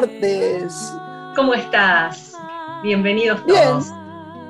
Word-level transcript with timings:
martes. 0.00 0.94
¿Cómo 1.36 1.52
estás? 1.52 2.32
Bienvenidos 2.82 3.44
todos. 3.46 3.92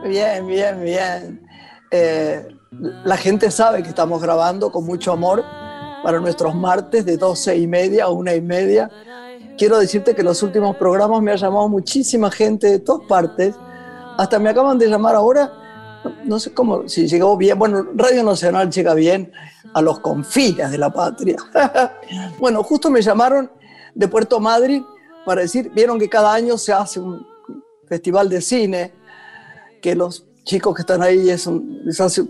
Bien, 0.05 0.47
bien, 0.47 0.81
bien. 0.81 1.49
Eh, 1.91 2.47
la 3.05 3.17
gente 3.17 3.51
sabe 3.51 3.83
que 3.83 3.89
estamos 3.89 4.23
grabando 4.23 4.71
con 4.71 4.87
mucho 4.87 5.11
amor 5.11 5.45
para 6.05 6.21
nuestros 6.21 6.55
martes 6.55 7.05
de 7.05 7.17
12 7.17 7.57
y 7.57 7.67
media 7.67 8.05
a 8.05 8.11
una 8.11 8.33
y 8.33 8.41
media. 8.41 8.89
Quiero 9.59 9.81
decirte 9.81 10.15
que 10.15 10.23
los 10.23 10.41
últimos 10.45 10.77
programas 10.77 11.21
me 11.21 11.33
ha 11.33 11.37
llamado 11.37 11.69
muchísima 11.69 12.31
gente 12.31 12.69
de 12.69 12.79
todas 12.79 13.09
partes. 13.09 13.57
Hasta 14.19 14.39
me 14.39 14.51
acaban 14.51 14.79
de 14.79 14.87
llamar 14.87 15.17
ahora, 15.17 15.53
no 16.25 16.39
sé 16.39 16.55
cómo, 16.55 16.89
si 16.89 17.09
llegó 17.09 17.37
bien. 17.37 17.59
Bueno, 17.59 17.89
Radio 17.97 18.23
Nacional 18.23 18.71
llega 18.71 18.95
bien 18.95 19.33
a 19.75 19.83
los 19.83 19.99
confines 19.99 20.71
de 20.71 20.79
la 20.79 20.93
patria. 20.93 21.39
bueno, 22.39 22.63
justo 22.63 22.89
me 22.89 23.03
llamaron 23.03 23.51
de 23.97 24.07
Puerto 24.07 24.39
Madrid 24.39 24.83
para 25.25 25.43
decir, 25.43 25.71
vieron 25.75 25.99
que 25.99 26.09
cada 26.09 26.33
año 26.33 26.57
se 26.59 26.73
hace 26.73 27.01
un 27.01 27.27
festival 27.87 28.29
de 28.29 28.41
cine, 28.41 28.93
que 29.81 29.95
los 29.95 30.27
chicos 30.45 30.75
que 30.75 30.83
están 30.83 31.03
ahí 31.03 31.29
es 31.31 31.47
les 31.47 32.01
hace 32.01 32.25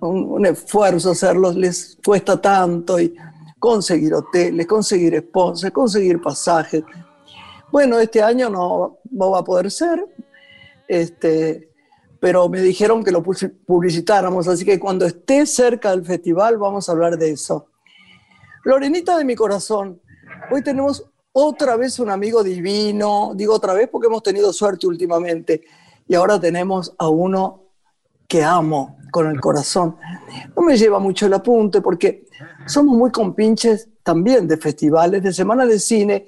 un, 0.00 0.46
esfuerzo 0.46 1.10
hacerlos, 1.10 1.56
les 1.56 1.98
cuesta 2.04 2.40
tanto 2.40 2.98
y 3.00 3.14
conseguir 3.58 4.14
hoteles, 4.14 4.66
conseguir 4.66 5.18
sponsors, 5.20 5.72
conseguir 5.72 6.20
pasajes. 6.20 6.82
Bueno, 7.70 7.98
este 7.98 8.22
año 8.22 8.48
no, 8.48 8.98
no 9.10 9.30
va 9.30 9.40
a 9.40 9.44
poder 9.44 9.70
ser, 9.70 10.04
este, 10.88 11.70
pero 12.18 12.48
me 12.48 12.60
dijeron 12.60 13.04
que 13.04 13.10
lo 13.10 13.22
publicitáramos, 13.22 14.48
así 14.48 14.64
que 14.64 14.80
cuando 14.80 15.06
esté 15.06 15.46
cerca 15.46 15.90
del 15.90 16.04
festival 16.04 16.58
vamos 16.58 16.88
a 16.88 16.92
hablar 16.92 17.16
de 17.16 17.32
eso. 17.32 17.66
Lorenita 18.64 19.16
de 19.16 19.24
mi 19.24 19.34
corazón, 19.34 20.00
hoy 20.50 20.62
tenemos 20.62 21.09
otra 21.32 21.76
vez 21.76 21.98
un 21.98 22.10
amigo 22.10 22.42
divino, 22.42 23.32
digo 23.34 23.54
otra 23.54 23.72
vez 23.72 23.88
porque 23.88 24.08
hemos 24.08 24.22
tenido 24.22 24.52
suerte 24.52 24.86
últimamente, 24.86 25.62
y 26.06 26.14
ahora 26.14 26.40
tenemos 26.40 26.94
a 26.98 27.08
uno 27.08 27.64
que 28.26 28.42
amo 28.42 28.98
con 29.10 29.28
el 29.28 29.40
corazón. 29.40 29.96
No 30.56 30.62
me 30.62 30.76
lleva 30.76 30.98
mucho 30.98 31.26
el 31.26 31.34
apunte 31.34 31.80
porque 31.80 32.26
somos 32.66 32.96
muy 32.96 33.10
compinches 33.10 33.88
también 34.02 34.46
de 34.48 34.56
festivales, 34.56 35.22
de 35.22 35.32
semanas 35.32 35.68
de 35.68 35.78
cine. 35.78 36.26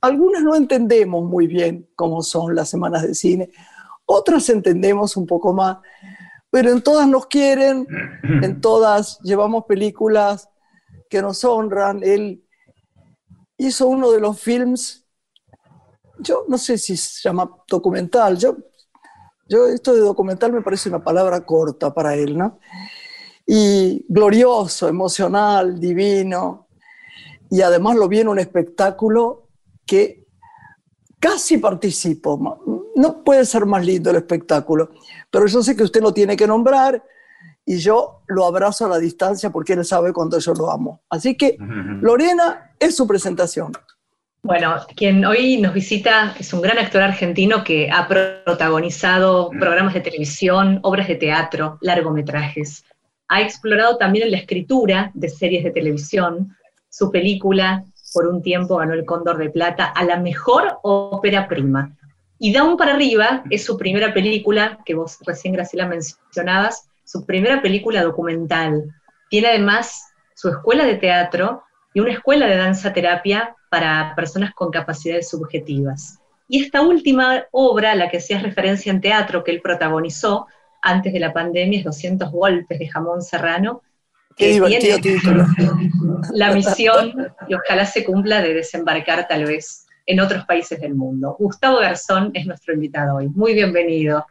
Algunas 0.00 0.42
no 0.42 0.54
entendemos 0.54 1.24
muy 1.24 1.46
bien 1.46 1.88
cómo 1.94 2.22
son 2.22 2.54
las 2.54 2.68
semanas 2.68 3.02
de 3.02 3.14
cine, 3.14 3.50
otras 4.04 4.48
entendemos 4.48 5.16
un 5.16 5.26
poco 5.26 5.52
más, 5.52 5.78
pero 6.50 6.70
en 6.70 6.82
todas 6.82 7.06
nos 7.06 7.26
quieren, 7.26 7.86
en 8.22 8.60
todas 8.60 9.18
llevamos 9.20 9.64
películas 9.66 10.48
que 11.10 11.20
nos 11.20 11.44
honran. 11.44 12.02
Él 12.02 12.42
hizo 13.58 13.86
uno 13.86 14.10
de 14.10 14.20
los 14.20 14.40
films, 14.40 15.04
yo 16.20 16.44
no 16.48 16.56
sé 16.56 16.78
si 16.78 16.96
se 16.96 17.28
llama 17.28 17.50
documental, 17.68 18.38
yo 18.38 18.56
yo 19.48 19.66
esto 19.66 19.94
de 19.94 20.00
documental 20.00 20.52
me 20.52 20.60
parece 20.60 20.90
una 20.90 21.02
palabra 21.02 21.40
corta 21.44 21.92
para 21.92 22.14
él, 22.14 22.36
¿no? 22.36 22.60
Y 23.46 24.04
glorioso, 24.08 24.88
emocional, 24.88 25.80
divino. 25.80 26.68
Y 27.50 27.62
además 27.62 27.96
lo 27.96 28.08
vi 28.08 28.20
en 28.20 28.28
un 28.28 28.38
espectáculo 28.38 29.48
que 29.86 30.26
casi 31.18 31.56
participo. 31.56 32.60
No 32.94 33.24
puede 33.24 33.46
ser 33.46 33.64
más 33.64 33.84
lindo 33.86 34.10
el 34.10 34.16
espectáculo, 34.16 34.90
pero 35.30 35.46
yo 35.46 35.62
sé 35.62 35.74
que 35.74 35.82
usted 35.82 36.02
lo 36.02 36.12
tiene 36.12 36.36
que 36.36 36.46
nombrar 36.46 37.02
y 37.68 37.76
yo 37.76 38.22
lo 38.28 38.46
abrazo 38.46 38.86
a 38.86 38.88
la 38.88 38.98
distancia 38.98 39.50
porque 39.50 39.74
él 39.74 39.84
sabe 39.84 40.14
cuánto 40.14 40.38
yo 40.38 40.54
lo 40.54 40.70
amo. 40.70 41.02
Así 41.10 41.36
que, 41.36 41.58
Lorena, 42.00 42.72
es 42.80 42.96
su 42.96 43.06
presentación. 43.06 43.72
Bueno, 44.42 44.76
quien 44.96 45.22
hoy 45.26 45.58
nos 45.58 45.74
visita 45.74 46.34
es 46.38 46.50
un 46.54 46.62
gran 46.62 46.78
actor 46.78 47.02
argentino 47.02 47.62
que 47.62 47.90
ha 47.90 48.08
protagonizado 48.08 49.50
programas 49.50 49.92
de 49.92 50.00
televisión, 50.00 50.80
obras 50.82 51.08
de 51.08 51.16
teatro, 51.16 51.76
largometrajes. 51.82 52.86
Ha 53.28 53.42
explorado 53.42 53.98
también 53.98 54.30
la 54.30 54.38
escritura 54.38 55.10
de 55.12 55.28
series 55.28 55.62
de 55.62 55.70
televisión. 55.70 56.56
Su 56.88 57.10
película, 57.10 57.84
por 58.14 58.28
un 58.28 58.40
tiempo, 58.40 58.78
ganó 58.78 58.94
el 58.94 59.04
Cóndor 59.04 59.36
de 59.36 59.50
Plata 59.50 59.84
a 59.84 60.04
la 60.04 60.16
mejor 60.16 60.78
ópera 60.82 61.46
prima. 61.46 61.94
Y 62.38 62.50
Down 62.54 62.78
para 62.78 62.94
arriba 62.94 63.42
es 63.50 63.62
su 63.62 63.76
primera 63.76 64.14
película, 64.14 64.78
que 64.86 64.94
vos 64.94 65.18
recién, 65.26 65.52
Graciela, 65.52 65.86
mencionabas, 65.86 66.87
su 67.08 67.24
primera 67.24 67.62
película 67.62 68.02
documental. 68.02 68.84
Tiene 69.30 69.48
además 69.48 70.12
su 70.34 70.50
escuela 70.50 70.84
de 70.84 70.96
teatro 70.96 71.62
y 71.94 72.00
una 72.00 72.12
escuela 72.12 72.46
de 72.46 72.56
danza 72.56 72.92
terapia 72.92 73.56
para 73.70 74.12
personas 74.14 74.52
con 74.52 74.70
capacidades 74.70 75.30
subjetivas. 75.30 76.18
Y 76.48 76.62
esta 76.62 76.82
última 76.82 77.44
obra, 77.50 77.92
a 77.92 77.94
la 77.94 78.10
que 78.10 78.18
hacías 78.18 78.42
referencia 78.42 78.92
en 78.92 79.00
teatro, 79.00 79.42
que 79.42 79.52
él 79.52 79.62
protagonizó 79.62 80.46
antes 80.82 81.14
de 81.14 81.20
la 81.20 81.32
pandemia, 81.32 81.78
es 81.78 81.84
200 81.86 82.30
golpes 82.30 82.78
de 82.78 82.88
jamón 82.88 83.22
serrano, 83.22 83.82
que 84.36 84.60
tiene 84.60 85.00
la 86.34 86.52
misión, 86.52 87.32
y 87.48 87.54
ojalá 87.54 87.86
se 87.86 88.04
cumpla, 88.04 88.42
de 88.42 88.52
desembarcar 88.52 89.26
tal 89.26 89.46
vez 89.46 89.86
en 90.04 90.20
otros 90.20 90.44
países 90.44 90.78
del 90.78 90.94
mundo. 90.94 91.36
Gustavo 91.38 91.78
Garzón 91.78 92.32
es 92.34 92.46
nuestro 92.46 92.74
invitado 92.74 93.16
hoy. 93.16 93.28
Muy 93.28 93.54
bienvenido. 93.54 94.26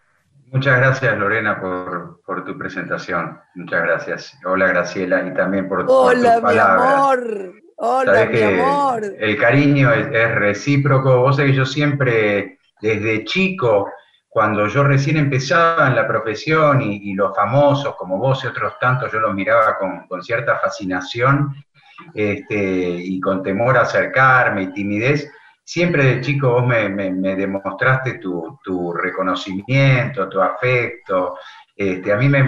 Muchas 0.51 0.77
gracias 0.77 1.17
Lorena 1.17 1.59
por, 1.59 2.21
por 2.25 2.45
tu 2.45 2.57
presentación. 2.57 3.37
Muchas 3.55 3.81
gracias. 3.81 4.39
Hola 4.45 4.67
Graciela 4.67 5.27
y 5.27 5.33
también 5.33 5.67
por, 5.67 5.85
Hola, 5.87 6.39
mi 6.41 6.57
amor. 6.57 7.53
Hola, 7.75 8.25
mi 8.25 8.41
amor. 8.41 9.03
El 9.19 9.37
cariño 9.37 9.91
es, 9.91 10.35
recíproco. 10.35 11.19
Vos 11.19 11.35
sabés 11.35 11.51
que 11.51 11.57
yo 11.57 11.65
siempre, 11.65 12.59
desde 12.81 13.25
chico, 13.25 13.91
cuando 14.29 14.67
yo 14.67 14.83
recién 14.83 15.17
empezaba 15.17 15.87
en 15.87 15.95
la 15.95 16.07
profesión 16.07 16.81
y, 16.81 17.13
los 17.13 17.35
famosos 17.35 17.95
como 17.95 18.17
vos 18.17 18.43
y 18.43 18.47
otros 18.47 18.79
tantos, 18.79 19.11
yo 19.11 19.19
los 19.19 19.33
miraba 19.33 19.77
con, 19.77 20.23
cierta 20.23 20.57
fascinación 20.59 21.53
este, 22.13 22.55
y 22.55 23.19
con 23.19 23.43
temor 23.43 23.77
a 23.77 23.81
acercarme 23.81 24.63
y 24.63 24.73
timidez. 24.73 25.29
Siempre 25.69 26.05
de 26.05 26.21
chico 26.21 26.49
vos 26.49 26.65
me, 26.65 26.87
demostraste 27.35 28.19
tu, 28.19 28.93
reconocimiento, 28.93 30.29
tu 30.29 30.41
afecto. 30.41 31.35
Este, 31.75 32.13
a 32.13 32.15
mí 32.15 32.29
me, 32.29 32.43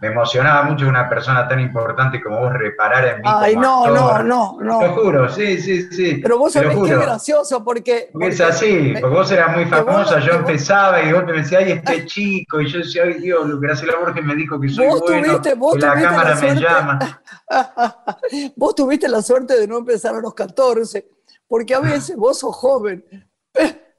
me 0.00 0.08
emocionaba 0.08 0.62
mucho 0.62 0.88
una 0.88 1.08
persona 1.08 1.46
tan 1.46 1.60
importante 1.60 2.22
como 2.22 2.40
vos 2.40 2.52
reparar 2.54 3.06
en 3.06 3.16
mí. 3.20 3.22
Ay, 3.26 3.54
no, 3.54 3.86
no, 3.86 4.22
no, 4.22 4.56
no. 4.58 4.78
Te 4.78 4.86
lo 4.86 4.94
juro, 4.94 5.28
sí, 5.28 5.60
sí, 5.60 5.92
sí. 5.92 6.20
Pero 6.22 6.38
vos 6.38 6.54
sabés 6.54 6.74
que 6.74 6.90
es 6.90 7.00
gracioso 7.00 7.62
porque, 7.62 8.10
Es 8.20 8.40
así, 8.40 8.94
porque 8.98 9.14
vos 9.14 9.30
eras 9.30 9.54
muy 9.54 9.66
famosa, 9.66 10.20
yo 10.20 10.32
empezaba 10.32 11.02
y 11.02 11.12
vos 11.12 11.24
me 11.26 11.34
decías, 11.34 11.64
ay, 11.64 11.72
este 11.72 12.06
chico, 12.06 12.60
y 12.62 12.70
yo 12.70 12.78
decía, 12.78 13.02
ay 13.04 13.14
Dios, 13.20 13.60
Graciela 13.60 13.96
Borges 14.00 14.24
me 14.24 14.34
dijo 14.34 14.58
que 14.58 14.70
soy 14.70 14.86
vos 14.86 15.00
bueno, 15.00 15.26
tuviste, 15.26 15.54
vos 15.54 15.74
que 15.74 15.80
la 15.80 16.00
cámara 16.00 16.34
me 16.34 16.54
llama. 16.54 17.22
vos 18.56 18.74
tuviste 18.74 19.06
la 19.06 19.20
suerte 19.20 19.58
de 19.58 19.68
no 19.68 19.78
empezar 19.78 20.14
a 20.14 20.20
los 20.20 20.32
14, 20.32 21.06
porque 21.50 21.74
a 21.74 21.80
veces 21.80 22.14
vos 22.14 22.38
sos 22.38 22.54
joven 22.54 23.04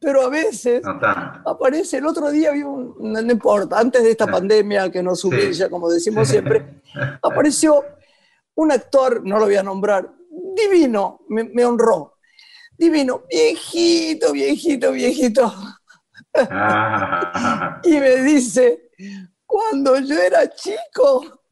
pero 0.00 0.22
a 0.22 0.28
veces 0.28 0.82
aparece, 1.44 1.96
el 1.96 2.06
otro 2.06 2.30
día 2.30 2.52
vi 2.52 2.62
un, 2.62 2.94
no, 3.00 3.20
importa, 3.20 3.80
antes 3.80 4.04
de 4.04 4.12
esta 4.12 4.28
pandemia 4.28 4.88
que 4.88 5.02
nos 5.02 5.24
humilla, 5.24 5.68
como 5.68 5.90
decimos 5.90 6.28
siempre, 6.28 6.80
apareció 7.22 7.84
un 8.54 8.70
actor, 8.70 9.24
no 9.24 9.40
lo 9.40 9.46
voy 9.46 9.56
a 9.56 9.64
nombrar, 9.64 10.08
divino, 10.54 11.22
me, 11.28 11.64
honró, 11.64 12.18
divino, 12.78 13.24
viejito, 13.28 14.32
viejito, 14.32 14.92
viejito. 14.92 15.52
Ah. 16.34 17.80
y 17.84 17.98
me 17.98 18.16
dice, 18.22 18.90
cuando 19.44 19.98
yo 19.98 20.16
era 20.18 20.48
chico, 20.54 21.42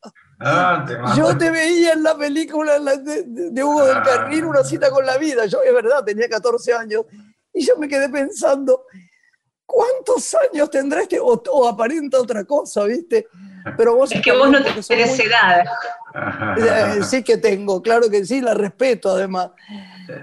ah, 0.41 1.15
yo 1.17 1.37
te 1.37 1.51
veía 1.51 1.93
en 1.93 2.03
la 2.03 2.17
película 2.17 2.79
de, 2.79 3.65
Hugo 3.65 3.85
del 3.85 4.03
Carril, 4.03 4.45
Una 4.45 4.63
cita 4.63 4.91
con 4.91 5.05
la 5.05 5.17
vida. 5.17 5.47
Yo, 5.47 5.63
es 5.63 5.73
verdad, 5.73 6.05
tenía 6.05 6.29
14 6.29 6.73
años 6.75 7.05
y 7.53 7.65
yo 7.65 7.77
me 7.79 7.89
quedé 7.89 8.09
pensando, 8.09 8.85
¿cuántos 9.65 10.37
años 10.51 10.69
tendrá 10.71 11.03
este? 11.03 11.19
O, 11.21 11.69
aparenta 11.69 12.21
otra 12.21 12.45
cosa, 12.45 12.85
¿viste? 12.85 13.29
Pero 13.77 13.95
vos 13.97 14.13
es 14.13 14.21
que 14.21 14.33
vos 14.33 14.51
no 14.51 14.59
tenés 14.63 15.19
edad. 15.21 15.65
Eh, 16.57 17.03
sí 17.03 17.23
que 17.23 17.39
tengo, 17.39 17.81
claro 17.81 18.11
que 18.11 18.25
sí, 18.25 18.41
la 18.41 18.55
respeto 18.55 19.11
además. 19.11 19.51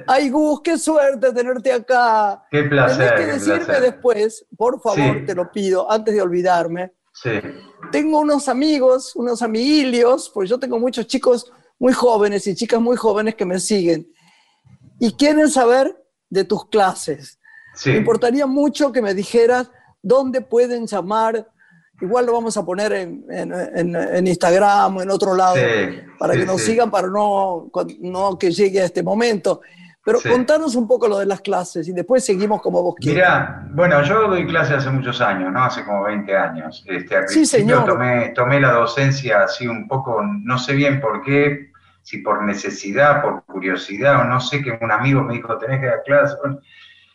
Ay, 0.07 0.29
Gus, 0.29 0.61
qué 0.61 0.77
suerte 0.77 1.33
tenerte 1.33 1.71
acá. 1.71 2.43
Qué 2.51 2.63
placer. 2.63 3.15
Tenés 3.15 3.43
que 3.43 3.51
decirme 3.51 3.79
después, 3.81 4.45
por 4.55 4.79
favor, 4.81 5.25
te 5.25 5.33
lo 5.33 5.51
pido, 5.51 5.89
antes 5.91 6.13
de 6.13 6.21
olvidarme. 6.21 6.93
Sí. 7.13 7.31
Tengo 7.91 8.19
unos 8.19 8.47
amigos, 8.47 9.15
unos 9.15 9.41
amiguilios, 9.41 10.31
pues 10.33 10.49
yo 10.49 10.59
tengo 10.59 10.79
muchos 10.79 11.07
chicos 11.07 11.51
muy 11.77 11.93
jóvenes 11.93 12.45
y 12.47 12.55
chicas 12.55 12.79
muy 12.79 12.95
jóvenes 12.95 13.35
que 13.35 13.45
me 13.45 13.59
siguen. 13.59 14.11
Y 14.99 15.13
quieren 15.13 15.49
saber 15.49 15.95
de 16.29 16.43
tus 16.43 16.67
clases. 16.69 17.39
Me 17.85 17.97
importaría 17.97 18.45
mucho 18.45 18.91
que 18.91 19.01
me 19.01 19.13
dijeras 19.13 19.69
¿dónde 20.01 20.41
pueden 20.41 20.87
llamar? 20.87 21.47
Igual 22.01 22.25
lo 22.25 22.33
vamos 22.33 22.57
a 22.57 22.65
poner 22.65 22.93
en, 22.93 23.23
en, 23.29 24.27
Instagram 24.27 24.97
o 24.97 25.01
en 25.03 25.11
otro 25.11 25.35
lado 25.35 25.55
para 26.17 26.33
que 26.33 26.45
nos 26.45 26.61
sigan, 26.61 26.89
para 26.89 27.07
no, 27.07 27.69
no 27.99 28.39
que 28.39 28.51
llegue 28.51 28.81
a 28.81 28.85
este 28.85 29.03
momento. 29.03 29.61
Pero 30.03 30.19
contanos 30.27 30.75
un 30.75 30.87
poco 30.87 31.07
lo 31.07 31.19
de 31.19 31.27
las 31.27 31.41
clases 31.41 31.87
y 31.87 31.91
después 31.91 32.25
seguimos 32.25 32.59
como 32.61 32.81
vos 32.81 32.95
quieras. 32.95 33.13
Mira, 33.13 33.67
bueno, 33.71 34.01
yo 34.01 34.29
doy 34.29 34.47
clases 34.47 34.77
hace 34.77 34.89
muchos 34.89 35.21
años, 35.21 35.51
¿no? 35.51 35.63
Hace 35.63 35.85
como 35.85 36.03
20 36.03 36.35
años. 36.35 36.83
Este, 36.87 37.17
al 37.17 37.27
sí, 37.29 37.45
señor. 37.45 37.85
Tomé, 37.85 38.29
tomé 38.29 38.59
la 38.59 38.71
docencia 38.71 39.43
así 39.43 39.67
un 39.67 39.87
poco, 39.87 40.23
no 40.23 40.57
sé 40.57 40.73
bien 40.73 40.99
por 40.99 41.21
qué, 41.21 41.71
si 42.01 42.17
por 42.17 42.41
necesidad, 42.43 43.21
por 43.21 43.43
curiosidad, 43.43 44.21
o 44.21 44.23
no 44.23 44.39
sé, 44.39 44.63
que 44.63 44.75
un 44.81 44.91
amigo 44.91 45.21
me 45.21 45.35
dijo, 45.35 45.55
tenés 45.59 45.79
que 45.79 45.85
dar 45.85 46.01
clases, 46.03 46.35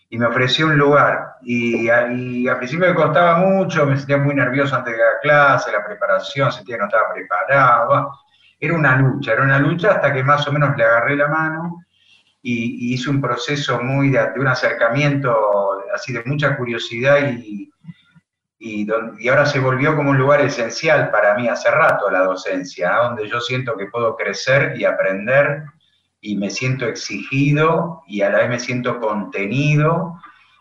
y 0.09 0.17
me 0.17 0.27
ofreció 0.27 0.67
un 0.67 0.79
lugar. 0.79 1.39
Y, 1.43 1.87
y, 1.87 2.49
al 2.49 2.59
principio 2.59 2.87
me 2.87 2.95
costaba 2.95 3.39
mucho, 3.39 3.85
me 3.85 3.97
sentía 3.97 4.19
muy 4.19 4.37
nervioso 4.37 4.77
antes 4.77 4.93
de 4.93 5.03
dar 5.03 5.21
clase, 5.23 5.73
la 5.73 5.85
preparación, 5.85 6.53
sentía 6.53 6.77
que 6.77 6.83
no 6.83 6.87
estaba 6.87 7.13
preparado. 7.13 8.13
Era 8.61 8.75
una 8.75 8.97
lucha, 8.97 9.33
era 9.33 9.43
una 9.43 9.59
lucha 9.59 9.91
hasta 9.91 10.13
que 10.13 10.23
más 10.23 10.47
o 10.47 10.53
menos 10.53 10.77
le 10.77 10.85
agarré 10.85 11.17
la 11.17 11.27
mano 11.27 11.86
y, 12.49 12.95
hice 12.95 13.11
un 13.11 13.21
proceso 13.21 13.83
muy 13.83 14.11
de, 14.11 14.21
un 14.37 14.47
acercamiento, 14.47 15.83
así 15.93 16.13
de 16.13 16.23
mucha 16.25 16.57
curiosidad 16.57 17.19
y, 17.29 17.73
y, 18.61 18.87
y, 19.19 19.29
ahora 19.29 19.47
se 19.47 19.59
volvió 19.59 19.97
como 19.97 20.11
un 20.11 20.19
lugar 20.19 20.41
esencial 20.43 21.11
para 21.11 21.35
mí 21.35 21.49
hace 21.49 21.71
rato 21.73 22.09
la 22.09 22.23
docencia, 22.23 22.95
donde 22.99 23.29
yo 23.29 23.41
siento 23.41 23.77
que 23.77 23.87
puedo 23.87 24.15
crecer 24.15 24.75
y 24.79 24.85
aprender 24.85 25.65
y 26.21 26.37
me 26.37 26.51
siento 26.51 26.87
exigido 26.87 28.05
y 28.07 28.23
a 28.23 28.31
la 28.31 28.39
vez 28.39 28.49
me 28.49 28.61
siento 28.61 29.01
contenido 29.01 30.15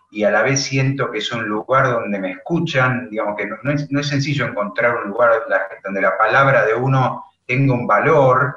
y 0.09 0.23
a 0.23 0.31
la 0.31 0.41
vez 0.41 0.63
siento 0.63 1.11
que 1.11 1.19
es 1.19 1.31
un 1.31 1.43
lugar 1.45 1.91
donde 1.91 2.17
me 2.17 2.31
escuchan, 2.31 3.09
digamos 3.11 3.35
que 3.37 3.45
no, 3.45 3.71
es, 3.71 3.91
no 3.91 3.99
es, 3.99 4.07
sencillo 4.07 4.47
encontrar 4.47 4.95
un 5.03 5.09
lugar 5.09 5.43
donde 5.83 6.01
la 6.01 6.17
palabra 6.17 6.65
de 6.65 6.73
uno 6.73 7.25
tenga 7.45 7.75
un 7.75 7.85
valor 7.85 8.55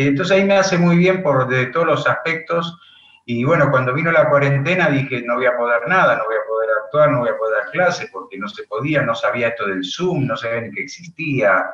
entonces 0.00 0.36
ahí 0.36 0.44
me 0.44 0.56
hace 0.56 0.76
muy 0.76 0.96
bien 0.96 1.22
por 1.22 1.46
de 1.48 1.66
todos 1.66 1.86
los 1.86 2.06
aspectos. 2.06 2.78
Y 3.26 3.44
bueno, 3.44 3.70
cuando 3.70 3.94
vino 3.94 4.10
la 4.12 4.28
cuarentena 4.28 4.90
dije, 4.90 5.22
no 5.22 5.36
voy 5.36 5.46
a 5.46 5.56
poder 5.56 5.88
nada, 5.88 6.16
no 6.16 6.24
voy 6.24 6.36
a 6.36 6.46
poder 6.46 6.68
actuar, 6.84 7.10
no 7.10 7.20
voy 7.20 7.30
a 7.30 7.38
poder 7.38 7.62
dar 7.62 7.70
clases, 7.70 8.10
porque 8.12 8.36
no 8.38 8.48
se 8.48 8.64
podía, 8.64 9.02
no 9.02 9.14
sabía 9.14 9.48
esto 9.48 9.66
del 9.66 9.84
Zoom, 9.84 10.26
no 10.26 10.36
sabía 10.36 10.60
ni 10.62 10.70
que 10.70 10.82
existía. 10.82 11.64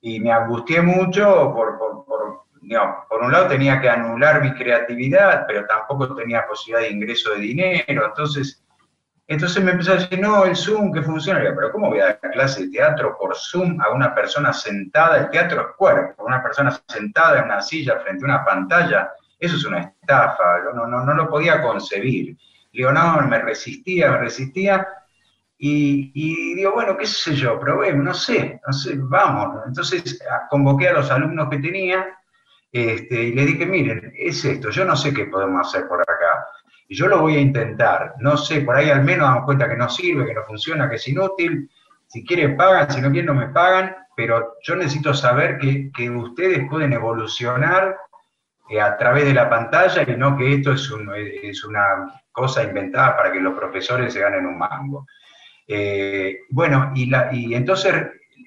Y 0.00 0.20
me 0.20 0.30
angustié 0.30 0.80
mucho 0.82 1.52
por, 1.54 1.78
por, 1.78 2.04
por, 2.04 2.42
por 3.08 3.22
un 3.22 3.32
lado 3.32 3.48
tenía 3.48 3.80
que 3.80 3.88
anular 3.88 4.42
mi 4.42 4.52
creatividad, 4.54 5.44
pero 5.46 5.66
tampoco 5.66 6.14
tenía 6.14 6.46
posibilidad 6.46 6.88
de 6.88 6.94
ingreso 6.94 7.30
de 7.30 7.40
dinero. 7.40 8.06
Entonces 8.06 8.62
entonces 9.28 9.62
me 9.62 9.72
empezó 9.72 9.92
a 9.92 9.96
decir, 9.96 10.18
no, 10.18 10.46
el 10.46 10.56
Zoom 10.56 10.90
que 10.90 11.02
funciona. 11.02 11.40
pero 11.40 11.70
¿cómo 11.70 11.90
voy 11.90 12.00
a 12.00 12.06
dar 12.06 12.20
clase 12.32 12.64
de 12.64 12.70
teatro 12.70 13.14
por 13.18 13.36
Zoom 13.36 13.78
a 13.78 13.90
una 13.90 14.14
persona 14.14 14.54
sentada? 14.54 15.18
El 15.18 15.28
teatro 15.28 15.60
es 15.60 15.76
cuerpo, 15.76 16.24
una 16.24 16.42
persona 16.42 16.80
sentada 16.88 17.40
en 17.40 17.44
una 17.44 17.60
silla 17.60 18.00
frente 18.00 18.24
a 18.24 18.28
una 18.28 18.44
pantalla. 18.44 19.12
Eso 19.38 19.56
es 19.56 19.64
una 19.66 19.80
estafa, 19.80 20.60
no, 20.74 20.86
no, 20.86 21.04
no 21.04 21.14
lo 21.14 21.28
podía 21.28 21.60
concebir. 21.60 22.38
No, 22.72 23.20
me 23.22 23.38
resistía, 23.40 24.10
me 24.12 24.18
resistía. 24.18 24.88
Y, 25.58 26.10
y, 26.14 26.54
digo, 26.54 26.72
bueno, 26.72 26.96
qué 26.96 27.06
sé 27.06 27.34
yo, 27.34 27.60
probemos, 27.60 28.04
no 28.04 28.14
sé, 28.14 28.60
no 28.66 28.72
sé, 28.72 28.94
vamos. 28.96 29.62
Entonces 29.66 30.18
convoqué 30.48 30.88
a 30.88 30.92
los 30.94 31.10
alumnos 31.10 31.50
que 31.50 31.58
tenía 31.58 32.18
este, 32.72 33.24
y 33.24 33.32
le 33.32 33.46
dije, 33.46 33.66
miren, 33.66 34.12
es 34.16 34.44
esto, 34.44 34.70
yo 34.70 34.84
no 34.84 34.94
sé 34.94 35.12
qué 35.14 35.24
podemos 35.26 35.66
hacer 35.66 35.88
por 35.88 36.00
acá 36.02 36.17
y 36.88 36.96
yo 36.96 37.06
lo 37.06 37.20
voy 37.20 37.36
a 37.36 37.40
intentar. 37.40 38.14
No 38.18 38.36
sé, 38.36 38.62
por 38.62 38.76
ahí 38.76 38.90
al 38.90 39.04
menos 39.04 39.28
damos 39.28 39.44
cuenta 39.44 39.68
que 39.68 39.76
no 39.76 39.88
sirve, 39.88 40.26
que 40.26 40.34
no 40.34 40.42
funciona, 40.44 40.88
que 40.88 40.96
es 40.96 41.06
inútil. 41.06 41.70
Si 42.06 42.24
quieren 42.24 42.56
pagan, 42.56 42.90
si 42.90 43.00
no 43.00 43.10
quieren 43.10 43.26
no 43.26 43.34
me 43.34 43.48
pagan, 43.48 43.94
pero 44.16 44.54
yo 44.62 44.74
necesito 44.74 45.12
saber 45.12 45.58
que, 45.58 45.92
que 45.94 46.08
ustedes 46.10 46.68
pueden 46.68 46.94
evolucionar 46.94 47.96
eh, 48.70 48.80
a 48.80 48.96
través 48.96 49.24
de 49.24 49.34
la 49.34 49.48
pantalla 49.48 50.02
y 50.02 50.16
no 50.16 50.36
que 50.36 50.54
esto 50.54 50.72
es, 50.72 50.90
es, 51.42 51.64
una 51.64 52.20
cosa 52.32 52.62
inventada 52.62 53.16
para 53.16 53.32
que 53.32 53.40
los 53.40 53.54
profesores 53.54 54.12
se 54.12 54.20
ganen 54.20 54.46
un 54.46 54.58
mango. 54.58 55.06
Eh, 55.66 56.40
bueno, 56.50 56.92
y, 56.94 57.06
la, 57.06 57.32
y 57.32 57.54
entonces 57.54 57.94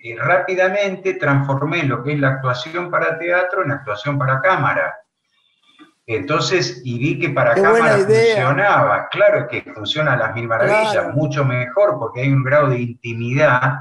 eh, 0.04 0.16
rápidamente 0.18 1.16
transformé 1.16 1.84
lo 1.84 2.04
que 2.04 2.14
es 2.14 2.20
la 2.20 2.30
actuación 2.30 2.92
para 2.92 3.18
teatro 3.18 3.64
en 3.64 3.72
actuación 3.72 4.18
para 4.20 4.42
cámara. 4.42 4.96
Entonces, 6.16 6.82
y 6.84 7.00
vi 7.00 7.20
que 7.20 7.30
para 7.30 7.54
cámara 7.54 7.98
funcionaba, 7.98 9.08
claro 9.10 9.48
que 9.48 9.62
funciona 9.62 10.14
a 10.14 10.18
las 10.18 10.34
mil 10.36 10.48
maravillas, 10.48 11.14
mucho 11.14 11.46
mejor 11.46 11.98
porque 12.00 12.22
hay 12.22 12.30
un 12.30 12.44
grado 12.44 12.70
de 12.70 12.80
intimidad 12.80 13.76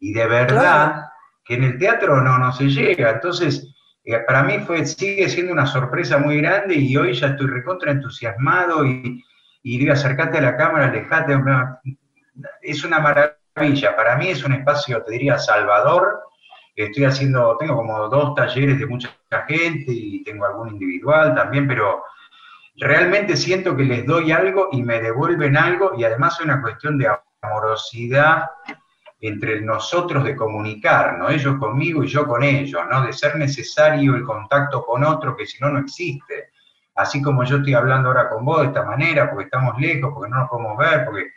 y 0.00 0.12
de 0.12 0.26
verdad 0.26 1.06
que 1.44 1.54
en 1.54 1.64
el 1.64 1.78
teatro 1.78 2.20
no, 2.20 2.38
no 2.38 2.52
se 2.52 2.64
llega. 2.64 3.10
Entonces, 3.10 3.74
eh, 4.04 4.18
para 4.26 4.42
mí 4.42 4.58
fue, 4.60 4.84
sigue 4.86 5.28
siendo 5.28 5.52
una 5.52 5.66
sorpresa 5.66 6.18
muy 6.18 6.40
grande 6.40 6.74
y 6.74 6.96
hoy 6.96 7.14
ya 7.14 7.28
estoy 7.28 7.46
recontra 7.46 7.92
entusiasmado 7.92 8.84
y, 8.84 9.22
y 9.62 9.78
digo, 9.78 9.92
acercate 9.92 10.38
a 10.38 10.42
la 10.42 10.56
cámara, 10.56 10.86
alejate. 10.86 11.36
Es 12.62 12.84
una 12.84 12.98
maravilla, 13.00 13.96
para 13.96 14.16
mí 14.16 14.28
es 14.28 14.44
un 14.44 14.52
espacio, 14.52 15.02
te 15.02 15.12
diría, 15.12 15.38
salvador 15.38 16.22
Estoy 16.76 17.04
haciendo, 17.04 17.56
tengo 17.58 17.76
como 17.76 18.08
dos 18.08 18.34
talleres 18.34 18.78
de 18.78 18.86
mucha 18.86 19.16
gente 19.46 19.92
y 19.92 20.24
tengo 20.24 20.44
algún 20.44 20.70
individual 20.70 21.34
también, 21.34 21.68
pero 21.68 22.02
realmente 22.76 23.36
siento 23.36 23.76
que 23.76 23.84
les 23.84 24.04
doy 24.04 24.32
algo 24.32 24.68
y 24.72 24.82
me 24.82 25.00
devuelven 25.00 25.56
algo 25.56 25.92
y 25.96 26.04
además 26.04 26.38
es 26.38 26.44
una 26.44 26.60
cuestión 26.60 26.98
de 26.98 27.08
amorosidad 27.42 28.50
entre 29.20 29.60
nosotros 29.60 30.24
de 30.24 30.34
comunicar, 30.36 31.16
¿no? 31.16 31.30
Ellos 31.30 31.56
conmigo 31.58 32.02
y 32.02 32.08
yo 32.08 32.26
con 32.26 32.42
ellos, 32.42 32.82
¿no? 32.90 33.06
De 33.06 33.12
ser 33.12 33.36
necesario 33.36 34.14
el 34.16 34.24
contacto 34.24 34.84
con 34.84 35.04
otro 35.04 35.36
que 35.36 35.46
si 35.46 35.62
no, 35.62 35.70
no 35.70 35.78
existe. 35.78 36.50
Así 36.96 37.22
como 37.22 37.44
yo 37.44 37.56
estoy 37.56 37.74
hablando 37.74 38.08
ahora 38.08 38.28
con 38.28 38.44
vos 38.44 38.60
de 38.60 38.66
esta 38.66 38.84
manera, 38.84 39.30
porque 39.30 39.44
estamos 39.44 39.80
lejos, 39.80 40.12
porque 40.12 40.30
no 40.30 40.40
nos 40.40 40.50
podemos 40.50 40.76
ver, 40.76 41.04
porque 41.04 41.28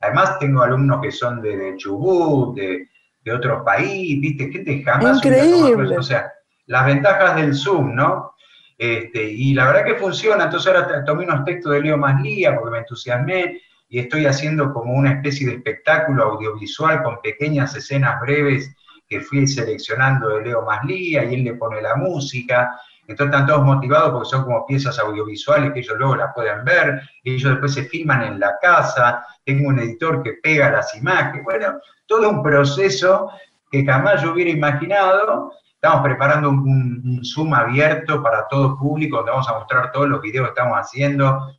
además 0.00 0.38
tengo 0.38 0.62
alumnos 0.62 1.00
que 1.00 1.12
son 1.12 1.40
de 1.40 1.74
Chubut, 1.76 2.56
de, 2.56 2.88
de 3.26 3.32
otro 3.32 3.64
país, 3.64 4.20
¿viste? 4.20 4.50
Gente 4.52 4.82
jamás... 4.84 5.16
Increíble. 5.16 5.98
O 5.98 6.02
sea, 6.02 6.32
las 6.66 6.86
ventajas 6.86 7.34
del 7.34 7.54
Zoom, 7.54 7.94
¿no? 7.96 8.32
Este, 8.78 9.24
y 9.24 9.52
la 9.52 9.66
verdad 9.66 9.84
que 9.84 9.96
funciona, 9.96 10.44
entonces 10.44 10.72
ahora 10.72 11.04
tomé 11.04 11.24
unos 11.24 11.44
textos 11.44 11.72
de 11.72 11.80
Leo 11.80 11.98
Maslía 11.98 12.54
porque 12.54 12.70
me 12.70 12.78
entusiasmé 12.78 13.60
y 13.88 13.98
estoy 13.98 14.26
haciendo 14.26 14.72
como 14.72 14.94
una 14.94 15.14
especie 15.14 15.48
de 15.48 15.54
espectáculo 15.54 16.22
audiovisual 16.24 17.02
con 17.02 17.20
pequeñas 17.20 17.74
escenas 17.74 18.20
breves 18.20 18.72
que 19.08 19.20
fui 19.20 19.46
seleccionando 19.48 20.28
de 20.28 20.44
Leo 20.44 20.62
Maslía 20.62 21.24
y 21.24 21.34
él 21.34 21.44
le 21.44 21.54
pone 21.54 21.82
la 21.82 21.96
música. 21.96 22.78
Entonces 23.08 23.32
están 23.32 23.46
todos 23.46 23.64
motivados 23.64 24.10
porque 24.10 24.28
son 24.28 24.44
como 24.44 24.66
piezas 24.66 24.98
audiovisuales 24.98 25.72
que 25.72 25.80
ellos 25.80 25.96
luego 25.98 26.16
las 26.16 26.34
pueden 26.34 26.64
ver, 26.64 27.00
ellos 27.22 27.50
después 27.50 27.74
se 27.74 27.84
filman 27.84 28.22
en 28.22 28.40
la 28.40 28.58
casa, 28.60 29.24
tengo 29.44 29.68
un 29.68 29.78
editor 29.78 30.22
que 30.22 30.34
pega 30.42 30.70
las 30.70 30.94
imágenes, 30.96 31.44
bueno, 31.44 31.78
todo 32.06 32.28
un 32.28 32.42
proceso 32.42 33.30
que 33.70 33.84
jamás 33.84 34.22
yo 34.22 34.32
hubiera 34.32 34.50
imaginado. 34.50 35.52
Estamos 35.74 36.02
preparando 36.02 36.50
un, 36.50 37.20
Zoom 37.24 37.54
abierto 37.54 38.22
para 38.22 38.48
todo 38.48 38.76
público, 38.76 39.18
donde 39.18 39.32
vamos 39.32 39.48
a 39.48 39.58
mostrar 39.58 39.92
todos 39.92 40.08
los 40.08 40.20
videos 40.20 40.46
que 40.46 40.50
estamos 40.50 40.78
haciendo. 40.78 41.54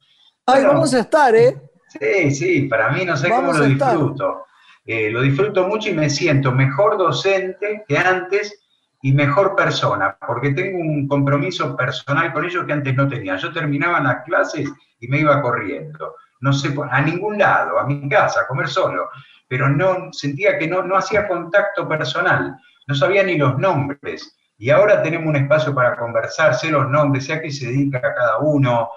Ahí 0.45 0.65
vamos 0.65 0.93
a 0.93 0.99
estar, 0.99 1.35
¿eh? 1.35 1.55
Sí, 1.87 2.31
sí, 2.31 2.61
para 2.63 2.89
mí 2.89 3.05
no 3.05 3.15
sé 3.15 3.29
cómo 3.29 3.53
lo 3.53 3.65
disfruto. 3.65 4.45
Eh, 4.85 5.09
lo 5.11 5.21
disfruto 5.21 5.67
mucho 5.67 5.89
y 5.89 5.93
me 5.93 6.09
siento 6.09 6.51
mejor 6.51 6.97
docente 6.97 7.83
que 7.87 7.97
antes 7.97 8.66
y 9.01 9.13
mejor 9.13 9.55
persona, 9.55 10.17
porque 10.25 10.51
tengo 10.51 10.79
un 10.79 11.07
compromiso 11.07 11.75
personal 11.75 12.33
con 12.33 12.45
ellos 12.45 12.65
que 12.65 12.73
antes 12.73 12.95
no 12.95 13.07
tenía. 13.07 13.37
Yo 13.37 13.51
terminaba 13.53 13.99
las 13.99 14.23
clases 14.23 14.69
y 14.99 15.07
me 15.07 15.19
iba 15.19 15.41
corriendo, 15.41 16.15
no 16.41 16.51
sé, 16.53 16.73
a 16.89 17.01
ningún 17.01 17.37
lado, 17.37 17.79
a 17.79 17.85
mi 17.85 18.09
casa, 18.09 18.41
a 18.41 18.47
comer 18.47 18.67
solo 18.67 19.09
pero 19.47 19.69
no 19.69 20.11
sentía 20.11 20.57
que 20.57 20.67
no, 20.67 20.83
no 20.83 20.97
hacía 20.97 21.27
contacto 21.27 21.87
personal, 21.87 22.57
no 22.85 22.95
sabía 22.95 23.23
ni 23.23 23.37
los 23.37 23.57
nombres. 23.57 24.35
Y 24.57 24.69
ahora 24.69 25.01
tenemos 25.01 25.27
un 25.27 25.35
espacio 25.35 25.73
para 25.73 25.95
conversar, 25.95 26.55
sé 26.55 26.69
los 26.69 26.89
nombres, 26.89 27.25
sé 27.25 27.33
a 27.33 27.41
qué 27.41 27.51
se 27.51 27.67
dedica 27.67 28.01
cada 28.01 28.39
uno. 28.39 28.89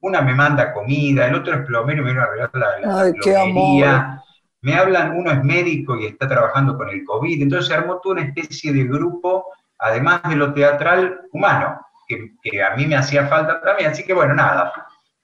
Una 0.00 0.20
me 0.20 0.34
manda 0.34 0.72
comida, 0.72 1.26
el 1.26 1.34
otro 1.34 1.54
es 1.54 1.66
plomero 1.66 2.02
y 2.02 2.04
me 2.04 2.12
viene 2.12 2.20
a 2.20 2.30
regalar 2.30 2.50
la, 2.82 3.00
Ay, 3.00 3.12
plomería. 3.14 4.22
Me 4.60 4.74
hablan, 4.74 5.16
uno 5.16 5.30
es 5.30 5.42
médico 5.44 5.96
y 5.96 6.06
está 6.06 6.28
trabajando 6.28 6.76
con 6.76 6.88
el 6.88 7.04
COVID. 7.04 7.42
Entonces 7.42 7.68
se 7.68 7.74
armó 7.74 8.00
toda 8.00 8.16
una 8.16 8.24
especie 8.24 8.72
de 8.72 8.84
grupo, 8.84 9.46
además 9.78 10.22
de 10.28 10.36
lo 10.36 10.52
teatral, 10.52 11.20
humano, 11.32 11.80
que, 12.06 12.32
que 12.42 12.62
a 12.62 12.74
mí 12.74 12.86
me 12.86 12.96
hacía 12.96 13.26
falta 13.28 13.60
también. 13.60 13.90
Así 13.90 14.04
que 14.04 14.14
bueno, 14.14 14.34
nada, 14.34 14.72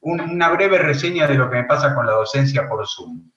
una 0.00 0.50
breve 0.50 0.78
reseña 0.78 1.26
de 1.26 1.34
lo 1.34 1.50
que 1.50 1.56
me 1.56 1.64
pasa 1.64 1.94
con 1.94 2.06
la 2.06 2.12
docencia 2.12 2.68
por 2.68 2.86
Zoom. 2.86 3.30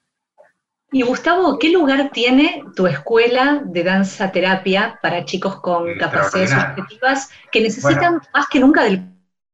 Y 0.90 1.02
Gustavo, 1.02 1.58
¿qué 1.58 1.70
lugar 1.70 2.10
tiene 2.12 2.64
tu 2.74 2.86
escuela 2.86 3.60
de 3.64 3.84
danza 3.84 4.32
terapia 4.32 4.98
para 5.02 5.24
chicos 5.24 5.60
con 5.60 5.98
capacidades 5.98 6.50
subjetivas 6.50 7.30
que 7.52 7.60
necesitan 7.60 8.22
más 8.32 8.48
que 8.48 8.58
nunca 8.58 8.84
del 8.84 9.02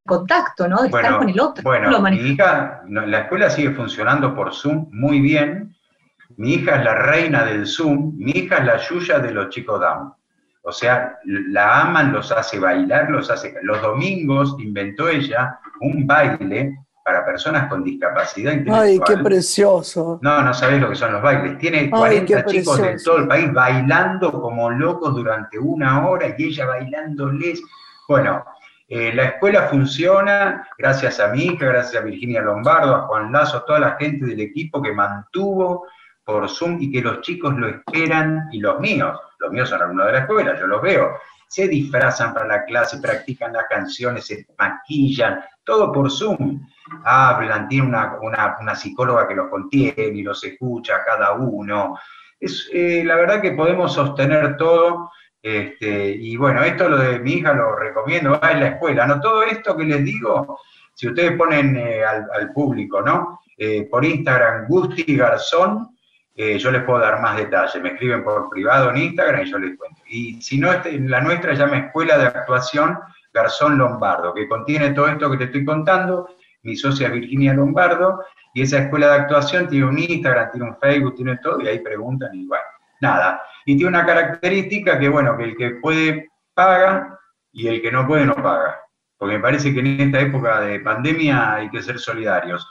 contacto, 0.06 0.68
¿no? 0.68 0.82
De 0.82 0.88
estar 0.88 1.18
con 1.18 1.28
el 1.28 1.40
otro. 1.40 1.62
Bueno, 1.64 2.00
mi 2.00 2.16
hija, 2.16 2.82
la 2.88 3.18
escuela 3.20 3.50
sigue 3.50 3.72
funcionando 3.72 4.34
por 4.34 4.54
Zoom 4.54 4.88
muy 4.92 5.20
bien. 5.20 5.74
Mi 6.36 6.54
hija 6.54 6.76
es 6.76 6.84
la 6.84 6.94
reina 6.94 7.44
del 7.44 7.66
Zoom, 7.66 8.14
mi 8.16 8.32
hija 8.32 8.56
es 8.56 8.64
la 8.64 8.76
Yuya 8.78 9.18
de 9.18 9.32
los 9.32 9.48
chicos 9.50 9.80
Down. 9.80 10.12
O 10.62 10.72
sea, 10.72 11.18
la 11.24 11.82
aman, 11.82 12.12
los 12.12 12.32
hace 12.32 12.58
bailar, 12.58 13.10
los 13.10 13.30
hace... 13.30 13.54
Los 13.62 13.82
domingos 13.82 14.56
inventó 14.58 15.08
ella 15.08 15.60
un 15.80 16.06
baile 16.06 16.78
para 17.04 17.22
personas 17.22 17.68
con 17.68 17.84
discapacidad 17.84 18.52
intelectual. 18.52 18.82
Ay, 18.82 19.00
qué 19.06 19.22
precioso. 19.22 20.18
No, 20.22 20.40
no 20.40 20.54
sabés 20.54 20.80
lo 20.80 20.88
que 20.88 20.96
son 20.96 21.12
los 21.12 21.20
bailes. 21.20 21.58
Tiene 21.58 21.90
40 21.90 22.46
chicos 22.46 22.80
de 22.80 22.96
todo 23.04 23.18
el 23.18 23.28
país 23.28 23.52
bailando 23.52 24.32
como 24.32 24.70
locos 24.70 25.14
durante 25.14 25.58
una 25.58 26.08
hora 26.08 26.34
y 26.36 26.44
ella 26.44 26.64
bailándoles. 26.64 27.62
Bueno, 28.08 28.42
eh, 28.88 29.12
la 29.14 29.24
escuela 29.24 29.68
funciona 29.68 30.66
gracias 30.78 31.20
a 31.20 31.28
mí, 31.28 31.58
gracias 31.60 32.02
a 32.02 32.06
Virginia 32.06 32.40
Lombardo, 32.40 32.94
a 32.94 33.02
Juan 33.02 33.30
Lazo, 33.30 33.58
a 33.58 33.66
toda 33.66 33.80
la 33.80 33.96
gente 33.96 34.24
del 34.24 34.40
equipo 34.40 34.80
que 34.80 34.92
mantuvo 34.92 35.86
por 36.25 36.49
Zoom 36.49 36.78
y 36.81 36.90
que 36.90 37.02
los 37.02 37.21
chicos 37.21 37.54
lo 37.57 37.69
esperan, 37.69 38.49
y 38.52 38.61
los 38.61 38.81
míos, 38.81 39.19
los 39.38 39.52
míos 39.52 39.69
son 39.69 39.83
alumnos 39.83 40.07
de 40.07 40.12
la 40.12 40.19
escuela, 40.21 40.59
yo 40.59 40.66
los 40.66 40.81
veo, 40.81 41.19
se 41.47 41.69
disfrazan 41.69 42.35
para 42.35 42.47
la 42.47 42.64
clase, 42.64 42.99
practican 42.99 43.52
las 43.52 43.66
canciones, 43.69 44.26
se 44.26 44.47
maquillan, 44.59 45.45
todo 45.62 45.93
por 45.93 46.11
Zoom. 46.11 46.66
Hablan, 47.04 47.69
tiene 47.69 47.87
una, 47.87 48.75
psicóloga 48.75 49.28
que 49.28 49.35
los 49.35 49.49
contiene 49.49 50.07
y 50.07 50.23
los 50.23 50.43
escucha 50.45 51.04
cada 51.04 51.33
uno. 51.35 51.99
Es, 52.40 52.69
eh, 52.73 53.02
la 53.04 53.16
verdad 53.16 53.40
que 53.40 53.52
podemos 53.52 53.95
sostener 53.95 54.57
todo. 54.57 55.11
Este, 55.40 56.09
y 56.11 56.37
bueno, 56.37 56.62
esto 56.62 56.88
lo 56.88 56.99
de 56.99 57.21
mi 57.21 57.35
hija 57.35 57.52
lo 57.52 57.76
recomiendo, 57.76 58.38
va 58.40 58.52
en 58.52 58.61
la 58.61 58.69
escuela. 58.69 59.07
¿no? 59.07 59.21
Todo 59.21 59.43
esto 59.43 59.76
que 59.76 59.85
les 59.85 60.04
digo, 60.04 60.59
si 60.95 61.09
ustedes 61.09 61.37
ponen 61.37 61.76
eh, 61.76 62.02
al, 62.04 62.52
público, 62.52 63.02
¿no? 63.02 63.40
Eh, 63.57 63.87
por 63.90 64.04
Instagram, 64.04 64.66
Gusti 64.66 65.16
Garzón, 65.16 65.93
yo 66.34 66.70
les 66.70 66.82
puedo 66.82 66.98
dar 66.98 67.20
más 67.20 67.36
detalles. 67.36 67.82
Me 67.82 67.90
escriben 67.90 68.24
por 68.24 68.50
privado 68.50 68.90
en 68.90 68.96
Instagram 68.98 69.42
y 69.42 69.50
yo 69.50 69.58
les 69.58 69.78
cuento. 69.78 70.02
Y 70.08 70.42
si 70.42 70.58
no, 70.58 70.72
este, 70.72 70.98
la 70.98 71.20
nuestra 71.20 71.54
se 71.54 71.62
llama 71.62 71.78
Escuela 71.78 72.18
de 72.18 72.26
Actuación 72.26 72.98
Garzón 73.32 73.76
Lombardo, 73.78 74.32
que 74.32 74.48
contiene 74.48 74.90
todo 74.90 75.08
esto 75.08 75.30
que 75.30 75.36
te 75.38 75.44
estoy 75.44 75.64
contando. 75.64 76.28
Mi 76.62 76.76
socia 76.76 77.10
Virginia 77.10 77.52
Lombardo, 77.52 78.24
y 78.54 78.62
esa 78.62 78.78
escuela 78.78 79.08
de 79.08 79.14
actuación 79.14 79.68
tiene 79.68 79.84
un 79.86 79.98
Instagram, 79.98 80.50
tiene 80.52 80.68
un 80.68 80.76
Facebook, 80.78 81.16
tiene 81.16 81.36
todo, 81.38 81.60
y 81.60 81.68
ahí 81.68 81.80
preguntan 81.80 82.34
y 82.34 82.46
bueno, 82.46 82.64
nada. 83.00 83.42
Y 83.66 83.76
tiene 83.76 83.88
una 83.88 84.06
característica 84.06 84.98
que, 84.98 85.08
bueno, 85.08 85.36
que 85.36 85.44
el 85.44 85.56
que 85.56 85.70
puede 85.72 86.30
paga 86.54 87.18
y 87.52 87.66
el 87.66 87.82
que 87.82 87.90
no 87.90 88.06
puede 88.06 88.24
no 88.24 88.36
paga. 88.36 88.80
Porque 89.18 89.36
me 89.36 89.42
parece 89.42 89.74
que 89.74 89.80
en 89.80 90.00
esta 90.00 90.20
época 90.20 90.60
de 90.60 90.80
pandemia 90.80 91.54
hay 91.54 91.70
que 91.70 91.82
ser 91.82 91.98
solidarios. 91.98 92.66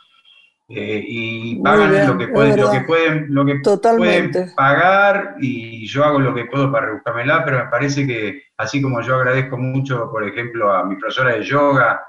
Eh, 0.75 1.05
y 1.07 1.55
pagan 1.61 2.07
lo 2.07 2.17
que 2.17 2.27
pueden, 2.29 2.59
lo 2.59 2.71
que 2.71 2.81
pueden, 2.81 3.27
lo 3.29 3.45
que 3.45 3.61
pueden 3.95 4.31
pagar 4.55 5.35
y 5.39 5.85
yo 5.85 6.03
hago 6.03 6.19
lo 6.19 6.33
que 6.33 6.45
puedo 6.45 6.71
para 6.71 6.87
rebuscármela, 6.87 7.45
pero 7.45 7.59
me 7.59 7.69
parece 7.69 8.07
que 8.07 8.41
así 8.57 8.81
como 8.81 9.01
yo 9.01 9.15
agradezco 9.15 9.55
mucho, 9.55 10.09
por 10.09 10.23
ejemplo, 10.23 10.73
a 10.73 10.83
mi 10.83 10.95
profesora 10.95 11.33
de 11.33 11.43
yoga 11.43 12.03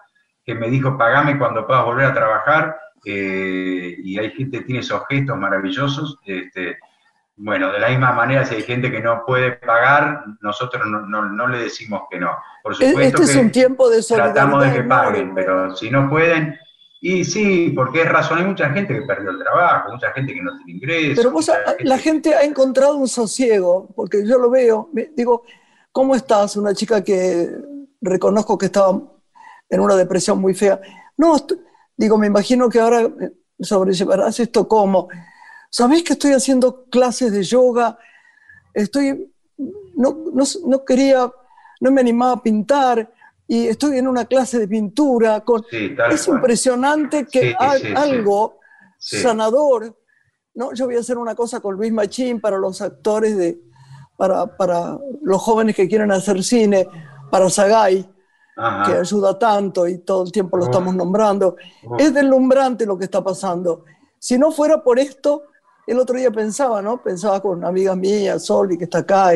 que 0.46 0.54
me 0.54 0.70
dijo 0.70 0.96
pagame 0.96 1.38
cuando 1.38 1.66
puedas 1.66 1.84
volver 1.84 2.06
a 2.06 2.14
trabajar, 2.14 2.78
eh, 3.04 3.96
y 4.02 4.18
hay 4.18 4.30
gente 4.30 4.58
que 4.58 4.64
tiene 4.64 4.80
esos 4.80 5.02
gestos 5.10 5.36
maravillosos, 5.36 6.18
este, 6.24 6.78
bueno, 7.36 7.70
de 7.70 7.80
la 7.80 7.88
misma 7.88 8.12
manera 8.12 8.46
si 8.46 8.54
hay 8.54 8.62
gente 8.62 8.90
que 8.90 9.00
no 9.00 9.24
puede 9.26 9.52
pagar, 9.52 10.24
nosotros 10.40 10.84
no, 10.86 11.48
le 11.48 11.58
decimos 11.58 12.02
que 12.10 12.18
no. 12.18 12.30
Por 12.62 12.74
supuesto 12.74 13.22
este 13.22 13.32
es 13.32 13.36
un 13.36 13.50
tiempo 13.50 13.90
de. 13.90 14.02
Tratamos 14.02 14.64
de 14.64 14.72
que 14.72 14.82
paguen, 14.84 15.34
pero 15.34 15.76
si 15.76 15.90
no 15.90 16.08
pueden, 16.08 16.58
y 17.06 17.22
sí, 17.22 17.70
porque 17.76 18.00
es 18.00 18.08
razón, 18.08 18.38
hay 18.38 18.46
mucha 18.46 18.70
gente 18.70 18.94
que 18.94 19.02
perdió 19.02 19.28
el 19.28 19.38
trabajo, 19.38 19.92
mucha 19.92 20.10
gente 20.12 20.32
que 20.32 20.40
no 20.40 20.56
tiene 20.56 20.72
ingresos. 20.72 21.16
Pero 21.18 21.32
vos, 21.32 21.50
la 21.80 21.98
gente 21.98 22.34
ha 22.34 22.44
encontrado 22.44 22.96
un 22.96 23.08
sosiego, 23.08 23.90
porque 23.94 24.26
yo 24.26 24.38
lo 24.38 24.48
veo, 24.48 24.88
digo, 25.14 25.42
¿cómo 25.92 26.14
estás? 26.14 26.56
Una 26.56 26.72
chica 26.72 27.04
que 27.04 27.50
reconozco 28.00 28.56
que 28.56 28.66
estaba 28.66 29.02
en 29.68 29.80
una 29.80 29.96
depresión 29.96 30.40
muy 30.40 30.54
fea. 30.54 30.80
No, 31.18 31.36
digo, 31.94 32.16
me 32.16 32.26
imagino 32.26 32.70
que 32.70 32.80
ahora 32.80 33.06
sobrellevarás 33.60 34.40
esto 34.40 34.66
como, 34.66 35.08
¿sabés 35.68 36.04
que 36.04 36.14
estoy 36.14 36.32
haciendo 36.32 36.86
clases 36.86 37.32
de 37.32 37.42
yoga? 37.42 37.98
Estoy, 38.72 39.30
no, 39.94 40.16
no, 40.32 40.44
no 40.66 40.84
quería, 40.86 41.30
no 41.82 41.90
me 41.90 42.00
animaba 42.00 42.32
a 42.32 42.42
pintar, 42.42 43.12
y 43.46 43.66
estoy 43.66 43.98
en 43.98 44.08
una 44.08 44.24
clase 44.24 44.58
de 44.58 44.68
pintura. 44.68 45.40
Con... 45.40 45.64
es 45.70 46.28
impresionante 46.28 47.26
que 47.26 47.54
algo 47.58 48.58
sanador, 48.98 49.96
¿no? 50.54 50.72
Yo 50.72 50.86
voy 50.86 50.96
a 50.96 51.00
hacer 51.00 51.18
una 51.18 51.34
cosa 51.34 51.60
con 51.60 51.76
Luis 51.76 51.92
Machín 51.92 52.40
para 52.40 52.56
los 52.58 52.80
actores, 52.80 53.36
de, 53.36 53.60
para, 54.16 54.56
para 54.56 54.98
los 55.22 55.42
jóvenes 55.42 55.76
que 55.76 55.88
quieren 55.88 56.10
hacer 56.10 56.42
cine, 56.42 56.88
para 57.30 57.50
Sagay, 57.50 58.08
que 58.86 58.92
ayuda 58.92 59.38
tanto 59.38 59.86
y 59.88 59.98
todo 59.98 60.24
el 60.24 60.32
tiempo 60.32 60.56
lo 60.56 60.64
estamos 60.64 60.94
nombrando. 60.94 61.56
Es 61.98 62.14
deslumbrante 62.14 62.86
lo 62.86 62.96
que 62.96 63.04
está 63.04 63.22
pasando. 63.22 63.84
Si 64.18 64.38
no 64.38 64.52
fuera 64.52 64.82
por 64.82 64.98
esto, 64.98 65.42
el 65.86 65.98
otro 65.98 66.16
día 66.16 66.30
pensaba, 66.30 66.80
¿no? 66.80 67.02
Pensaba 67.02 67.42
con 67.42 67.58
una 67.58 67.68
amiga 67.68 67.94
mía, 67.94 68.38
Soli, 68.38 68.78
que 68.78 68.84
está 68.84 68.98
acá, 68.98 69.32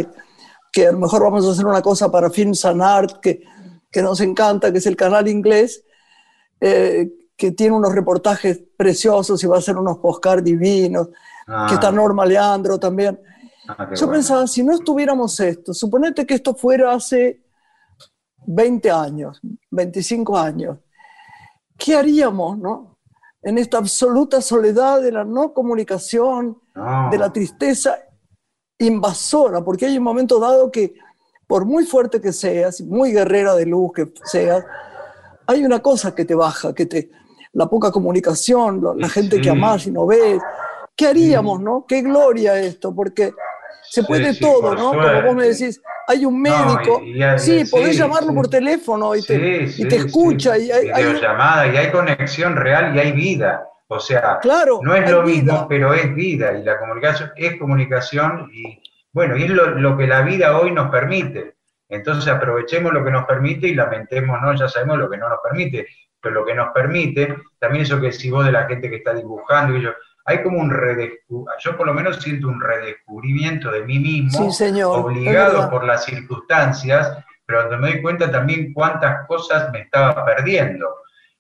que 0.73 0.87
a 0.87 0.93
lo 0.93 0.99
mejor 0.99 1.23
vamos 1.23 1.47
a 1.47 1.51
hacer 1.51 1.67
una 1.67 1.83
cosa 1.83 2.11
para 2.11 2.31
Film 2.31 2.55
Sanart, 2.55 3.21
que 3.21 3.43
que 3.91 4.03
nos 4.03 4.21
encanta, 4.21 4.71
que 4.73 4.79
es 4.79 4.87
el 4.87 4.97
canal 4.97 5.29
inglés, 5.29 5.85
eh, 6.61 7.11
que 7.37 7.53
tiene 7.53 7.77
unos 7.77 7.95
reportajes 7.95 8.61
preciosos 8.77 9.43
y 9.43 9.47
va 9.47 9.57
a 9.57 9.61
hacer 9.61 9.77
unos 9.77 9.99
postcards 9.99 10.45
divinos, 10.45 11.09
que 11.69 11.75
está 11.75 11.89
ah. 11.89 11.93
Norma 11.93 12.27
Leandro 12.27 12.79
también. 12.79 13.19
Ah, 13.69 13.91
Yo 13.95 14.11
pensaba, 14.11 14.47
si 14.47 14.63
no 14.63 14.75
estuviéramos 14.75 15.39
esto, 15.41 15.73
suponete 15.73 16.27
que 16.27 16.35
esto 16.35 16.55
fuera 16.55 16.93
hace 16.93 17.43
20 18.47 18.91
años, 18.91 19.41
25 19.71 20.37
años, 20.37 20.79
¿qué 21.77 21.95
haríamos, 21.97 22.59
no? 22.59 22.99
En 23.41 23.57
esta 23.57 23.79
absoluta 23.79 24.41
soledad 24.41 25.01
de 25.01 25.13
la 25.13 25.25
no 25.25 25.53
comunicación, 25.55 26.59
de 27.11 27.19
la 27.19 27.33
tristeza 27.33 27.99
invasora, 28.79 29.65
porque 29.65 29.87
hay 29.87 29.97
un 29.97 30.05
momento 30.05 30.39
dado 30.41 30.71
que 30.71 30.95
por 31.49 31.65
muy 31.65 31.85
fuerte 31.85 32.21
que 32.21 32.33
seas, 32.33 32.81
muy 32.83 33.11
guerrera 33.11 33.57
de 33.57 33.67
luz 33.67 33.91
que 33.93 34.13
seas, 34.23 34.65
hay 35.47 35.65
una 35.65 35.81
cosa 35.81 36.15
que 36.15 36.27
te 36.27 36.35
baja, 36.35 36.75
que 36.75 36.87
te, 36.87 37.11
la 37.55 37.67
poca 37.67 37.91
comunicación, 37.91 38.85
la 38.97 39.09
gente 39.09 39.41
que 39.41 39.51
amas 39.51 39.87
y 39.87 39.91
no 39.91 40.07
ves. 40.07 40.41
¿Qué 40.95 41.07
haríamos, 41.07 41.61
no? 41.61 41.87
Qué 41.89 42.03
gloria 42.03 42.61
esto, 42.61 42.95
porque 42.95 43.33
se 43.83 44.03
puede 44.05 44.35
todo, 44.35 44.75
¿no? 44.75 44.91
Como 44.91 45.23
vos 45.23 45.35
me 45.35 45.49
decís, 45.49 45.81
hay 46.07 46.27
un 46.27 46.41
médico, 46.41 47.01
sí, 47.39 47.65
podés 47.71 47.97
llamarlo 47.97 48.35
por 48.35 48.49
teléfono 48.49 49.17
y 49.17 49.23
te, 49.23 49.71
y 49.77 49.89
te 49.89 49.97
escucha. 49.97 50.59
Y 50.59 50.71
hay, 50.71 51.21
llamada 51.21 51.67
y 51.67 51.77
hay 51.79 51.91
conexión 51.91 52.57
real 52.57 52.95
y 52.95 52.99
hay 52.99 53.13
vida. 53.13 53.65
O 53.87 53.99
sea, 53.99 54.39
claro, 54.43 54.81
no 54.83 54.95
es 54.95 55.11
lo 55.11 55.23
mismo, 55.23 55.67
pero 55.67 55.95
es 55.95 56.15
vida 56.15 56.53
y 56.59 56.63
la 56.63 56.79
comunicación 56.79 57.31
es 57.37 57.59
comunicación 57.59 58.51
y 58.53 58.83
bueno, 59.19 59.37
y 59.37 59.43
es 59.43 59.51
lo, 59.51 59.97
que 59.97 60.07
la 60.07 60.23
vida 60.23 60.57
hoy 60.57 60.71
nos 60.71 60.91
permite. 60.91 61.57
Entonces 61.89 62.33
aprovechemos 62.33 62.93
lo 62.93 63.05
que 63.05 63.11
nos 63.11 63.27
permite 63.27 63.67
y 63.67 63.75
lamentemos, 63.75 64.41
¿no? 64.41 64.55
Ya 64.55 64.69
sabemos 64.69 64.97
lo 64.97 65.11
que 65.11 65.17
no 65.17 65.29
nos 65.29 65.41
permite, 65.43 65.89
pero 66.21 66.37
lo 66.37 66.47
que 66.47 66.55
nos 66.55 66.69
permite, 66.69 67.37
también 67.59 67.83
eso 67.83 68.01
que 68.01 68.13
decís 68.13 68.31
vos 68.31 68.47
de 68.47 68.53
la 68.53 68.67
gente 68.67 68.89
que 68.89 68.99
está 68.99 69.13
dibujando, 69.15 69.77
y 69.77 69.83
yo, 69.83 69.91
hay 70.25 70.41
como 70.45 70.61
un 70.61 70.71
redescubrimiento, 70.71 71.53
yo 71.59 71.77
por 71.77 71.89
lo 71.89 71.95
menos 71.95 72.23
siento 72.23 72.47
un 72.47 72.61
redescubrimiento 72.61 73.73
de 73.73 73.85
mí 73.85 73.99
mismo, 73.99 74.53
obligado 74.93 75.69
por 75.69 75.83
las 75.83 76.05
circunstancias, 76.05 77.19
pero 77.45 77.63
donde 77.63 77.77
me 77.79 77.91
doy 77.91 78.03
cuenta 78.03 78.31
también 78.31 78.73
cuántas 78.73 79.27
cosas 79.27 79.73
me 79.73 79.81
estaba 79.81 80.25
perdiendo. 80.25 80.87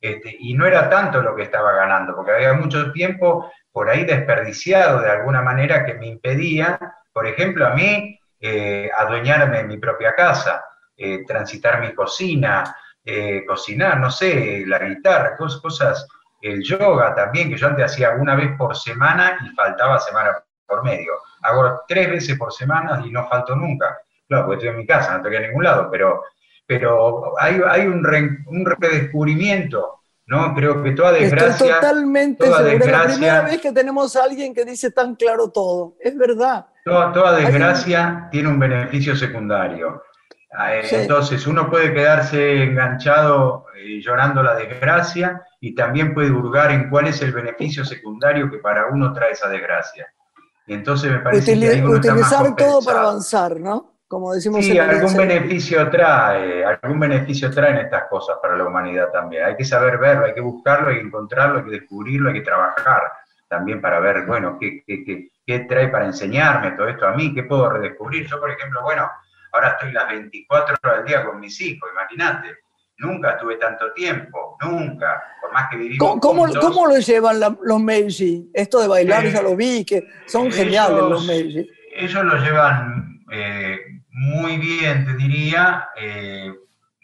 Este, 0.00 0.34
y 0.36 0.54
no 0.54 0.66
era 0.66 0.90
tanto 0.90 1.22
lo 1.22 1.36
que 1.36 1.44
estaba 1.44 1.74
ganando, 1.74 2.16
porque 2.16 2.32
había 2.32 2.54
mucho 2.54 2.90
tiempo 2.90 3.52
por 3.70 3.88
ahí 3.88 4.04
desperdiciado 4.04 5.00
de 5.00 5.10
alguna 5.12 5.42
manera 5.42 5.84
que 5.84 5.94
me 5.94 6.08
impedía 6.08 6.76
por 7.18 7.26
ejemplo, 7.26 7.66
a 7.66 7.70
mí, 7.70 8.16
eh, 8.38 8.88
adueñarme 8.96 9.56
de 9.56 9.64
mi 9.64 9.78
propia 9.78 10.14
casa, 10.14 10.64
eh, 10.96 11.24
transitar 11.26 11.80
mi 11.80 11.92
cocina, 11.92 12.76
eh, 13.04 13.44
cocinar, 13.44 13.98
no 13.98 14.08
sé, 14.08 14.62
la 14.64 14.78
guitarra, 14.78 15.36
cosas, 15.36 16.06
el 16.40 16.62
yoga 16.62 17.16
también, 17.16 17.50
que 17.50 17.56
yo 17.56 17.66
antes 17.66 17.86
hacía 17.86 18.10
una 18.10 18.36
vez 18.36 18.56
por 18.56 18.76
semana 18.76 19.36
y 19.44 19.52
faltaba 19.52 19.98
semana 19.98 20.30
por 20.64 20.84
medio. 20.84 21.10
Hago 21.42 21.80
tres 21.88 22.08
veces 22.08 22.38
por 22.38 22.52
semana 22.52 23.02
y 23.04 23.10
no 23.10 23.28
falto 23.28 23.56
nunca. 23.56 23.98
Claro, 24.28 24.44
porque 24.46 24.58
estoy 24.58 24.68
en 24.68 24.76
mi 24.76 24.86
casa, 24.86 25.10
no 25.10 25.16
estoy 25.16 25.34
en 25.34 25.42
ningún 25.42 25.64
lado, 25.64 25.88
pero, 25.90 26.22
pero 26.68 27.34
hay, 27.40 27.60
hay 27.68 27.84
un, 27.88 28.06
un 28.46 28.64
redescubrimiento 28.64 29.98
¿no? 30.28 30.54
Creo 30.54 30.82
que 30.82 30.92
toda 30.92 31.12
desgracia. 31.12 31.48
Estoy 31.48 31.68
totalmente 31.70 32.44
toda 32.44 32.62
Desgracia, 32.62 32.98
la 32.98 33.12
primera 33.14 33.42
vez 33.42 33.60
que 33.62 33.72
tenemos 33.72 34.14
a 34.14 34.24
alguien 34.24 34.54
que 34.54 34.64
dice 34.64 34.90
tan 34.90 35.16
claro 35.16 35.48
todo. 35.48 35.96
Es 36.00 36.16
verdad. 36.16 36.66
Toda, 36.88 37.36
desgracia 37.36 38.28
tiene 38.30 38.48
un 38.48 38.58
beneficio 38.58 39.14
secundario. 39.16 40.02
Ah, 40.52 40.74
eh, 40.74 40.82
entonces, 40.90 41.46
uno 41.46 41.68
puede 41.68 41.92
quedarse 41.92 42.62
enganchado 42.62 43.66
eh, 43.76 44.00
llorando 44.00 44.42
la 44.42 44.54
desgracia 44.54 45.42
y 45.60 45.74
también 45.74 46.14
puede 46.14 46.30
hurgar 46.30 46.70
en 46.70 46.88
cuál 46.88 47.08
es 47.08 47.20
el 47.22 47.32
beneficio 47.32 47.84
secundario 47.84 48.50
que 48.50 48.58
para 48.58 48.86
uno 48.86 49.12
trae 49.12 49.32
esa 49.32 49.48
desgracia. 49.48 50.08
Entonces 50.66 51.10
me 51.10 51.18
parece 51.18 51.58
que 51.58 51.82
utilizar 51.84 52.54
todo 52.54 52.82
para 52.82 53.00
avanzar, 53.00 53.58
¿no? 53.58 53.94
Como 54.06 54.32
decimos 54.32 54.64
sí, 54.64 54.78
algún 54.78 55.14
beneficio 55.14 55.88
trae, 55.90 56.64
algún 56.64 56.98
beneficio 56.98 57.50
traen 57.50 57.76
estas 57.76 58.04
cosas 58.08 58.38
para 58.40 58.56
la 58.56 58.64
humanidad 58.64 59.10
también. 59.12 59.44
Hay 59.44 59.56
que 59.56 59.64
saber 59.64 59.98
verlo, 59.98 60.24
hay 60.24 60.34
que 60.34 60.40
buscarlo, 60.40 60.88
hay 60.88 60.96
que 60.96 61.02
encontrarlo, 61.02 61.58
hay 61.58 61.64
que 61.64 61.70
descubrirlo, 61.72 62.30
hay 62.30 62.36
que 62.36 62.40
trabajar 62.40 63.02
también 63.48 63.80
para 63.80 64.00
ver, 64.00 64.26
bueno, 64.26 64.58
qué, 64.60 64.82
qué, 64.86 65.28
qué, 65.46 65.58
trae 65.60 65.88
para 65.88 66.06
enseñarme 66.06 66.72
todo 66.72 66.88
esto 66.88 67.06
a 67.06 67.14
mí, 67.14 67.34
qué 67.34 67.42
puedo 67.44 67.70
redescubrir. 67.70 68.26
Yo, 68.26 68.38
por 68.38 68.50
ejemplo, 68.50 68.82
bueno, 68.82 69.10
ahora 69.52 69.70
estoy 69.70 69.92
las 69.92 70.08
24 70.08 70.76
horas 70.82 70.98
al 70.98 71.04
día 71.04 71.24
con 71.24 71.40
mis 71.40 71.60
hijos, 71.60 71.88
imagínate. 71.92 72.56
Nunca 72.98 73.32
estuve 73.32 73.56
tanto 73.56 73.92
tiempo, 73.92 74.56
nunca, 74.60 75.22
por 75.40 75.52
más 75.52 75.70
que 75.70 75.76
vivimos 75.76 76.18
¿Cómo, 76.20 76.48
¿cómo, 76.60 76.86
lo 76.86 76.98
llevan 76.98 77.38
los 77.62 77.80
Meiji? 77.80 78.50
Esto 78.52 78.80
de 78.80 78.88
bailar 78.88 79.24
ya 79.24 79.40
lo 79.40 79.54
vi, 79.54 79.84
que 79.84 80.02
son 80.26 80.50
geniales 80.50 80.98
los 80.98 81.24
Meiji. 81.24 81.70
Ellos 81.94 82.24
lo 82.24 82.36
llevan 82.38 83.22
eh, 83.30 83.78
muy 84.10 84.56
bien, 84.58 85.04
te 85.04 85.14
diría, 85.14 85.90
eh, 85.96 86.52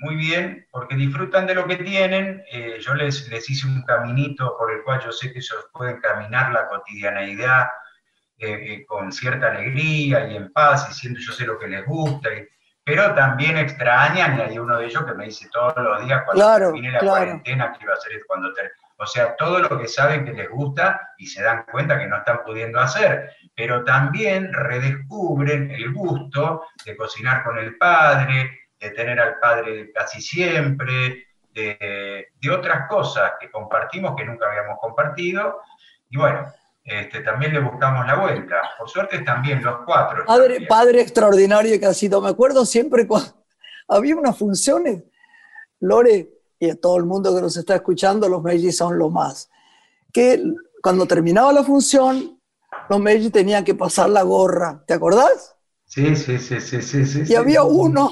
muy 0.04 0.16
bien, 0.16 0.66
porque 0.70 0.94
disfrutan 0.96 1.46
de 1.46 1.54
lo 1.54 1.66
que 1.66 1.76
tienen. 1.76 2.44
Eh, 2.52 2.78
yo 2.80 2.94
les, 2.94 3.28
les 3.28 3.48
hice 3.48 3.66
un 3.66 3.82
caminito 3.82 4.56
por 4.58 4.70
el 4.70 4.82
cual 4.82 5.00
yo 5.04 5.10
sé 5.10 5.32
que 5.32 5.38
ellos 5.38 5.68
pueden 5.72 6.00
caminar 6.00 6.52
la 6.52 6.68
cotidianeidad 6.68 7.68
eh, 8.38 8.84
con 8.86 9.10
cierta 9.10 9.48
alegría 9.48 10.28
y 10.28 10.36
en 10.36 10.52
paz, 10.52 10.88
y 10.90 10.94
siento 10.94 11.20
yo 11.20 11.32
sé 11.32 11.46
lo 11.46 11.58
que 11.58 11.68
les 11.68 11.86
gusta, 11.86 12.28
pero 12.84 13.14
también 13.14 13.56
extrañan, 13.56 14.38
y 14.38 14.42
hay 14.42 14.58
uno 14.58 14.78
de 14.78 14.86
ellos 14.86 15.04
que 15.04 15.14
me 15.14 15.24
dice 15.24 15.48
todos 15.50 15.74
los 15.76 16.04
días 16.04 16.22
cuando 16.26 16.58
termine 16.58 16.92
la 16.92 17.00
cuarentena, 17.00 17.72
que 17.72 17.84
iba 17.84 17.94
a 17.94 17.96
hacer 17.96 18.20
cuando 18.26 18.52
O 18.98 19.06
sea, 19.06 19.34
todo 19.36 19.60
lo 19.60 19.78
que 19.78 19.88
saben 19.88 20.26
que 20.26 20.32
les 20.34 20.50
gusta 20.50 21.00
y 21.16 21.26
se 21.26 21.42
dan 21.42 21.64
cuenta 21.72 21.98
que 21.98 22.06
no 22.06 22.18
están 22.18 22.40
pudiendo 22.44 22.78
hacer 22.78 23.30
pero 23.56 23.84
también 23.84 24.52
redescubren 24.52 25.70
el 25.70 25.92
gusto 25.92 26.64
de 26.84 26.96
cocinar 26.96 27.44
con 27.44 27.58
el 27.58 27.76
padre, 27.76 28.63
de 28.84 28.90
tener 28.90 29.18
al 29.18 29.38
padre 29.40 29.90
casi 29.92 30.20
siempre, 30.20 31.26
de, 31.54 32.26
otras 32.52 32.88
cosas 32.88 33.32
que 33.40 33.50
compartimos 33.50 34.14
que 34.14 34.24
nunca 34.24 34.46
habíamos 34.46 34.78
compartido. 34.80 35.60
Y 36.10 36.18
bueno, 36.18 36.46
este, 36.84 37.20
también 37.20 37.54
le 37.54 37.60
buscamos 37.60 38.06
la 38.06 38.16
vuelta. 38.16 38.56
Por 38.78 38.88
suerte 38.88 39.20
también 39.20 39.62
los 39.62 39.78
cuatro. 39.86 40.26
Padre, 40.26 40.66
padre 40.68 41.00
extraordinario 41.00 41.80
que 41.80 41.86
ha 41.86 41.94
sido. 41.94 42.20
Me 42.20 42.28
acuerdo 42.28 42.66
siempre 42.66 43.06
cuando 43.06 43.32
había 43.88 44.16
unas 44.16 44.36
funciones, 44.36 45.02
Lore, 45.80 46.30
y 46.58 46.70
a 46.70 46.78
todo 46.78 46.98
el 46.98 47.04
mundo 47.04 47.34
que 47.34 47.40
nos 47.40 47.56
está 47.56 47.76
escuchando, 47.76 48.28
los 48.28 48.42
Meiji 48.42 48.70
son 48.70 48.98
lo 48.98 49.10
más, 49.10 49.50
que 50.12 50.42
cuando 50.82 51.06
terminaba 51.06 51.52
la 51.52 51.64
función, 51.64 52.40
los 52.88 53.00
Meiji 53.00 53.30
tenían 53.30 53.64
que 53.64 53.74
pasar 53.74 54.10
la 54.10 54.22
gorra, 54.22 54.84
¿te 54.86 54.94
acordás? 54.94 55.56
Sí, 55.86 56.14
sí, 56.16 56.38
sí, 56.38 56.60
sí, 56.60 56.82
sí. 56.82 57.06
sí 57.06 57.24
y 57.26 57.34
había 57.34 57.62
uno 57.62 58.10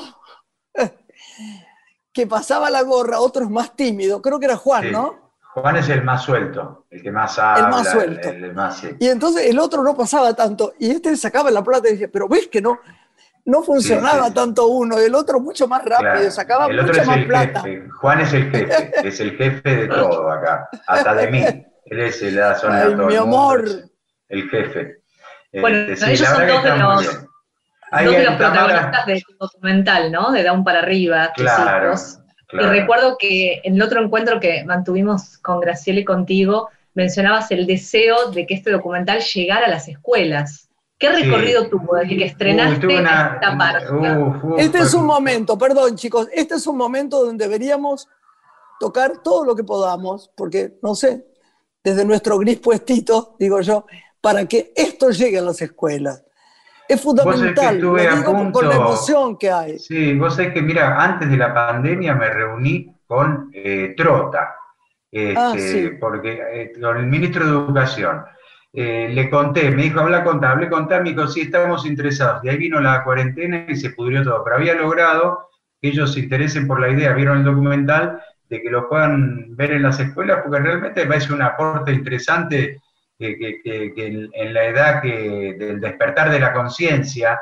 que 2.12 2.26
pasaba 2.26 2.70
la 2.70 2.82
gorra, 2.82 3.20
otro 3.20 3.44
es 3.44 3.50
más 3.50 3.74
tímido, 3.74 4.20
creo 4.20 4.38
que 4.38 4.46
era 4.46 4.56
Juan, 4.56 4.92
¿no? 4.92 5.32
Juan 5.54 5.76
es 5.76 5.88
el 5.88 6.02
más 6.02 6.22
suelto, 6.22 6.86
el 6.90 7.02
que 7.02 7.10
más 7.10 7.38
habla. 7.38 7.64
El 7.64 7.70
más 7.70 8.78
suelto. 8.78 8.96
Y 8.98 9.08
entonces 9.08 9.46
el 9.46 9.58
otro 9.58 9.82
no 9.82 9.94
pasaba 9.94 10.34
tanto, 10.34 10.74
y 10.78 10.90
este 10.90 11.16
sacaba 11.16 11.50
la 11.50 11.62
plata 11.62 11.88
y 11.88 11.92
decía, 11.92 12.08
pero 12.12 12.28
ves 12.28 12.48
que 12.48 12.60
no, 12.60 12.80
no 13.44 13.62
funcionaba 13.62 14.32
tanto 14.32 14.66
uno, 14.68 14.98
el 14.98 15.14
otro 15.14 15.40
mucho 15.40 15.68
más 15.68 15.84
rápido, 15.84 16.30
sacaba 16.30 16.66
el 16.66 16.80
otro 16.80 16.92
es 17.00 17.06
más 17.06 17.16
el 17.16 17.26
plata. 17.26 17.60
Jefe. 17.62 17.88
Juan 18.00 18.20
es 18.20 18.32
el 18.32 18.50
jefe, 18.50 18.92
es 19.08 19.20
el 19.20 19.36
jefe 19.36 19.76
de 19.76 19.88
todo 19.88 20.30
acá, 20.30 20.68
hasta 20.86 21.14
de 21.14 21.30
mí. 21.30 21.44
Él 21.84 22.00
es 22.00 22.22
la 22.32 22.54
zona 22.54 22.82
Ay, 22.82 22.94
mi 22.94 23.16
amor 23.16 23.64
el 24.32 24.48
jefe. 24.48 25.02
Bueno, 25.52 25.92
este, 25.92 26.12
ellos 26.12 26.28
son 26.28 26.46
dos 26.46 26.64
de 26.64 26.76
los, 26.78 27.26
dos 27.92 28.16
de 28.16 28.24
los 28.24 28.34
protagonistas 28.36 29.06
del 29.06 29.22
documental, 29.38 30.10
¿no? 30.10 30.32
De 30.32 30.42
Down 30.42 30.64
para 30.64 30.80
arriba. 30.80 31.32
Claro, 31.34 31.94
Y 32.52 32.58
recuerdo 32.58 33.16
que 33.18 33.60
en 33.64 33.76
el 33.76 33.82
otro 33.82 34.02
encuentro 34.02 34.40
que 34.40 34.64
mantuvimos 34.64 35.38
con 35.38 35.60
Graciela 35.60 36.00
y 36.00 36.04
contigo, 36.04 36.70
mencionabas 36.94 37.50
el 37.50 37.66
deseo 37.66 38.30
de 38.30 38.46
que 38.46 38.54
este 38.54 38.70
documental 38.70 39.20
llegara 39.20 39.66
a 39.66 39.70
las 39.70 39.88
escuelas. 39.88 40.68
¿Qué 40.98 41.10
recorrido 41.10 41.68
tuvo 41.68 41.96
desde 41.96 42.16
que 42.16 42.24
estrenaste 42.26 42.94
esta 42.94 43.56
parte? 43.58 43.86
este 44.58 44.78
es 44.78 44.94
un 44.94 45.04
momento, 45.04 45.58
perdón 45.58 45.96
chicos, 45.96 46.28
este 46.32 46.54
es 46.54 46.66
un 46.66 46.76
momento 46.76 47.24
donde 47.24 47.44
deberíamos 47.44 48.08
tocar 48.78 49.20
todo 49.22 49.44
lo 49.44 49.56
que 49.56 49.64
podamos, 49.64 50.30
porque, 50.36 50.78
no 50.80 50.94
sé, 50.94 51.26
desde 51.82 52.04
nuestro 52.04 52.38
gris 52.38 52.60
puestito, 52.60 53.34
digo 53.38 53.60
yo, 53.60 53.84
para 54.20 54.46
que 54.46 54.72
esto 54.76 55.10
llegue 55.10 55.38
a 55.38 55.42
las 55.42 55.60
escuelas. 55.60 56.22
Es 56.92 57.00
fundamental, 57.00 57.80
lo 57.80 57.94
digo 57.94 58.52
con 58.52 58.68
la 58.68 58.74
emoción 58.74 59.38
que 59.38 59.50
hay. 59.50 59.78
Sí, 59.78 60.14
vos 60.14 60.36
sabés 60.36 60.52
que, 60.52 60.62
mira, 60.62 61.02
antes 61.02 61.30
de 61.30 61.36
la 61.36 61.54
pandemia 61.54 62.14
me 62.14 62.28
reuní 62.28 62.94
con 63.06 63.50
eh, 63.52 63.94
Trota, 63.96 64.56
este, 65.10 65.92
ah, 65.94 65.96
porque, 66.00 66.42
eh, 66.52 66.72
con 66.80 66.96
el 66.98 67.06
ministro 67.06 67.44
de 67.44 67.50
Educación. 67.50 68.24
Eh, 68.74 69.10
le 69.12 69.28
conté, 69.28 69.70
me 69.70 69.82
dijo, 69.82 70.00
habla 70.00 70.24
con 70.24 70.42
hablé 70.42 70.70
con 70.70 70.86
me 70.86 71.10
dijo, 71.10 71.26
sí, 71.28 71.42
estamos 71.42 71.84
interesados. 71.86 72.42
Y 72.44 72.48
ahí 72.48 72.56
vino 72.56 72.80
la 72.80 73.04
cuarentena 73.04 73.66
y 73.68 73.76
se 73.76 73.90
pudrió 73.90 74.22
todo. 74.22 74.42
Pero 74.44 74.56
había 74.56 74.74
logrado 74.74 75.50
que 75.80 75.88
ellos 75.88 76.12
se 76.12 76.20
interesen 76.20 76.66
por 76.66 76.80
la 76.80 76.88
idea, 76.88 77.12
vieron 77.12 77.38
el 77.38 77.44
documental, 77.44 78.20
de 78.48 78.62
que 78.62 78.70
lo 78.70 78.88
puedan 78.88 79.56
ver 79.56 79.72
en 79.72 79.82
las 79.82 79.98
escuelas, 79.98 80.40
porque 80.42 80.60
realmente 80.60 81.02
me 81.02 81.06
parece 81.06 81.32
un 81.32 81.42
aporte 81.42 81.92
interesante 81.92 82.80
que, 83.18 83.60
en, 84.32 84.54
la 84.54 84.64
edad 84.64 85.02
que, 85.02 85.54
del 85.58 85.80
despertar 85.80 86.30
de 86.30 86.40
la 86.40 86.52
conciencia, 86.52 87.40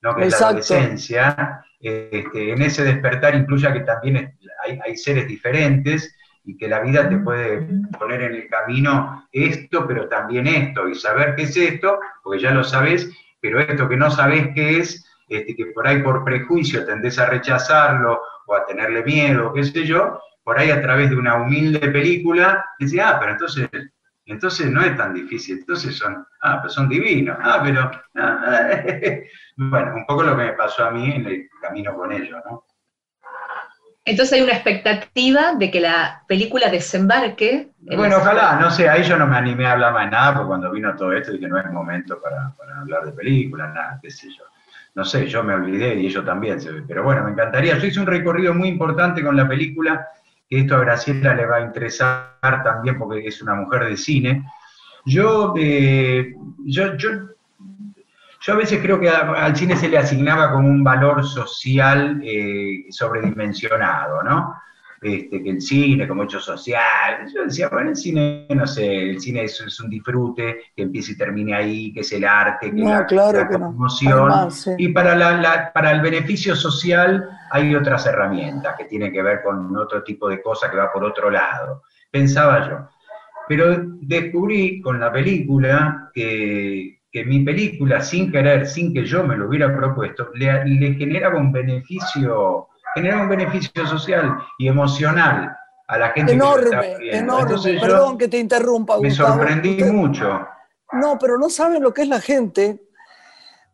¿no? 0.00 0.14
que 0.14 0.26
es 0.26 0.40
la 0.40 0.46
adolescencia, 0.48 1.64
este, 1.80 2.52
en 2.52 2.62
ese 2.62 2.82
despertar 2.82 3.34
incluya 3.36 3.72
que 3.72 3.80
también 3.80 4.36
hay, 4.84 4.96
seres 4.96 5.28
diferentes 5.28 6.16
y 6.44 6.56
que 6.56 6.68
la 6.68 6.80
vida 6.80 7.08
te 7.08 7.18
puede 7.18 7.68
poner 7.98 8.22
en 8.22 8.34
el 8.34 8.48
camino 8.48 9.28
esto, 9.30 9.86
pero 9.86 10.08
también 10.08 10.46
esto, 10.46 10.88
y 10.88 10.94
saber 10.94 11.36
qué 11.36 11.42
es 11.42 11.56
esto, 11.56 12.00
porque 12.22 12.40
ya 12.40 12.52
lo 12.52 12.64
sabes, 12.64 13.10
pero 13.40 13.60
esto 13.60 13.88
que 13.88 13.96
no 13.96 14.10
sabes 14.10 14.48
qué 14.54 14.78
es, 14.78 15.04
este, 15.28 15.54
que 15.54 15.66
por 15.66 15.86
ahí 15.86 16.02
por 16.02 16.24
prejuicio 16.24 16.84
tendés 16.84 17.18
a 17.18 17.26
rechazarlo 17.26 18.22
o 18.46 18.54
a 18.54 18.64
tenerle 18.64 19.02
miedo, 19.04 19.52
qué 19.52 19.62
sé 19.62 19.84
yo, 19.84 20.20
por 20.42 20.58
ahí 20.58 20.70
a 20.70 20.80
través 20.80 21.10
de 21.10 21.16
una 21.16 21.36
humilde 21.36 21.90
película, 21.90 22.64
dice, 22.78 23.02
ah, 23.02 23.18
pero 23.20 23.32
entonces 23.32 23.68
entonces 24.32 24.70
no 24.70 24.82
es 24.82 24.96
tan 24.96 25.14
difícil, 25.14 25.58
entonces 25.58 25.96
son, 25.96 26.26
ah, 26.42 26.58
pero 26.60 26.72
son 26.72 26.88
divinos, 26.88 27.36
ah, 27.40 27.60
pero, 27.62 27.90
ah, 28.16 28.70
bueno, 29.56 29.94
un 29.96 30.06
poco 30.06 30.22
lo 30.22 30.36
que 30.36 30.44
me 30.44 30.52
pasó 30.52 30.84
a 30.84 30.90
mí 30.90 31.12
en 31.12 31.26
el 31.26 31.48
camino 31.60 31.94
con 31.94 32.12
ellos, 32.12 32.40
¿no? 32.48 32.64
Entonces 34.04 34.38
hay 34.38 34.40
una 34.42 34.54
expectativa 34.54 35.54
de 35.54 35.70
que 35.70 35.80
la 35.80 36.22
película 36.26 36.70
desembarque. 36.70 37.68
bueno, 37.78 38.16
ojalá, 38.16 38.58
no 38.58 38.70
sé, 38.70 38.88
ahí 38.88 39.02
yo 39.02 39.18
no 39.18 39.26
me 39.26 39.36
animé 39.36 39.66
a 39.66 39.72
hablar 39.72 39.92
más 39.92 40.06
de 40.06 40.10
nada, 40.12 40.32
porque 40.32 40.48
cuando 40.48 40.70
vino 40.70 40.96
todo 40.96 41.12
esto 41.12 41.32
dije 41.32 41.46
no 41.46 41.58
es 41.58 41.70
momento 41.70 42.18
para, 42.18 42.54
para 42.56 42.80
hablar 42.80 43.04
de 43.04 43.12
películas, 43.12 43.74
nada, 43.74 43.98
qué 44.00 44.10
sé 44.10 44.28
yo. 44.30 44.44
No 44.94 45.04
sé, 45.04 45.26
yo 45.26 45.44
me 45.44 45.54
olvidé 45.54 45.94
y 45.94 46.06
ellos 46.06 46.24
también, 46.24 46.58
pero 46.88 47.04
bueno, 47.04 47.22
me 47.22 47.32
encantaría. 47.32 47.76
Yo 47.76 47.86
hice 47.86 48.00
un 48.00 48.06
recorrido 48.06 48.54
muy 48.54 48.68
importante 48.68 49.22
con 49.22 49.36
la 49.36 49.46
película 49.46 50.08
que 50.48 50.60
esto 50.60 50.76
a 50.76 50.80
Graciela 50.80 51.34
le 51.34 51.46
va 51.46 51.56
a 51.56 51.62
interesar 51.62 52.62
también 52.64 52.98
porque 52.98 53.26
es 53.26 53.42
una 53.42 53.54
mujer 53.54 53.84
de 53.84 53.96
cine. 53.96 54.44
Yo, 55.04 55.54
eh, 55.56 56.34
yo, 56.64 56.96
yo, 56.96 57.10
a 58.48 58.56
veces 58.56 58.80
creo 58.80 58.98
que 58.98 59.08
al 59.10 59.56
cine 59.56 59.76
se 59.76 59.88
le 59.88 59.98
asignaba 59.98 60.52
como 60.52 60.68
un 60.68 60.82
valor 60.82 61.24
social 61.24 62.20
eh, 62.24 62.86
sobredimensionado, 62.90 64.22
¿no? 64.22 64.54
Este, 65.00 65.42
que 65.42 65.50
el 65.50 65.60
cine 65.60 66.08
como 66.08 66.24
hecho 66.24 66.40
social. 66.40 67.26
Yo 67.32 67.44
decía, 67.44 67.68
bueno, 67.68 67.90
el 67.90 67.96
cine, 67.96 68.46
no 68.50 68.66
sé, 68.66 69.10
el 69.10 69.20
cine 69.20 69.44
es, 69.44 69.80
un 69.80 69.88
disfrute, 69.88 70.72
que 70.74 70.82
empiece 70.82 71.12
y 71.12 71.16
termine 71.16 71.54
ahí, 71.54 71.92
que 71.92 72.00
es 72.00 72.12
el 72.12 72.24
arte, 72.24 72.72
que 72.72 72.82
la, 72.82 73.06
claro 73.06 73.38
emoción. 73.40 74.48
Y 74.76 74.88
para, 74.88 75.14
la, 75.14 75.70
para 75.72 75.92
el 75.92 76.00
beneficio 76.00 76.56
social 76.56 77.28
hay 77.52 77.74
otras 77.76 78.06
herramientas 78.06 78.74
que 78.76 78.86
tienen 78.86 79.12
que 79.12 79.22
ver 79.22 79.42
con 79.44 79.76
otro 79.76 80.02
tipo 80.02 80.28
de 80.28 80.42
cosas 80.42 80.70
que 80.70 80.76
va 80.76 80.92
por 80.92 81.04
otro 81.04 81.30
lado. 81.30 81.84
Pensaba 82.10 82.68
yo. 82.68 82.88
Pero 83.46 83.76
descubrí 84.00 84.80
con 84.80 84.98
la 84.98 85.12
película 85.12 86.10
que, 86.12 87.02
que 87.10 87.24
mi 87.24 87.44
película, 87.44 88.00
sin 88.00 88.32
querer, 88.32 88.66
sin 88.66 88.92
que 88.92 89.04
yo 89.04 89.22
me 89.22 89.36
lo 89.36 89.46
hubiera 89.46 89.74
propuesto, 89.74 90.30
le, 90.34 90.64
le 90.64 90.94
generaba 90.94 91.38
un 91.38 91.52
beneficio 91.52 92.67
genera 92.94 93.20
un 93.20 93.28
beneficio 93.28 93.86
social 93.86 94.38
y 94.58 94.68
emocional 94.68 95.56
a 95.88 95.98
la 95.98 96.10
gente 96.10 96.32
enorme, 96.32 96.96
que 96.98 97.16
Enorme, 97.16 97.80
Perdón 97.80 98.18
que 98.18 98.28
te 98.28 98.38
interrumpa, 98.38 99.00
Me 99.00 99.10
sorprendí 99.10 99.82
mucho. 99.84 100.46
No, 100.92 101.18
pero 101.18 101.38
no 101.38 101.48
saben 101.48 101.82
lo 101.82 101.92
que 101.92 102.02
es 102.02 102.08
la 102.08 102.20
gente. 102.20 102.82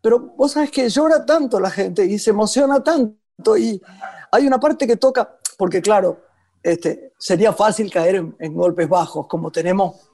Pero 0.00 0.20
vos 0.20 0.52
sabés 0.52 0.70
que 0.70 0.88
llora 0.88 1.24
tanto 1.24 1.58
la 1.58 1.70
gente 1.70 2.04
y 2.04 2.18
se 2.18 2.30
emociona 2.30 2.82
tanto. 2.82 3.56
Y 3.56 3.82
hay 4.30 4.46
una 4.46 4.60
parte 4.60 4.86
que 4.86 4.96
toca, 4.96 5.36
porque 5.56 5.80
claro, 5.80 6.20
este, 6.62 7.12
sería 7.18 7.52
fácil 7.52 7.90
caer 7.90 8.16
en, 8.38 8.54
golpes 8.54 8.88
bajos, 8.88 9.26
como 9.26 9.50
tenemos 9.50 10.10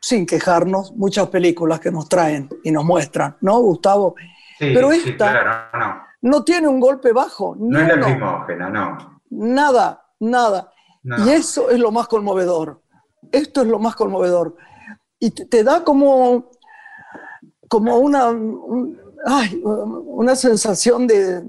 sin 0.00 0.26
quejarnos, 0.26 0.92
muchas 0.92 1.28
películas 1.28 1.78
que 1.80 1.90
nos 1.90 2.08
traen 2.08 2.48
y 2.64 2.70
nos 2.70 2.84
muestran, 2.84 3.36
¿no, 3.42 3.58
Gustavo? 3.60 4.14
Pero 4.58 4.92
esta 4.92 5.70
no. 5.74 6.09
Tiene 6.44 6.68
un 6.68 6.80
golpe 6.80 7.12
bajo. 7.12 7.56
No 7.58 7.78
es 7.78 7.88
lacrimógena, 7.88 8.68
no. 8.68 9.20
Nada, 9.30 10.06
nada. 10.18 10.72
Y 11.02 11.30
eso 11.30 11.70
es 11.70 11.78
lo 11.78 11.90
más 11.90 12.08
conmovedor. 12.08 12.82
Esto 13.32 13.62
es 13.62 13.68
lo 13.68 13.78
más 13.78 13.96
conmovedor. 13.96 14.56
Y 15.18 15.30
te, 15.30 15.64
da 15.64 15.84
como, 15.84 16.50
como 17.68 17.98
una, 17.98 18.30
una 18.30 20.36
sensación 20.36 21.06
de, 21.06 21.44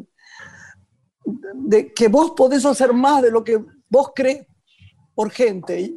de 1.53 1.93
que 1.93 2.07
vos 2.07 2.31
podés 2.31 2.65
hacer 2.65 2.93
más 2.93 3.21
de 3.21 3.31
lo 3.31 3.43
que 3.43 3.63
vos 3.89 4.11
crees 4.15 4.45
por 5.13 5.31
gente, 5.31 5.93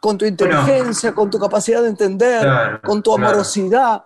con 0.00 0.16
tu 0.16 0.24
inteligencia, 0.24 1.14
con 1.14 1.30
tu 1.30 1.38
capacidad 1.38 1.82
de 1.82 1.88
entender, 1.88 2.80
con 2.82 3.02
tu 3.02 3.14
amorosidad. 3.14 4.04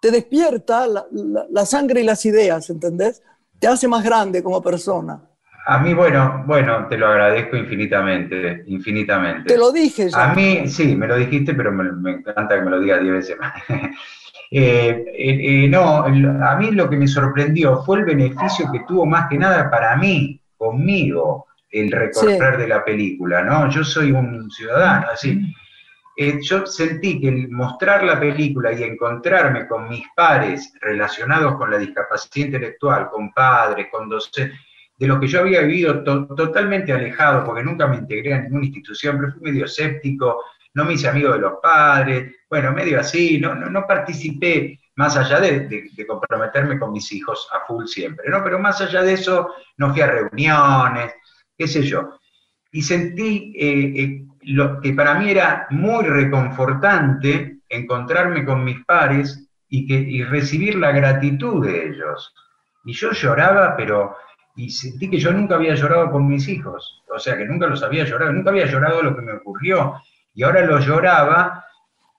Te 0.00 0.10
despierta 0.10 0.86
la, 0.86 1.66
sangre 1.66 2.00
y 2.00 2.04
las 2.04 2.24
ideas, 2.24 2.70
¿entendés? 2.70 3.22
Te 3.58 3.68
hace 3.68 3.86
más 3.86 4.02
grande 4.02 4.42
como 4.42 4.62
persona. 4.62 5.20
A 5.66 5.78
mí, 5.78 5.92
bueno, 5.92 6.42
bueno, 6.46 6.86
te 6.88 6.96
lo 6.96 7.06
agradezco 7.06 7.56
infinitamente, 7.56 8.64
infinitamente. 8.66 9.52
Te 9.52 9.58
lo 9.58 9.70
dije 9.70 10.08
ya. 10.08 10.30
A 10.30 10.34
mí, 10.34 10.66
sí, 10.66 10.96
me 10.96 11.06
lo 11.06 11.16
dijiste, 11.16 11.54
pero 11.54 11.70
me, 11.70 12.12
encanta 12.12 12.56
que 12.56 12.62
me 12.62 12.70
lo 12.70 12.80
digas 12.80 13.02
diez 13.02 13.12
veces 13.12 13.38
más. 13.38 13.52
Eh, 14.52 15.04
eh, 15.16 15.64
eh, 15.64 15.68
no, 15.68 16.02
a 16.02 16.56
mí 16.56 16.72
lo 16.72 16.90
que 16.90 16.96
me 16.96 17.06
sorprendió 17.06 17.84
fue 17.84 18.00
el 18.00 18.04
beneficio 18.04 18.68
que 18.72 18.80
tuvo 18.80 19.06
más 19.06 19.28
que 19.28 19.38
nada 19.38 19.70
para 19.70 19.96
mí, 19.96 20.40
conmigo, 20.56 21.46
el 21.70 21.92
recorrer 21.92 22.58
de 22.58 22.66
la 22.66 22.84
película, 22.84 23.42
¿no? 23.44 23.70
Yo 23.70 23.84
soy 23.84 24.10
un 24.10 24.50
ciudadano, 24.50 25.06
así. 25.12 25.54
Yo 26.42 26.66
sentí 26.66 27.18
que 27.18 27.30
mostrar 27.48 28.04
la 28.04 28.20
película 28.20 28.72
y 28.72 28.82
encontrarme 28.82 29.66
con 29.66 29.88
mis 29.88 30.04
pares 30.14 30.72
relacionados 30.80 31.56
con 31.56 31.70
la 31.70 31.78
discapacidad 31.78 32.46
intelectual, 32.46 33.08
con 33.08 33.32
padres, 33.32 33.86
con 33.90 34.08
docentes, 34.08 34.52
de 34.98 35.06
lo 35.06 35.18
que 35.18 35.26
yo 35.26 35.40
había 35.40 35.62
vivido 35.62 36.04
totalmente 36.04 36.92
alejado, 36.92 37.42
porque 37.42 37.62
nunca 37.62 37.86
me 37.86 37.96
integré 37.96 38.34
a 38.34 38.42
ninguna 38.42 38.66
institución, 38.66 39.16
pero 39.18 39.32
fui 39.32 39.50
medio 39.50 39.64
escéptico, 39.64 40.44
no 40.74 40.84
me 40.84 40.92
hice 40.92 41.08
amigo 41.08 41.32
de 41.32 41.38
los 41.38 41.54
padres, 41.62 42.34
bueno, 42.50 42.70
medio 42.72 43.00
así, 43.00 43.40
no, 43.40 43.54
no, 43.54 43.86
participé 43.86 44.78
más 44.96 45.16
allá 45.16 45.40
de, 45.40 45.88
comprometerme 46.06 46.78
con 46.78 46.92
mis 46.92 47.10
hijos 47.12 47.48
a 47.50 47.66
full 47.66 47.86
siempre, 47.86 48.28
¿no? 48.28 48.44
Pero 48.44 48.58
más 48.58 48.78
allá 48.82 49.02
de 49.02 49.14
eso, 49.14 49.54
no 49.78 49.90
fui 49.90 50.02
a 50.02 50.06
reuniones, 50.06 51.14
qué 51.56 51.66
sé 51.66 51.82
yo. 51.82 52.18
Y 52.72 52.82
sentí 52.82 53.54
eh, 53.56 54.02
eh, 54.02 54.26
lo 54.42 54.80
que 54.80 54.92
para 54.92 55.14
mí 55.14 55.30
era 55.30 55.66
muy 55.70 56.04
reconfortante 56.04 57.58
encontrarme 57.68 58.44
con 58.44 58.64
mis 58.64 58.84
pares 58.84 59.48
y, 59.68 59.86
que, 59.86 59.94
y 59.94 60.24
recibir 60.24 60.76
la 60.76 60.92
gratitud 60.92 61.64
de 61.64 61.88
ellos. 61.88 62.34
Y 62.84 62.92
yo 62.92 63.12
lloraba, 63.12 63.76
pero 63.76 64.16
y 64.56 64.70
sentí 64.70 65.08
que 65.08 65.18
yo 65.18 65.32
nunca 65.32 65.54
había 65.54 65.74
llorado 65.74 66.10
con 66.10 66.28
mis 66.28 66.48
hijos, 66.48 67.02
o 67.14 67.18
sea, 67.18 67.36
que 67.36 67.46
nunca 67.46 67.66
los 67.66 67.82
había 67.82 68.04
llorado, 68.04 68.32
nunca 68.32 68.50
había 68.50 68.66
llorado 68.66 69.02
lo 69.02 69.14
que 69.14 69.22
me 69.22 69.32
ocurrió, 69.32 69.94
y 70.34 70.42
ahora 70.42 70.64
lo 70.64 70.78
lloraba, 70.80 71.64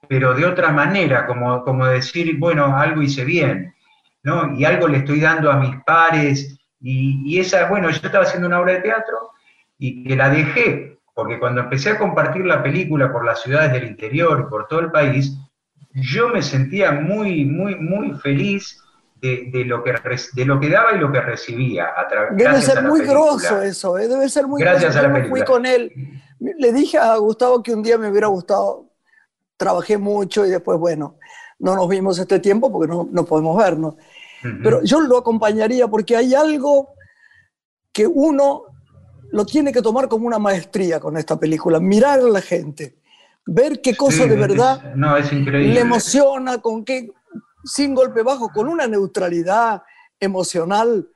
pero 0.07 0.33
de 0.33 0.45
otra 0.45 0.71
manera, 0.71 1.25
como, 1.25 1.63
como 1.63 1.85
decir, 1.85 2.37
bueno, 2.39 2.75
algo 2.75 3.01
hice 3.01 3.25
bien, 3.25 3.75
¿no? 4.23 4.55
Y 4.55 4.65
algo 4.65 4.87
le 4.87 4.99
estoy 4.99 5.19
dando 5.19 5.51
a 5.51 5.57
mis 5.57 5.75
pares, 5.83 6.57
y, 6.79 7.39
esa, 7.39 7.67
bueno, 7.67 7.89
yo 7.91 7.97
estaba 8.03 8.23
haciendo 8.23 8.47
una 8.47 8.59
obra 8.59 8.73
de 8.73 8.81
teatro 8.81 9.31
y 9.77 10.03
que 10.03 10.15
la 10.15 10.29
dejé, 10.29 10.90
porque 11.13 11.39
cuando 11.39 11.61
empecé 11.61 11.91
a 11.91 11.97
compartir 11.97 12.45
la 12.45 12.63
película 12.63 13.11
por 13.11 13.25
las 13.25 13.41
ciudades 13.41 13.73
del 13.73 13.85
interior 13.85 14.45
y 14.45 14.49
por 14.49 14.67
todo 14.67 14.79
el 14.79 14.91
país, 14.91 15.37
yo 15.93 16.29
me 16.29 16.41
sentía 16.41 16.91
muy, 16.91 17.45
muy, 17.45 17.75
muy 17.75 18.13
feliz 18.19 18.81
de, 19.21 19.63
lo 19.65 19.83
que, 19.83 19.93
de 20.33 20.45
lo 20.45 20.59
que 20.59 20.69
daba 20.69 20.93
y 20.93 20.99
lo 20.99 21.11
que 21.11 21.21
recibía. 21.21 21.87
A 21.95 22.07
debe 22.31 22.61
ser 22.61 22.83
muy 22.83 23.01
grosso 23.05 23.61
eso, 23.61 23.97
¿eh? 23.97 24.07
debe 24.07 24.27
ser 24.29 24.47
muy 24.47 24.61
gracias 24.61 24.95
A 24.95 25.03
la 25.03 25.13
película. 25.13 25.29
fui 25.29 25.45
con 25.45 25.65
él. 25.65 25.91
Le 26.39 26.73
dije 26.73 26.97
a 26.97 27.15
Gustavo 27.17 27.61
que 27.61 27.73
un 27.73 27.83
día 27.83 27.97
me 27.97 28.09
hubiera 28.09 28.27
gustado, 28.27 28.87
trabajé 29.57 29.97
mucho 29.97 30.45
y 30.45 30.49
después, 30.49 30.79
bueno, 30.79 31.17
no 31.59 31.75
nos 31.75 31.87
vimos 31.87 32.17
este 32.17 32.39
tiempo 32.39 32.71
porque 32.71 32.91
no, 32.91 33.07
no 33.11 33.25
podemos 33.25 33.55
vernos. 33.57 33.95
Pero 34.63 34.81
yo 34.83 35.01
lo 35.01 35.19
acompañaría 35.19 35.87
porque 35.87 36.15
hay 36.15 36.33
algo 36.33 36.95
que 37.93 38.07
uno 38.07 38.63
lo 39.31 39.45
tiene 39.45 39.71
que 39.71 39.81
tomar 39.81 40.07
como 40.07 40.27
una 40.27 40.39
maestría 40.39 40.99
con 40.99 41.17
esta 41.17 41.39
película, 41.39 41.79
mirar 41.79 42.19
a 42.19 42.23
la 42.23 42.41
gente, 42.41 42.95
ver 43.45 43.81
qué 43.81 43.95
cosa 43.95 44.25
de 44.25 44.35
verdad 44.35 44.93
no, 44.95 45.17
es 45.17 45.31
increíble. 45.31 45.73
le 45.73 45.79
emociona, 45.81 46.59
con 46.59 46.85
qué, 46.85 47.11
sin 47.63 47.95
golpe 47.95 48.23
bajo, 48.23 48.49
con 48.49 48.67
una 48.67 48.87
neutralidad 48.87 49.83
emocional 50.19 51.07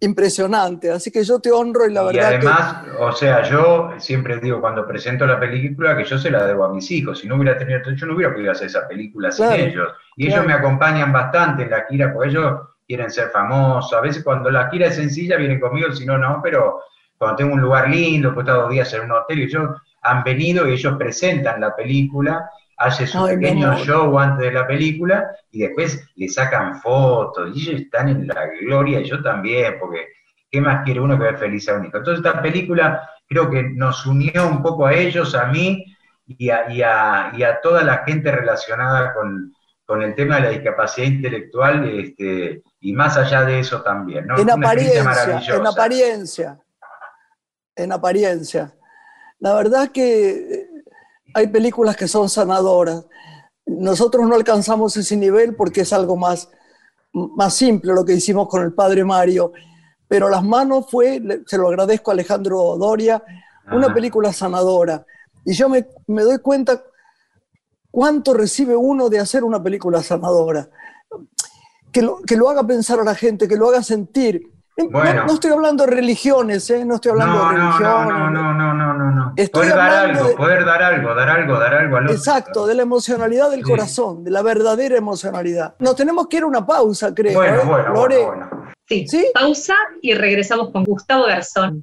impresionante. 0.00 0.90
Así 0.90 1.10
que 1.10 1.24
yo 1.24 1.40
te 1.40 1.50
honro 1.50 1.86
y 1.86 1.92
la 1.92 2.02
verdad. 2.02 2.30
Y 2.30 2.34
además, 2.34 2.84
o 2.98 3.12
sea, 3.12 3.42
yo 3.42 3.92
siempre 3.98 4.38
digo 4.38 4.60
cuando 4.60 4.86
presento 4.86 5.26
la 5.26 5.38
película 5.38 5.96
que 5.96 6.04
yo 6.04 6.18
se 6.18 6.30
la 6.30 6.46
debo 6.46 6.64
a 6.64 6.72
mis 6.72 6.90
hijos. 6.90 7.20
Si 7.20 7.28
no 7.28 7.36
hubiera 7.36 7.56
tenido, 7.56 7.80
yo 7.92 8.06
no 8.06 8.14
hubiera 8.14 8.32
podido 8.32 8.52
hacer 8.52 8.66
esa 8.66 8.86
película 8.86 9.30
sin 9.30 9.50
ellos. 9.52 9.88
Y 10.16 10.28
ellos 10.28 10.46
me 10.46 10.52
acompañan 10.52 11.12
bastante 11.12 11.64
en 11.64 11.70
la 11.70 11.84
gira, 11.88 12.12
porque 12.12 12.30
ellos 12.30 12.60
quieren 12.86 13.10
ser 13.10 13.30
famosos. 13.30 13.92
A 13.92 14.00
veces 14.00 14.22
cuando 14.22 14.50
la 14.50 14.68
gira 14.70 14.88
es 14.88 14.96
sencilla 14.96 15.36
vienen 15.36 15.60
conmigo, 15.60 15.92
si 15.92 16.04
no, 16.04 16.18
no, 16.18 16.40
pero 16.42 16.80
cuando 17.24 17.36
tengo 17.36 17.54
un 17.54 17.60
lugar 17.60 17.88
lindo, 17.88 18.34
pues 18.34 18.46
he 18.46 18.50
dos 18.50 18.70
días 18.70 18.92
en 18.92 19.02
un 19.02 19.12
hotel 19.12 19.38
y 19.38 19.42
ellos 19.44 19.70
han 20.02 20.22
venido 20.22 20.68
y 20.68 20.74
ellos 20.74 20.96
presentan 20.98 21.60
la 21.60 21.74
película 21.74 22.50
hace 22.76 23.06
su 23.06 23.24
pequeño 23.24 23.76
show 23.78 24.18
antes 24.18 24.46
de 24.46 24.52
la 24.52 24.66
película 24.66 25.30
y 25.50 25.60
después 25.60 26.06
le 26.16 26.28
sacan 26.28 26.80
fotos 26.80 27.50
y 27.54 27.62
ellos 27.62 27.80
están 27.80 28.10
en 28.10 28.26
la 28.26 28.46
gloria 28.60 29.00
y 29.00 29.04
yo 29.04 29.22
también, 29.22 29.76
porque 29.80 30.06
¿qué 30.50 30.60
más 30.60 30.84
quiere 30.84 31.00
uno 31.00 31.16
que 31.16 31.24
ver 31.24 31.38
feliz 31.38 31.66
a 31.68 31.76
un 31.76 31.86
hijo? 31.86 31.96
Entonces 31.96 32.24
esta 32.24 32.42
película 32.42 33.08
creo 33.26 33.48
que 33.48 33.62
nos 33.62 34.04
unió 34.04 34.46
un 34.46 34.62
poco 34.62 34.86
a 34.86 34.92
ellos, 34.92 35.34
a 35.34 35.46
mí 35.46 35.82
y 36.26 36.50
a, 36.50 37.60
toda 37.62 37.82
la 37.82 38.04
gente 38.04 38.30
relacionada 38.30 39.14
con, 39.14 40.02
el 40.02 40.14
tema 40.14 40.36
de 40.36 40.42
la 40.42 40.48
discapacidad 40.50 41.06
intelectual 41.06 41.88
este, 41.88 42.62
y 42.80 42.92
más 42.92 43.16
allá 43.16 43.44
de 43.44 43.60
eso 43.60 43.80
también. 43.82 44.26
En 44.36 44.50
apariencia, 44.50 45.00
en 45.56 45.66
apariencia, 45.66 46.58
en 47.76 47.92
apariencia. 47.92 48.74
La 49.38 49.54
verdad 49.54 49.90
que 49.90 50.68
hay 51.34 51.48
películas 51.48 51.96
que 51.96 52.08
son 52.08 52.28
sanadoras. 52.28 53.04
Nosotros 53.66 54.26
no 54.26 54.34
alcanzamos 54.34 54.96
ese 54.96 55.16
nivel 55.16 55.54
porque 55.56 55.82
es 55.82 55.92
algo 55.92 56.16
más, 56.16 56.48
más 57.12 57.54
simple 57.54 57.92
lo 57.92 58.04
que 58.04 58.14
hicimos 58.14 58.48
con 58.48 58.62
el 58.62 58.72
padre 58.72 59.04
Mario. 59.04 59.52
Pero 60.06 60.28
Las 60.28 60.44
Manos 60.44 60.86
fue, 60.90 61.22
se 61.46 61.58
lo 61.58 61.68
agradezco 61.68 62.10
a 62.10 62.14
Alejandro 62.14 62.76
Doria, 62.78 63.22
una 63.72 63.92
película 63.92 64.32
sanadora. 64.32 65.04
Y 65.44 65.54
yo 65.54 65.68
me, 65.68 65.88
me 66.06 66.22
doy 66.22 66.38
cuenta 66.38 66.82
cuánto 67.90 68.34
recibe 68.34 68.76
uno 68.76 69.08
de 69.08 69.18
hacer 69.18 69.44
una 69.44 69.62
película 69.62 70.02
sanadora. 70.02 70.68
Que 71.90 72.02
lo, 72.02 72.18
que 72.22 72.36
lo 72.36 72.48
haga 72.48 72.66
pensar 72.66 73.00
a 73.00 73.04
la 73.04 73.14
gente, 73.14 73.48
que 73.48 73.56
lo 73.56 73.68
haga 73.68 73.82
sentir, 73.82 74.53
no, 74.76 75.32
estoy 75.32 75.52
hablando 75.52 75.84
de 75.84 75.90
religiones, 75.92 76.68
¿eh? 76.70 76.84
No 76.84 76.96
estoy 76.96 77.12
hablando 77.12 77.38
de 77.38 77.48
religiones. 77.48 77.80
No, 77.80 78.10
no, 78.10 78.30
no, 78.30 78.74
no, 78.74 78.94
no, 78.94 79.10
no. 79.10 79.34
poder 79.52 79.74
dar 79.74 79.90
algo, 79.92 80.36
poder 80.36 80.64
dar 80.64 80.82
algo, 80.82 81.14
dar 81.14 81.28
algo, 81.28 81.58
dar 81.58 81.74
algo 81.74 81.96
al 81.96 82.04
otro. 82.04 82.16
Exacto, 82.16 82.66
de 82.66 82.74
la 82.74 82.82
emocionalidad 82.82 83.50
del 83.50 83.62
corazón, 83.62 84.24
de 84.24 84.30
la 84.30 84.42
verdadera 84.42 84.96
emocionalidad. 84.96 85.74
Nos 85.78 85.94
tenemos 85.96 86.26
que 86.28 86.38
ir 86.38 86.42
a 86.42 86.46
una 86.46 86.66
pausa, 86.66 87.14
creo. 87.14 87.34
Bueno, 87.34 87.56
¿eh? 87.56 87.64
bueno, 87.64 87.92
bueno, 87.94 88.50
Sí. 88.86 89.06
¿Sí? 89.08 89.26
Pausa 89.32 89.74
y 90.02 90.12
regresamos 90.12 90.70
con 90.70 90.84
Gustavo 90.84 91.24
Garzón. 91.26 91.82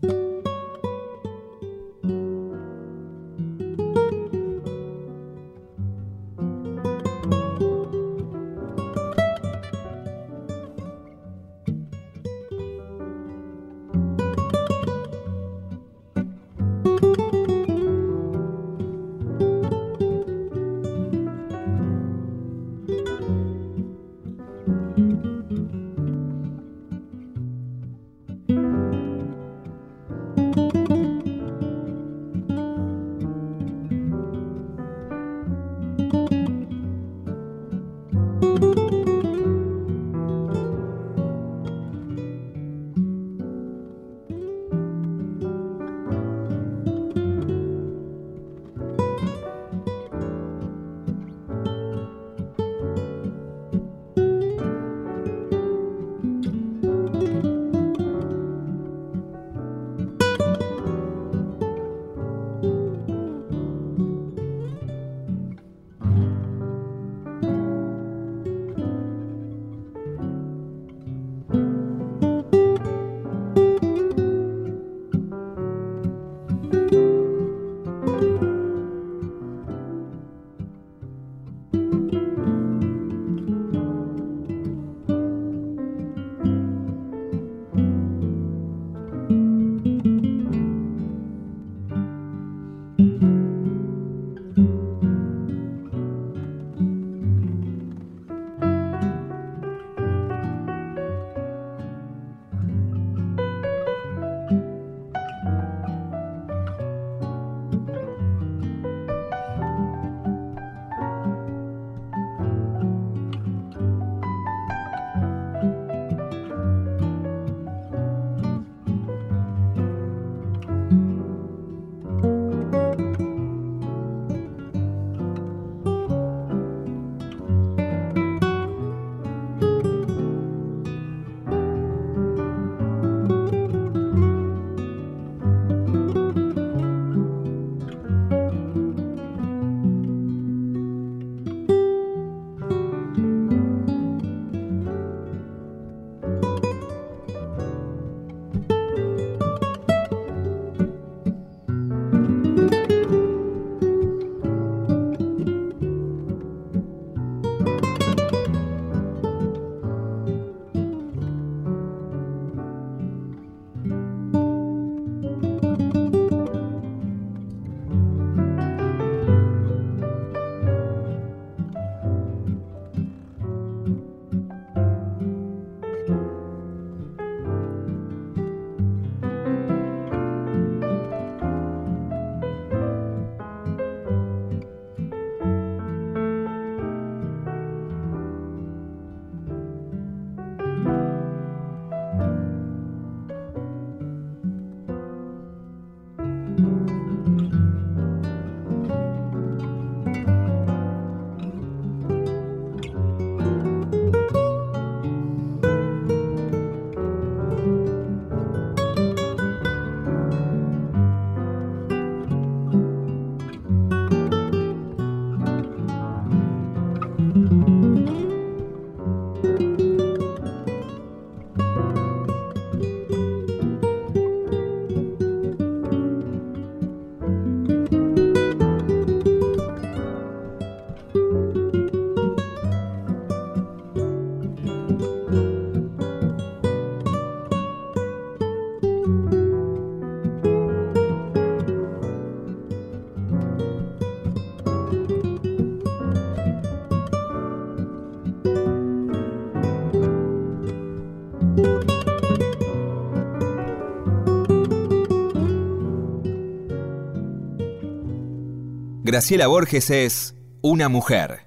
Graciela 259.11 259.47
Borges 259.47 259.89
es 259.89 260.35
una 260.61 260.87
mujer. 260.87 261.41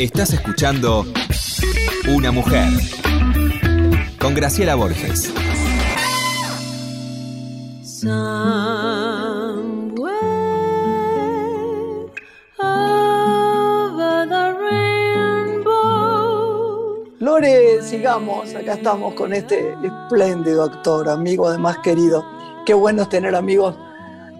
Estás 0.00 0.32
escuchando 0.32 1.06
Una 2.12 2.32
mujer 2.32 2.68
con 4.18 4.34
Graciela 4.34 4.74
Borges. 4.74 5.32
Lore, 17.20 17.80
sigamos, 17.82 18.52
acá 18.56 18.72
estamos 18.74 19.14
con 19.14 19.32
este 19.32 19.76
espléndido 19.84 20.64
actor, 20.64 21.10
amigo 21.10 21.46
además 21.46 21.78
querido. 21.78 22.24
Qué 22.66 22.74
bueno 22.74 23.02
es 23.02 23.08
tener 23.08 23.36
amigos 23.36 23.76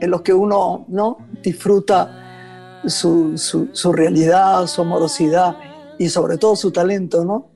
en 0.00 0.10
los 0.10 0.22
que 0.22 0.34
uno 0.34 0.86
¿no? 0.88 1.29
Disfruta 1.42 2.80
su, 2.86 3.36
su, 3.36 3.92
realidad, 3.92 4.66
su 4.66 4.82
amorosidad 4.82 5.56
y 5.98 6.08
sobre 6.08 6.38
todo 6.38 6.56
su 6.56 6.70
talento, 6.70 7.24
¿no? 7.24 7.50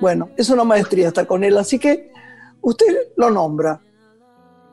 Bueno, 0.00 0.30
es 0.36 0.48
una 0.48 0.64
maestría 0.64 1.08
estar 1.08 1.26
con 1.26 1.42
él, 1.42 1.58
así 1.58 1.78
que 1.78 2.12
usted 2.60 2.86
lo 3.16 3.30
nombra. 3.30 3.80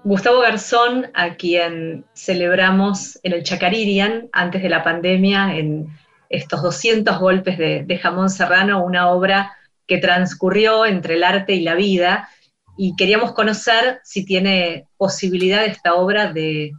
Gustavo 0.04 0.42
Garzón, 0.42 1.08
a 1.16 1.36
quien 1.36 2.06
celebramos 2.14 3.20
en 3.24 3.34
el 3.34 3.44
Chacaririan 3.44 4.30
antes 4.32 4.62
de 4.62 4.70
la 4.70 4.84
pandemia, 4.84 5.58
en 5.58 5.88
estos 6.30 6.62
200 6.62 7.20
golpes 7.20 7.58
de, 7.58 7.84
de 7.84 7.98
jamón 7.98 8.30
serrano, 8.30 8.86
una 8.86 9.10
obra 9.10 9.54
que 9.88 9.98
transcurrió 9.98 10.86
entre 10.86 11.16
el 11.16 11.24
arte 11.24 11.54
y 11.54 11.62
la 11.62 11.74
vida, 11.74 12.30
y 12.78 12.96
queríamos 12.96 13.34
conocer 13.34 14.00
si 14.04 14.26
tiene 14.26 14.88
posibilidad 14.98 15.66
esta 15.66 15.96
obra 15.96 16.32
de 16.32 16.72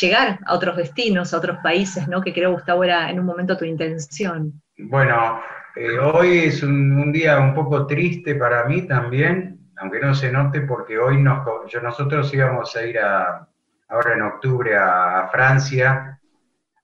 llegar 0.00 0.38
a 0.46 0.54
otros 0.54 0.76
destinos, 0.76 1.32
a 1.32 1.38
otros 1.38 1.58
países, 1.62 2.08
¿no? 2.08 2.20
Que 2.20 2.32
creo, 2.32 2.52
Gustavo, 2.52 2.84
era 2.84 3.10
en 3.10 3.20
un 3.20 3.26
momento 3.26 3.56
tu 3.56 3.64
intención. 3.64 4.62
Bueno, 4.78 5.40
eh, 5.76 5.98
hoy 5.98 6.38
es 6.46 6.62
un, 6.62 7.12
día 7.12 7.38
un 7.38 7.54
poco 7.54 7.86
triste 7.86 8.34
para 8.34 8.64
mí 8.64 8.86
también, 8.86 9.70
aunque 9.76 10.00
no 10.00 10.14
se 10.14 10.32
note, 10.32 10.62
porque 10.62 10.98
hoy 10.98 11.22
nos, 11.22 11.46
yo, 11.68 11.80
nosotros 11.80 12.32
íbamos 12.32 12.74
a 12.76 12.82
ir 12.84 12.98
a, 12.98 13.46
ahora 13.88 14.14
en 14.14 14.22
octubre 14.22 14.76
a, 14.76 15.28
Francia, 15.30 16.18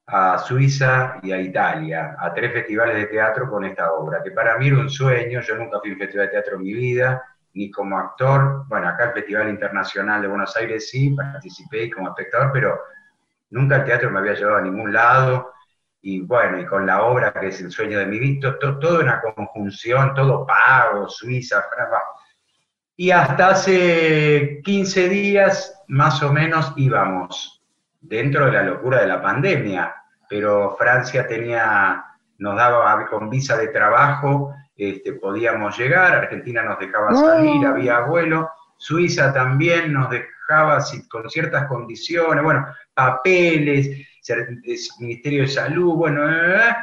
a 0.06 0.38
Suiza 0.38 1.18
y 1.22 1.32
a 1.32 1.40
Italia, 1.40 2.16
a 2.18 2.32
tres 2.32 2.52
festivales 2.52 2.96
de 2.96 3.06
teatro 3.06 3.50
con 3.50 3.64
esta 3.64 3.92
obra, 3.92 4.22
que 4.22 4.30
para 4.30 4.56
mí 4.56 4.68
era 4.68 4.78
un 4.78 4.88
sueño, 4.88 5.40
yo 5.40 5.56
nunca 5.56 5.80
fui 5.80 5.90
a 5.90 5.92
un 5.94 5.98
festival 5.98 6.26
de 6.26 6.32
teatro 6.32 6.56
en 6.56 6.62
mi 6.62 6.72
vida, 6.72 7.22
ni 7.54 7.70
como 7.70 7.98
actor, 7.98 8.66
bueno, 8.68 8.88
acá 8.88 9.06
el 9.06 9.12
Festival 9.12 9.48
Internacional 9.48 10.22
de 10.22 10.28
Buenos 10.28 10.56
Aires 10.56 10.88
sí, 10.88 11.10
participé 11.10 11.90
como 11.90 12.08
espectador, 12.08 12.50
pero 12.52 12.80
nunca 13.50 13.76
el 13.76 13.84
teatro 13.84 14.10
me 14.10 14.18
había 14.20 14.34
llevado 14.34 14.58
a 14.58 14.62
ningún 14.62 14.92
lado, 14.92 15.52
y 16.00 16.20
bueno, 16.20 16.58
y 16.60 16.66
con 16.66 16.86
la 16.86 17.02
obra 17.02 17.32
que 17.32 17.48
es 17.48 17.60
el 17.60 17.70
sueño 17.70 17.98
de 17.98 18.06
mi 18.06 18.18
vida, 18.18 18.58
todo, 18.58 18.78
todo 18.78 19.00
una 19.00 19.20
conjunción, 19.20 20.14
todo 20.14 20.46
pago, 20.46 21.08
Suiza, 21.08 21.64
Francia. 21.74 21.98
Y 22.96 23.10
hasta 23.10 23.50
hace 23.50 24.60
15 24.64 25.08
días, 25.08 25.82
más 25.88 26.22
o 26.22 26.32
menos, 26.32 26.72
íbamos 26.76 27.62
dentro 28.00 28.46
de 28.46 28.52
la 28.52 28.62
locura 28.62 29.00
de 29.00 29.08
la 29.08 29.22
pandemia, 29.22 29.94
pero 30.28 30.76
Francia 30.76 31.26
tenía, 31.26 32.04
nos 32.38 32.56
daba 32.56 33.06
con 33.06 33.28
visa 33.28 33.56
de 33.56 33.68
trabajo 33.68 34.54
este, 34.78 35.14
podíamos 35.14 35.76
llegar, 35.76 36.14
Argentina 36.14 36.62
nos 36.62 36.78
dejaba 36.78 37.12
salir, 37.12 37.66
había 37.66 37.98
vuelo, 38.02 38.48
Suiza 38.78 39.32
también 39.32 39.92
nos 39.92 40.08
dejaba 40.08 40.78
con 41.10 41.28
ciertas 41.28 41.66
condiciones, 41.66 42.42
bueno, 42.42 42.66
papeles, 42.94 44.06
Ministerio 44.98 45.42
de 45.42 45.48
Salud, 45.48 45.94
bueno, 45.94 46.28
eh, 46.28 46.56
eh, 46.58 46.74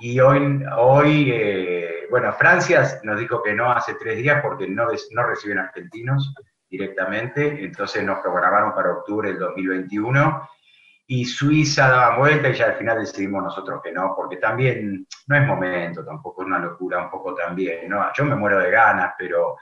y 0.00 0.20
hoy, 0.20 0.62
hoy 0.76 1.30
eh, 1.32 2.06
bueno, 2.10 2.32
Francia 2.32 3.00
nos 3.04 3.18
dijo 3.18 3.42
que 3.42 3.54
no 3.54 3.70
hace 3.70 3.94
tres 3.94 4.18
días 4.18 4.42
porque 4.42 4.66
no, 4.66 4.88
no 5.12 5.22
reciben 5.26 5.58
argentinos 5.58 6.34
directamente, 6.68 7.64
entonces 7.64 8.02
nos 8.04 8.20
programaron 8.20 8.74
para 8.74 8.92
octubre 8.92 9.28
del 9.28 9.38
2021 9.38 10.48
y 11.06 11.24
Suiza 11.24 11.88
daba 11.88 12.18
vuelta 12.18 12.48
y 12.48 12.54
ya 12.54 12.66
al 12.66 12.76
final 12.76 13.00
decidimos 13.00 13.42
nosotros 13.42 13.80
que 13.82 13.92
no, 13.92 14.14
porque 14.14 14.36
también 14.36 15.06
no 15.26 15.36
es 15.36 15.46
momento, 15.46 16.04
tampoco 16.04 16.42
es 16.42 16.46
una 16.46 16.60
locura 16.60 17.02
un 17.02 17.10
poco 17.10 17.34
también, 17.34 17.88
¿no? 17.88 18.12
Yo 18.14 18.24
me 18.24 18.36
muero 18.36 18.60
de 18.60 18.70
ganas, 18.70 19.14
pero, 19.18 19.56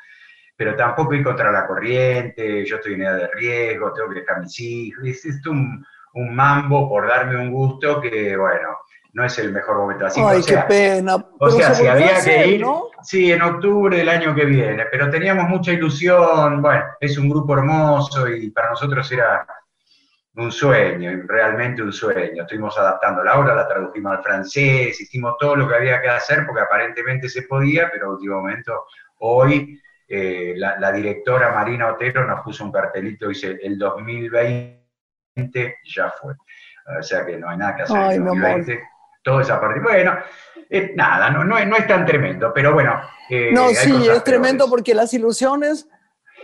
pero 0.59 0.75
tampoco 0.75 1.15
ir 1.15 1.23
contra 1.23 1.53
la 1.53 1.69
corriente, 1.69 2.67
yo 2.67 2.77
estoy 2.77 2.95
en 2.95 3.03
edad 3.03 3.17
de 3.17 3.29
riesgo, 3.29 3.93
tengo 3.93 4.09
que 4.09 4.21
dejar 4.21 4.41
mis 4.41 4.59
hijos, 4.59 5.05
es, 5.05 5.47
un, 5.47 5.87
un, 6.15 6.35
mambo 6.35 6.89
por 6.89 7.07
darme 7.07 7.37
un 7.37 7.53
gusto 7.53 8.01
que, 8.01 8.37
bueno, 8.37 8.77
no 9.13 9.25
es 9.25 9.39
el 9.39 9.53
mejor 9.53 9.77
momento. 9.77 10.07
Así 10.07 10.21
Ay, 10.21 10.43
qué 10.45 10.59
pena. 10.69 11.15
O 11.39 11.49
sea, 11.49 11.73
si 11.75 11.87
había 11.87 12.21
que 12.25 12.49
ir, 12.49 12.67
sí, 13.05 13.31
en 13.31 13.41
octubre 13.41 13.99
del 13.99 14.09
año 14.09 14.35
que 14.35 14.47
viene, 14.47 14.87
pero 14.91 15.09
teníamos 15.09 15.49
mucha 15.49 15.71
ilusión, 15.71 16.61
bueno, 16.61 16.87
es 16.99 17.17
un 17.17 17.31
grupo 17.31 17.57
hermoso 17.57 18.27
y 18.27 18.51
para 18.51 18.71
nosotros 18.71 19.13
era 19.13 19.47
un 20.35 20.51
sueño, 20.51 21.23
realmente 21.29 21.83
un 21.83 21.93
sueño. 21.93 22.43
Estuvimos 22.43 22.77
adaptando 22.77 23.23
la 23.23 23.39
obra, 23.39 23.55
la 23.55 23.69
tradujimos 23.69 24.17
al 24.17 24.25
francés, 24.25 25.01
hicimos 25.01 25.37
todo 25.39 25.55
lo 25.55 25.69
que 25.69 25.77
había 25.77 26.03
que 26.03 26.09
hacer 26.09 26.45
porque 26.45 26.63
aparentemente 26.63 27.29
se 27.29 27.43
podía, 27.43 27.89
pero 27.93 28.07
en 28.07 28.13
último 28.15 28.41
momento, 28.41 28.87
hoy, 29.19 29.81
eh, 30.09 30.55
la, 30.57 30.91
directora 30.93 31.53
Marina 31.53 31.89
Otero 31.89 32.27
nos 32.27 32.41
puso 32.41 32.65
un 32.65 32.73
cartelito 32.73 33.27
y 33.27 33.35
dice, 33.35 33.59
el 33.63 33.79
2020 33.79 35.77
ya 35.85 36.11
fue. 36.11 36.35
O 36.99 37.03
sea 37.03 37.27
que 37.27 37.37
no 37.37 37.51
hay 37.51 37.59
nada 37.59 37.77
que 37.77 37.83
hacer 37.83 37.97
en 37.97 38.13
el 38.13 38.25
2020. 38.25 38.81
Todo 39.23 39.41
esa 39.43 39.61
parte. 39.61 39.81
Bueno, 39.81 40.17
eh, 40.71 40.93
nada, 40.95 41.29
no, 41.31 41.45
no, 41.45 41.59
es 41.59 41.87
tan 41.87 42.07
tremendo, 42.07 42.53
pero 42.55 42.73
bueno. 42.73 43.01
Eh, 43.29 43.51
no, 43.53 43.69
sí, 43.71 44.09
es 44.09 44.25
tremendo 44.25 44.71
porque 44.71 44.95
las 44.95 45.13
ilusiones 45.13 45.87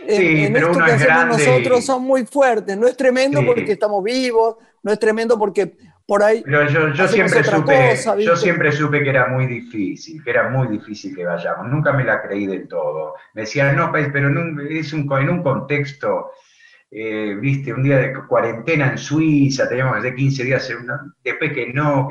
en, 0.07 0.53
pero 0.53 0.71
esto 0.71 0.85
que 0.85 0.91
hacemos 0.91 1.25
nosotros 1.39 1.85
son 1.85 2.03
muy 2.03 2.25
fuertes. 2.25 2.77
No 2.77 2.87
es 2.87 2.95
tremendo 2.95 3.43
porque 3.45 3.71
estamos 3.71 4.03
vivos, 4.03 4.57
no 4.83 4.91
es 4.91 4.99
tremendo 4.99 5.39
porque 5.39 5.75
por 6.05 6.23
ahí. 6.23 6.41
Pero 6.43 6.67
yo, 6.93 7.07
siempre 7.07 7.43
supe, 7.43 7.97
yo 8.19 8.35
siempre 8.35 8.71
supe 8.71 9.03
que 9.03 9.09
era 9.09 9.27
muy 9.27 9.47
difícil, 9.47 10.23
que 10.23 10.29
era 10.29 10.49
muy 10.49 10.67
difícil 10.67 11.15
que 11.15 11.25
vayamos. 11.25 11.67
Nunca 11.67 11.93
me 11.93 12.03
la 12.03 12.21
creí 12.21 12.45
del 12.45 12.67
todo. 12.67 13.15
Me 13.33 13.41
decían, 13.41 13.75
no, 13.75 13.91
pero 13.91 14.27
en 14.29 14.37
un, 14.37 14.67
es 14.69 14.93
un, 14.93 15.11
en 15.19 15.29
un 15.29 15.43
contexto. 15.43 16.31
Eh, 16.91 17.35
viste, 17.39 17.73
un 17.73 17.83
día 17.83 17.97
de 17.97 18.13
cuarentena 18.27 18.91
en 18.91 18.97
Suiza, 18.97 19.67
teníamos 19.67 19.93
que 19.93 19.99
hacer 19.99 20.15
15 20.15 20.43
días, 20.43 20.73
después 21.23 21.51
que 21.51 21.73
no, 21.73 22.07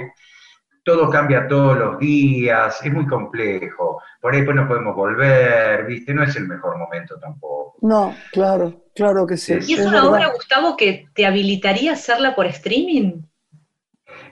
todo 0.85 1.09
cambia 1.09 1.48
todos 1.48 1.78
los 1.78 1.98
días, 1.98 2.85
es 2.85 2.92
muy 2.92 3.07
complejo, 3.07 4.02
por 4.20 4.33
ahí 4.33 4.40
después 4.40 4.57
no 4.57 4.68
podemos 4.68 4.94
volver, 4.94 5.87
¿viste? 5.87 6.12
No 6.12 6.22
es 6.22 6.37
el 6.37 6.46
mejor 6.46 6.76
momento 6.76 7.18
tampoco. 7.18 7.78
No, 7.80 8.14
claro, 8.33 8.85
claro 8.94 9.26
que 9.26 9.38
sí. 9.38 9.54
¿Y 9.66 9.74
es, 9.74 9.87
una 9.87 10.07
obra, 10.07 10.28
Gustavo, 10.35 10.76
que 10.76 11.07
te 11.14 11.24
habilitaría 11.24 11.92
a 11.92 11.94
hacerla 11.94 12.35
por 12.35 12.44
streaming? 12.46 13.22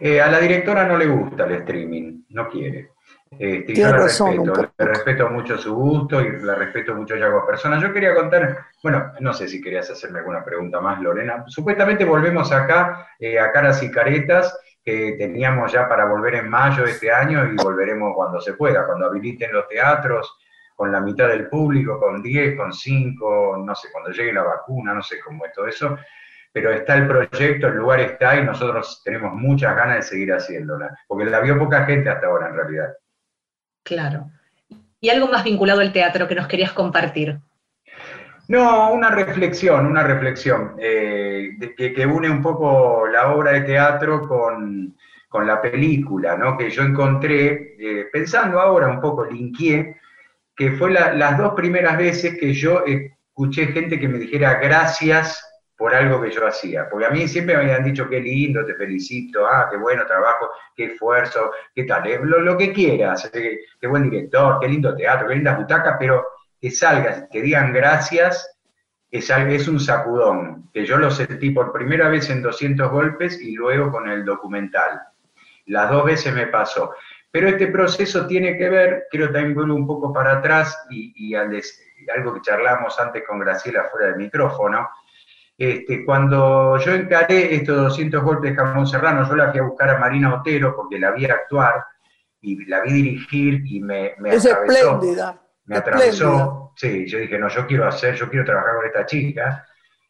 Eh, 0.04 0.20
a 0.20 0.28
la 0.28 0.40
directora 0.40 0.84
no 0.84 0.96
le 0.96 1.06
gusta 1.06 1.44
el 1.44 1.52
streaming, 1.52 2.24
no 2.30 2.48
quiere. 2.48 2.90
Este, 3.38 3.72
yo 3.72 3.92
respeto, 3.92 4.72
le 4.76 4.84
respeto 4.84 5.30
mucho 5.30 5.56
su 5.56 5.72
gusto 5.76 6.20
y 6.20 6.28
le 6.42 6.54
respeto 6.56 6.92
mucho 6.96 7.14
ya 7.14 7.30
como 7.30 7.46
persona. 7.46 7.80
Yo 7.80 7.92
quería 7.92 8.12
contar, 8.12 8.66
bueno, 8.82 9.12
no 9.20 9.32
sé 9.32 9.46
si 9.46 9.62
querías 9.62 9.88
hacerme 9.88 10.18
alguna 10.18 10.44
pregunta 10.44 10.80
más, 10.80 11.00
Lorena. 11.00 11.44
Supuestamente 11.46 12.04
volvemos 12.04 12.50
acá 12.50 13.10
eh, 13.20 13.38
a 13.38 13.52
caras 13.52 13.80
y 13.84 13.92
caretas 13.92 14.58
que 14.84 15.14
teníamos 15.16 15.70
ya 15.70 15.88
para 15.88 16.06
volver 16.06 16.34
en 16.34 16.50
mayo 16.50 16.82
de 16.82 16.90
este 16.90 17.12
año 17.12 17.46
y 17.46 17.54
volveremos 17.54 18.12
cuando 18.16 18.40
se 18.40 18.54
pueda, 18.54 18.84
cuando 18.84 19.06
habiliten 19.06 19.52
los 19.52 19.68
teatros, 19.68 20.36
con 20.74 20.90
la 20.90 21.00
mitad 21.00 21.28
del 21.28 21.48
público, 21.48 22.00
con 22.00 22.20
10, 22.20 22.56
con 22.56 22.72
5, 22.72 23.62
no 23.64 23.74
sé, 23.76 23.86
cuando 23.92 24.10
llegue 24.10 24.32
la 24.32 24.42
vacuna, 24.42 24.94
no 24.94 25.02
sé 25.02 25.20
cómo 25.20 25.44
es 25.44 25.52
todo 25.52 25.68
eso, 25.68 25.96
pero 26.52 26.70
está 26.70 26.96
el 26.96 27.06
proyecto, 27.06 27.68
el 27.68 27.76
lugar 27.76 28.00
está 28.00 28.36
y 28.38 28.44
nosotros 28.44 29.00
tenemos 29.04 29.32
muchas 29.34 29.74
ganas 29.74 29.96
de 29.96 30.02
seguir 30.02 30.32
haciéndola, 30.32 30.96
porque 31.08 31.24
la 31.24 31.40
vio 31.40 31.58
poca 31.58 31.84
gente 31.86 32.10
hasta 32.10 32.26
ahora 32.26 32.48
en 32.48 32.54
realidad. 32.54 32.92
Claro. 33.82 34.30
¿Y 35.00 35.08
algo 35.08 35.28
más 35.28 35.42
vinculado 35.42 35.80
al 35.80 35.92
teatro 35.92 36.28
que 36.28 36.34
nos 36.34 36.46
querías 36.46 36.72
compartir? 36.72 37.38
No, 38.48 38.92
una 38.92 39.10
reflexión, 39.10 39.86
una 39.86 40.02
reflexión 40.02 40.74
eh, 40.78 41.56
que, 41.76 42.06
une 42.06 42.28
un 42.28 42.42
poco 42.42 43.06
la 43.06 43.32
obra 43.32 43.52
de 43.52 43.62
teatro 43.62 44.28
con, 44.28 44.94
la 45.46 45.62
película, 45.62 46.36
¿no? 46.36 46.58
Que 46.58 46.68
yo 46.68 46.82
encontré, 46.82 47.76
eh, 47.78 48.06
pensando 48.12 48.60
ahora 48.60 48.88
un 48.88 49.00
poco, 49.00 49.24
linké, 49.24 49.96
que 50.54 50.72
fue 50.72 50.90
las 50.90 51.38
dos 51.38 51.54
primeras 51.54 51.96
veces 51.96 52.38
que 52.38 52.52
yo 52.52 52.84
escuché 52.84 53.68
gente 53.68 53.98
que 53.98 54.08
me 54.08 54.18
dijera 54.18 54.60
gracias 54.60 55.42
por 55.82 55.96
algo 55.96 56.22
que 56.22 56.30
yo 56.30 56.46
hacía. 56.46 56.88
Porque 56.88 57.06
a 57.06 57.10
mí 57.10 57.26
siempre 57.26 57.56
me 57.56 57.64
habían 57.64 57.82
dicho 57.82 58.08
qué 58.08 58.20
lindo, 58.20 58.64
te 58.64 58.76
felicito, 58.76 59.44
ah, 59.48 59.66
qué 59.68 59.76
bueno 59.76 60.06
trabajo, 60.06 60.48
qué 60.76 60.84
esfuerzo, 60.84 61.50
qué 61.74 61.82
tal, 61.82 62.06
eh, 62.06 62.20
lo, 62.22 62.56
que 62.56 62.72
quieras, 62.72 63.28
qué, 63.32 63.62
qué 63.80 63.88
buen 63.88 64.08
director, 64.08 64.60
qué 64.60 64.68
lindo 64.68 64.94
teatro, 64.94 65.26
qué 65.26 65.34
linda 65.34 65.56
butaca, 65.56 65.96
pero 65.98 66.24
que 66.60 66.70
salgas, 66.70 67.24
que 67.32 67.42
digan 67.42 67.72
gracias, 67.72 68.48
es, 69.10 69.28
es 69.28 69.66
un 69.66 69.80
sacudón, 69.80 70.70
que 70.72 70.86
yo 70.86 70.98
lo 70.98 71.10
sentí 71.10 71.50
por 71.50 71.72
primera 71.72 72.08
vez 72.08 72.30
en 72.30 72.42
200 72.42 72.88
golpes 72.88 73.42
y 73.42 73.56
luego 73.56 73.90
con 73.90 74.08
el 74.08 74.24
documental. 74.24 75.00
Las 75.66 75.90
dos 75.90 76.04
veces 76.04 76.32
me 76.32 76.46
pasó. 76.46 76.94
Pero 77.28 77.48
este 77.48 77.66
proceso 77.66 78.24
tiene 78.28 78.56
que 78.56 78.68
ver, 78.68 79.06
quiero 79.10 79.32
también 79.32 79.56
volver 79.56 79.72
un 79.72 79.86
poco 79.88 80.12
para 80.12 80.38
atrás 80.38 80.86
y, 80.90 81.34
algo 81.34 82.34
que 82.34 82.40
charlamos 82.40 83.00
antes 83.00 83.24
con 83.26 83.40
Graciela 83.40 83.88
fuera 83.90 84.06
del 84.06 84.16
micrófono. 84.18 84.88
Este, 85.56 86.04
cuando 86.04 86.78
yo 86.78 86.94
encaré 86.94 87.54
estos 87.54 87.76
200 87.76 88.22
golpes 88.22 88.50
de 88.50 88.56
Jamón 88.56 88.86
Serrano, 88.86 89.28
yo 89.28 89.36
la 89.36 89.50
fui 89.50 89.60
a 89.60 89.64
buscar 89.64 89.90
a 89.90 89.98
Marina 89.98 90.34
Otero 90.34 90.74
porque 90.74 90.98
la 90.98 91.10
vi 91.10 91.26
actuar 91.26 91.84
y 92.40 92.64
la 92.64 92.80
vi 92.80 92.92
dirigir 92.92 93.62
y 93.66 93.80
me, 93.80 94.14
me 94.18 94.34
es 94.34 94.44
espléndida. 94.44 95.40
Me 95.64 95.76
atravesó. 95.76 96.72
Sí, 96.76 97.06
yo 97.06 97.18
dije, 97.18 97.38
no, 97.38 97.48
yo 97.48 97.66
quiero 97.66 97.86
hacer, 97.86 98.14
yo 98.14 98.28
quiero 98.28 98.44
trabajar 98.44 98.76
con 98.76 98.86
esta 98.86 99.06
chica. 99.06 99.66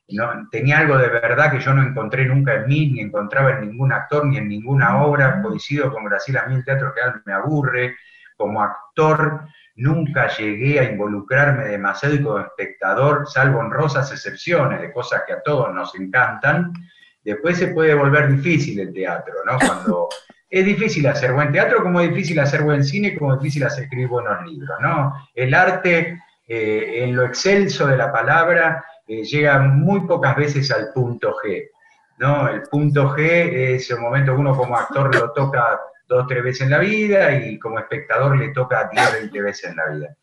No, 0.09 0.49
tenía 0.51 0.79
algo 0.79 0.97
de 0.99 1.09
verdad 1.09 1.51
que 1.51 1.61
yo 1.61 1.73
no 1.75 1.83
encontré 1.83 2.27
nunca 2.27 2.55
en 2.55 2.67
mí, 2.67 2.93
ni 2.93 3.01
encontraba 3.01 3.53
en 3.53 3.69
ningún 3.69 3.93
actor, 3.93 4.27
ni 4.27 4.39
en 4.39 4.49
ninguna 4.49 5.03
obra. 5.05 5.43
Coincido 5.43 5.93
con 5.93 6.05
Graciela, 6.05 6.43
a 6.43 6.47
mí 6.47 6.55
el 6.55 6.65
teatro 6.65 6.93
real 6.93 7.23
me 7.25 7.33
aburre. 7.33 7.97
Como 8.37 8.63
actor 8.63 9.43
nunca 9.77 10.29
llegué 10.29 10.81
a 10.81 10.85
involucrarme 10.85 11.65
demasiado 11.65 12.23
como 12.23 12.39
espectador, 12.41 13.29
salvo 13.29 13.61
honrosas 13.61 14.11
excepciones 14.13 14.81
de 14.81 14.93
cosas 14.93 15.23
que 15.27 15.33
a 15.33 15.43
todos 15.43 15.75
nos 15.75 15.95
encantan, 15.95 16.73
después 17.25 17.59
se 17.59 17.69
puede 17.69 17.95
volver 17.95 18.29
difícil 18.29 18.81
el 18.81 18.93
teatro, 18.93 19.35
¿no? 19.47 19.59
Cuando 19.59 20.09
es 20.51 20.65
difícil 20.65 21.07
hacer 21.07 21.33
buen 21.33 21.53
teatro, 21.53 21.83
como 21.83 22.01
es 22.01 22.11
difícil 22.11 22.39
hacer 22.41 22.63
buen 22.63 22.85
cine, 22.85 23.17
como 23.17 23.35
es 23.35 23.41
difícil 23.41 23.65
hacer 23.65 23.85
escribir 23.85 24.09
buenos 24.09 24.45
libros, 24.47 24.79
¿no? 24.81 25.15
El 25.35 25.55
arte, 25.55 26.21
eh, 26.47 27.05
en 27.05 27.17
lo 27.17 27.25
excelso 27.25 27.87
de 27.87 27.97
la 27.97 28.13
palabra, 28.13 28.85
eh, 29.07 29.25
llega 29.25 29.59
muy 29.59 30.01
pocas 30.07 30.37
veces 30.37 30.71
al 30.71 30.93
punto 30.93 31.35
G. 31.43 31.69
¿no? 32.19 32.49
El 32.49 32.63
punto 32.63 33.11
G 33.11 33.21
es 33.75 33.91
el 33.91 33.99
momento 33.99 34.35
que 34.35 34.41
uno 34.41 34.57
como 34.57 34.77
actor 34.77 35.15
lo 35.15 35.33
toca 35.33 35.81
dos 36.17 36.27
tres 36.27 36.43
veces 36.43 36.63
en 36.63 36.71
la 36.71 36.79
vida 36.79 37.33
y 37.35 37.59
como 37.59 37.79
espectador 37.79 38.37
le 38.37 38.51
toca 38.51 38.89
10 38.93 39.13
20 39.21 39.43
veces 39.43 39.71
en 39.71 39.77
la 39.77 39.87
vida. 39.89 40.17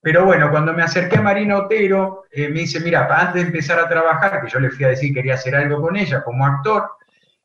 Pero 0.00 0.24
bueno, 0.24 0.50
cuando 0.50 0.72
me 0.72 0.82
acerqué 0.82 1.18
a 1.18 1.22
Marina 1.22 1.58
Otero, 1.58 2.24
eh, 2.30 2.48
me 2.48 2.60
dice, 2.60 2.80
mira, 2.80 3.06
antes 3.08 3.34
de 3.34 3.48
empezar 3.48 3.78
a 3.78 3.88
trabajar, 3.88 4.42
que 4.42 4.50
yo 4.50 4.58
le 4.58 4.70
fui 4.70 4.84
a 4.84 4.88
decir 4.88 5.10
que 5.10 5.20
quería 5.20 5.34
hacer 5.34 5.54
algo 5.54 5.80
con 5.80 5.96
ella 5.96 6.24
como 6.24 6.44
actor, 6.44 6.90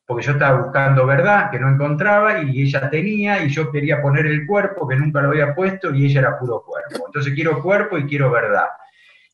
porque 0.06 0.26
yo 0.26 0.32
estaba 0.32 0.60
buscando 0.60 1.06
verdad, 1.06 1.52
que 1.52 1.60
no 1.60 1.70
encontraba, 1.70 2.42
y 2.42 2.64
ella 2.64 2.90
tenía, 2.90 3.44
y 3.44 3.50
yo 3.50 3.72
quería 3.72 4.02
poner 4.02 4.26
el 4.26 4.48
cuerpo, 4.48 4.88
que 4.88 4.96
nunca 4.96 5.22
lo 5.22 5.30
había 5.30 5.54
puesto, 5.54 5.94
y 5.94 6.06
ella 6.06 6.22
era 6.22 6.40
puro 6.40 6.64
cuerpo. 6.64 7.06
Entonces 7.06 7.34
quiero 7.36 7.62
cuerpo 7.62 7.98
y 7.98 8.08
quiero 8.08 8.32
verdad 8.32 8.68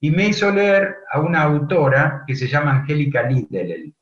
y 0.03 0.11
me 0.11 0.27
hizo 0.27 0.51
leer 0.51 0.97
a 1.09 1.21
una 1.21 1.43
autora 1.43 2.25
que 2.27 2.35
se 2.35 2.45
llama 2.45 2.71
Angélica 2.71 3.23
Lidl, 3.23 3.93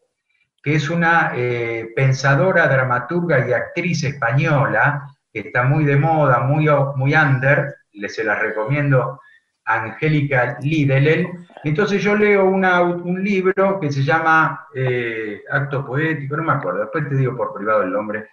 que 0.62 0.76
es 0.76 0.90
una 0.90 1.34
eh, 1.36 1.92
pensadora, 1.96 2.68
dramaturga 2.68 3.48
y 3.48 3.54
actriz 3.54 4.04
española, 4.04 5.08
que 5.32 5.40
está 5.40 5.64
muy 5.64 5.86
de 5.86 5.96
moda, 5.96 6.42
muy, 6.42 6.68
muy 6.96 7.16
under, 7.16 7.76
les 7.94 8.16
se 8.16 8.24
la 8.24 8.36
recomiendo, 8.36 9.20
Angélica 9.66 10.58
Lidl. 10.62 11.28
Entonces 11.64 12.02
yo 12.04 12.16
leo 12.16 12.46
un 12.46 13.24
libro 13.24 13.80
que 13.80 13.92
se 13.92 14.04
llama 14.04 14.68
eh, 14.76 15.42
Acto 15.50 15.86
Poético, 15.86 16.38
no 16.38 16.44
me 16.44 16.54
acuerdo, 16.54 16.82
después 16.82 17.08
te 17.08 17.16
digo 17.16 17.36
por 17.36 17.54
privado 17.54 17.84
el 17.84 17.92
nombre. 17.92 18.30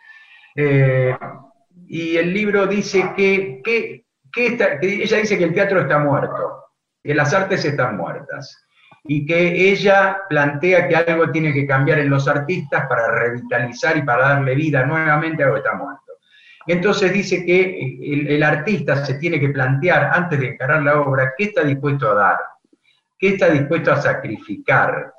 Eh, 0.55 1.16
y 1.87 2.16
el 2.16 2.33
libro 2.33 2.66
dice 2.66 3.12
que, 3.16 3.61
que, 3.64 4.05
que 4.33 4.59
ella 4.83 5.18
dice 5.18 5.39
que 5.39 5.45
el 5.45 5.55
teatro 5.55 5.81
está 5.81 5.99
muerto 5.99 6.64
que 7.03 7.14
las 7.14 7.33
artes 7.33 7.64
están 7.64 7.97
muertas 7.97 8.66
y 9.11 9.24
que 9.24 9.70
ella 9.70 10.18
plantea 10.28 10.86
que 10.86 10.94
algo 10.94 11.30
tiene 11.30 11.54
que 11.54 11.66
cambiar 11.66 11.98
en 11.98 12.11
los 12.11 12.28
artistas 12.28 12.86
para 12.86 13.11
revitalizar 13.11 13.96
y 13.96 14.02
para 14.02 14.28
darle 14.28 14.54
vida 14.54 14.84
nuevamente 14.84 15.42
a 15.42 15.46
algo 15.46 15.56
que 15.56 15.66
está 15.66 15.78
muerto. 15.78 16.12
Entonces 16.66 17.11
dice 17.11 17.46
que 17.46 17.96
el, 18.28 18.42
artista 18.42 19.02
se 19.06 19.14
tiene 19.14 19.40
que 19.40 19.48
plantear 19.48 20.11
antes 20.12 20.38
de 20.38 20.48
encarar 20.48 20.82
la 20.82 21.00
obra 21.00 21.32
qué 21.38 21.44
está 21.44 21.64
dispuesto 21.64 22.11
a 22.11 22.14
dar, 22.14 22.38
qué 23.18 23.28
está 23.28 23.48
dispuesto 23.48 23.90
a 23.92 23.96
sacrificar, 23.96 25.11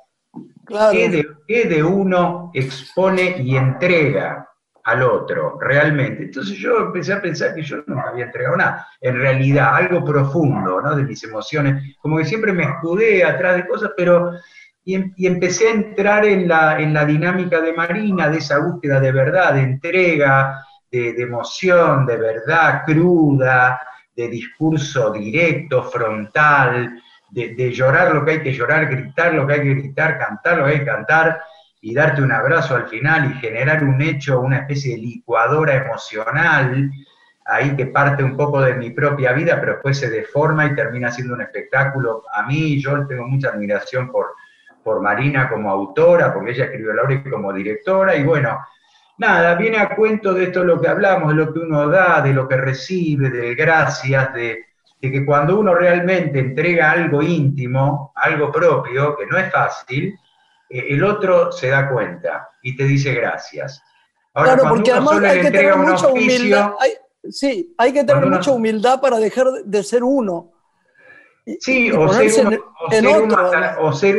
qué, 0.92 1.26
qué 1.48 1.64
de 1.64 1.82
uno 1.82 2.52
expone 2.54 3.38
y 3.42 3.56
entrega 3.56 4.49
al 4.90 5.02
otro, 5.02 5.58
realmente. 5.60 6.24
Entonces 6.24 6.56
yo 6.58 6.78
empecé 6.78 7.12
a 7.12 7.22
pensar 7.22 7.54
que 7.54 7.62
yo 7.62 7.82
no 7.86 8.00
había 8.00 8.26
entregado 8.26 8.56
nada, 8.56 8.88
en 9.00 9.16
realidad, 9.16 9.74
algo 9.74 10.04
profundo, 10.04 10.80
¿no? 10.80 10.94
De 10.94 11.04
mis 11.04 11.22
emociones, 11.24 11.96
como 11.98 12.18
que 12.18 12.24
siempre 12.24 12.52
me 12.52 12.64
escudé 12.64 13.24
atrás 13.24 13.56
de 13.56 13.66
cosas, 13.66 13.92
pero... 13.96 14.32
Y, 14.82 14.94
em, 14.94 15.12
empecé 15.18 15.68
a 15.68 15.72
entrar 15.72 16.24
en 16.24 16.48
la, 16.48 16.80
en 16.80 16.94
la 16.94 17.04
dinámica 17.04 17.60
de 17.60 17.74
Marina, 17.74 18.28
de 18.28 18.38
esa 18.38 18.58
búsqueda 18.58 18.98
de 18.98 19.12
verdad, 19.12 19.52
de 19.52 19.60
entrega, 19.60 20.64
de, 20.90 21.10
emoción, 21.20 22.06
de 22.06 22.16
verdad 22.16 22.82
cruda, 22.84 23.80
de 24.16 24.28
discurso 24.28 25.12
directo, 25.12 25.84
frontal, 25.84 27.00
de, 27.28 27.54
de 27.54 27.72
llorar 27.72 28.14
lo 28.14 28.24
que 28.24 28.32
hay 28.32 28.42
que 28.42 28.52
llorar, 28.52 28.86
gritar 28.86 29.34
lo 29.34 29.46
que 29.46 29.52
hay 29.52 29.60
que 29.60 29.74
gritar, 29.74 30.18
cantar 30.18 30.58
lo 30.58 30.64
que 30.64 30.70
hay 30.72 30.78
que 30.80 30.84
cantar, 30.86 31.40
y 31.80 31.94
darte 31.94 32.22
un 32.22 32.32
abrazo 32.32 32.76
al 32.76 32.88
final 32.88 33.30
y 33.30 33.40
generar 33.40 33.82
un 33.84 34.00
hecho, 34.02 34.40
una 34.40 34.58
especie 34.58 34.94
de 34.94 35.02
licuadora 35.02 35.74
emocional, 35.74 36.90
ahí 37.46 37.74
que 37.74 37.86
parte 37.86 38.22
un 38.22 38.36
poco 38.36 38.60
de 38.60 38.74
mi 38.74 38.90
propia 38.90 39.32
vida, 39.32 39.58
pero 39.60 39.72
después 39.72 39.98
se 39.98 40.10
deforma 40.10 40.66
y 40.66 40.74
termina 40.74 41.10
siendo 41.10 41.34
un 41.34 41.40
espectáculo. 41.40 42.24
A 42.34 42.42
mí, 42.42 42.80
yo 42.80 43.06
tengo 43.06 43.26
mucha 43.26 43.48
admiración 43.48 44.10
por, 44.10 44.34
por 44.84 45.00
Marina 45.00 45.48
como 45.48 45.70
autora, 45.70 46.32
porque 46.32 46.52
ella 46.52 46.64
escribió 46.66 46.92
la 46.92 47.02
obra 47.02 47.14
y 47.14 47.30
como 47.30 47.52
directora, 47.52 48.14
y 48.14 48.24
bueno, 48.24 48.58
nada, 49.18 49.54
viene 49.54 49.78
a 49.78 49.94
cuento 49.96 50.34
de 50.34 50.44
esto 50.44 50.62
lo 50.62 50.80
que 50.80 50.88
hablamos, 50.88 51.30
de 51.30 51.44
lo 51.44 51.52
que 51.52 51.60
uno 51.60 51.88
da, 51.88 52.20
de 52.20 52.34
lo 52.34 52.46
que 52.46 52.56
recibe, 52.56 53.30
de 53.30 53.54
gracias, 53.54 54.34
de, 54.34 54.66
de 55.00 55.10
que 55.10 55.24
cuando 55.24 55.58
uno 55.58 55.74
realmente 55.74 56.38
entrega 56.38 56.90
algo 56.90 57.22
íntimo, 57.22 58.12
algo 58.16 58.52
propio, 58.52 59.16
que 59.16 59.26
no 59.26 59.38
es 59.38 59.50
fácil, 59.50 60.14
el 60.70 61.02
otro 61.02 61.50
se 61.50 61.68
da 61.68 61.90
cuenta 61.90 62.48
y 62.62 62.76
te 62.76 62.84
dice 62.84 63.12
gracias. 63.12 63.82
Ahora, 64.32 64.54
claro, 64.54 64.68
porque 64.70 64.92
además 64.92 65.22
hay 65.22 65.40
que 65.40 65.50
tener 65.50 65.76
mucha 65.76 66.08
humildad. 66.08 66.70
sí, 67.28 67.74
hay 67.76 67.92
que 67.92 68.04
tener 68.04 68.26
mucha 68.26 68.52
humildad 68.52 69.00
para 69.00 69.18
dejar 69.18 69.46
de 69.64 69.82
ser 69.82 70.04
uno. 70.04 70.52
Sí, 71.58 71.90
o, 71.90 72.08
ser 72.12 72.46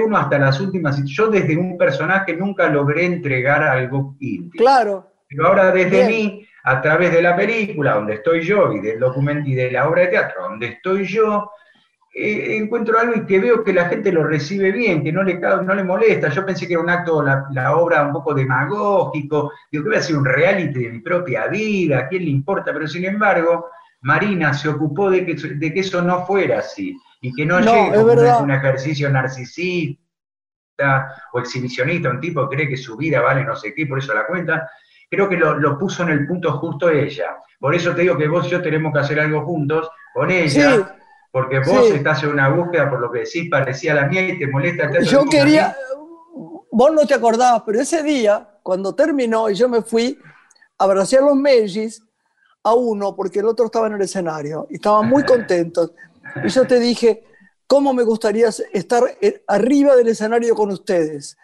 uno, 0.01 0.17
hasta, 0.17 0.37
las 0.37 0.59
últimas. 0.59 1.01
Yo 1.05 1.27
desde 1.27 1.55
un 1.55 1.77
personaje 1.77 2.35
nunca 2.35 2.67
logré 2.67 3.05
entregar 3.05 3.63
algo 3.63 4.15
íntimo. 4.19 4.51
Claro. 4.57 5.07
Pero 5.29 5.47
ahora 5.47 5.71
desde 5.71 6.07
mí, 6.07 6.45
a 6.63 6.81
través 6.81 7.13
de 7.13 7.21
la 7.21 7.35
película, 7.35 7.93
donde 7.93 8.15
estoy 8.15 8.41
yo, 8.41 8.73
y 8.73 8.81
del 8.81 8.99
documento 8.99 9.49
y 9.49 9.55
de 9.55 9.71
la 9.71 9.87
obra 9.87 10.01
de 10.01 10.07
teatro, 10.09 10.43
donde 10.43 10.67
estoy 10.67 11.05
yo, 11.05 11.49
eh, 12.13 12.57
encuentro 12.57 12.99
algo 12.99 13.15
y 13.15 13.25
que 13.25 13.39
veo 13.39 13.63
que 13.63 13.71
la 13.71 13.87
gente 13.87 14.11
lo 14.11 14.25
recibe 14.25 14.71
bien, 14.71 15.01
que 15.01 15.13
no 15.13 15.23
le, 15.23 15.39
no 15.39 15.73
le 15.73 15.83
molesta. 15.83 16.27
Yo 16.27 16.45
pensé 16.45 16.67
que 16.67 16.73
era 16.73 16.83
un 16.83 16.89
acto, 16.89 17.23
la, 17.23 17.75
obra 17.77 18.05
un 18.05 18.11
poco 18.11 18.33
demagógico, 18.33 19.53
digo 19.71 19.83
que 19.83 19.89
voy 19.89 19.95
a 19.95 19.99
hacer 19.99 20.17
un 20.17 20.25
reality 20.25 20.83
de 20.83 20.89
mi 20.89 20.99
propia 20.99 21.47
vida, 21.47 21.99
¿a 21.99 22.07
quién 22.09 22.25
le 22.25 22.31
importa? 22.31 22.73
Pero 22.73 22.85
sin 22.85 23.05
embargo, 23.05 23.69
Marina 24.01 24.53
se 24.53 24.67
ocupó 24.67 25.09
de 25.09 25.25
que, 25.25 25.35
de 25.35 25.73
que 25.73 25.79
eso 25.79 26.01
no 26.01 26.25
fuera 26.25 26.59
así 26.59 26.97
y 27.21 27.33
que 27.33 27.45
no, 27.45 27.61
llegue 27.61 27.95
como 27.95 28.39
un 28.39 28.51
ejercicio 28.51 29.09
narcisista 29.09 29.97
o 31.31 31.39
exhibicionista, 31.39 32.09
un 32.09 32.19
tipo 32.19 32.49
que 32.49 32.57
cree 32.57 32.67
que 32.67 32.77
su 32.77 32.97
vida 32.97 33.21
vale 33.21 33.45
no 33.45 33.55
sé 33.55 33.73
qué, 33.73 33.85
por 33.85 33.99
eso 33.99 34.13
la 34.13 34.27
cuenta. 34.27 34.69
Creo 35.09 35.29
que 35.29 35.37
lo, 35.37 35.57
lo 35.57 35.77
puso 35.77 36.03
en 36.03 36.09
el 36.09 36.27
punto 36.27 36.51
justo 36.57 36.89
ella. 36.89 37.37
Por 37.57 37.73
eso 37.73 37.95
te 37.95 38.01
digo 38.01 38.17
que 38.17 38.27
vos 38.27 38.47
y 38.47 38.49
yo 38.49 38.61
tenemos 38.61 38.91
que 38.91 38.99
hacer 38.99 39.19
algo 39.19 39.45
juntos 39.45 39.89
con 40.13 40.29
ella. 40.29 40.97
Porque 41.31 41.59
vos 41.59 41.89
estás 41.91 42.23
en 42.23 42.29
una 42.29 42.49
búsqueda, 42.49 42.89
por 42.89 42.99
lo 42.99 43.11
que 43.11 43.19
decís, 43.19 43.49
parecía 43.49 43.93
la 43.93 44.07
mía 44.07 44.21
y 44.27 44.37
te 44.37 44.47
molesta. 44.47 44.89
Yo 45.01 45.23
quería, 45.25 45.75
vos 46.71 46.91
no 46.91 47.07
te 47.07 47.13
acordabas, 47.13 47.63
pero 47.65 47.79
ese 47.79 48.03
día, 48.03 48.49
cuando 48.61 48.93
terminó 48.93 49.49
y 49.49 49.55
yo 49.55 49.69
me 49.69 49.81
fui, 49.81 50.19
abracé 50.77 51.17
a 51.17 51.21
los 51.21 51.35
Mellis, 51.35 52.03
a 52.63 52.73
uno, 52.73 53.15
porque 53.15 53.39
el 53.39 53.45
otro 53.45 53.65
estaba 53.65 53.87
en 53.87 53.93
el 53.93 54.01
escenario, 54.01 54.67
y 54.69 54.75
estaban 54.75 55.07
muy 55.07 55.23
contentos. 55.23 55.93
Y 56.43 56.49
yo 56.49 56.67
te 56.67 56.79
dije, 56.79 57.23
¿cómo 57.65 57.93
me 57.93 58.03
gustaría 58.03 58.49
estar 58.73 59.03
arriba 59.47 59.95
del 59.95 60.09
escenario 60.09 60.53
con 60.53 60.69
ustedes? 60.69 61.37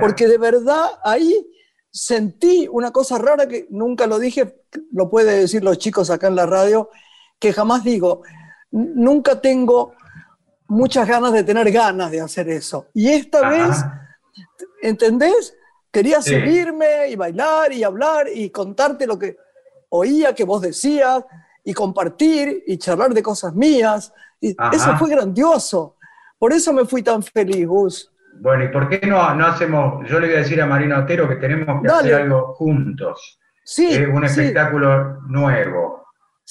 Porque 0.00 0.26
de 0.26 0.38
verdad 0.38 0.86
ahí 1.04 1.46
sentí 1.92 2.68
una 2.70 2.90
cosa 2.90 3.18
rara 3.18 3.46
que 3.46 3.66
nunca 3.70 4.06
lo 4.06 4.18
dije, 4.18 4.62
lo 4.92 5.08
pueden 5.08 5.40
decir 5.40 5.62
los 5.62 5.78
chicos 5.78 6.10
acá 6.10 6.26
en 6.26 6.36
la 6.36 6.46
radio, 6.46 6.90
que 7.38 7.52
jamás 7.52 7.84
digo, 7.84 8.22
nunca 8.70 9.40
tengo 9.40 9.94
muchas 10.68 11.06
ganas 11.06 11.32
de 11.32 11.44
tener 11.44 11.70
ganas 11.70 12.10
de 12.10 12.20
hacer 12.20 12.48
eso. 12.48 12.86
Y 12.94 13.08
esta 13.08 13.48
vez, 13.48 13.84
¿entendés? 14.82 15.56
Quería 15.90 16.22
subirme 16.22 17.08
y 17.08 17.16
bailar 17.16 17.72
y 17.72 17.82
hablar 17.82 18.28
y 18.32 18.50
contarte 18.50 19.06
lo 19.06 19.18
que 19.18 19.36
oía 19.88 20.34
que 20.34 20.44
vos 20.44 20.62
decías 20.62 21.24
y 21.64 21.74
compartir 21.74 22.62
y 22.66 22.78
charlar 22.78 23.12
de 23.12 23.22
cosas 23.22 23.54
mías. 23.54 24.12
Y 24.40 24.56
eso 24.72 24.96
fue 24.96 25.10
grandioso, 25.10 25.96
Por 26.38 26.52
eso 26.52 26.72
me 26.72 26.84
fui 26.84 27.02
tan 27.02 27.22
feliz, 27.22 27.66
Gus. 27.66 28.10
Bueno, 28.40 28.64
¿y 28.64 28.68
por 28.68 28.88
qué 28.88 29.06
no, 29.06 29.34
no 29.34 29.46
hacemos, 29.46 30.08
yo 30.08 30.18
le 30.18 30.28
voy 30.28 30.36
a 30.36 30.38
decir 30.38 30.62
a 30.62 30.66
Marina 30.66 31.00
Otero 31.00 31.28
que 31.28 31.36
tenemos 31.36 31.82
que 31.82 31.88
hacer 31.88 32.14
algo 32.14 32.54
juntos? 32.54 33.38
Sí. 33.64 33.92
Eh, 33.92 34.06
un 34.06 34.24
espectáculo 34.24 35.20
nuevo. 35.28 35.99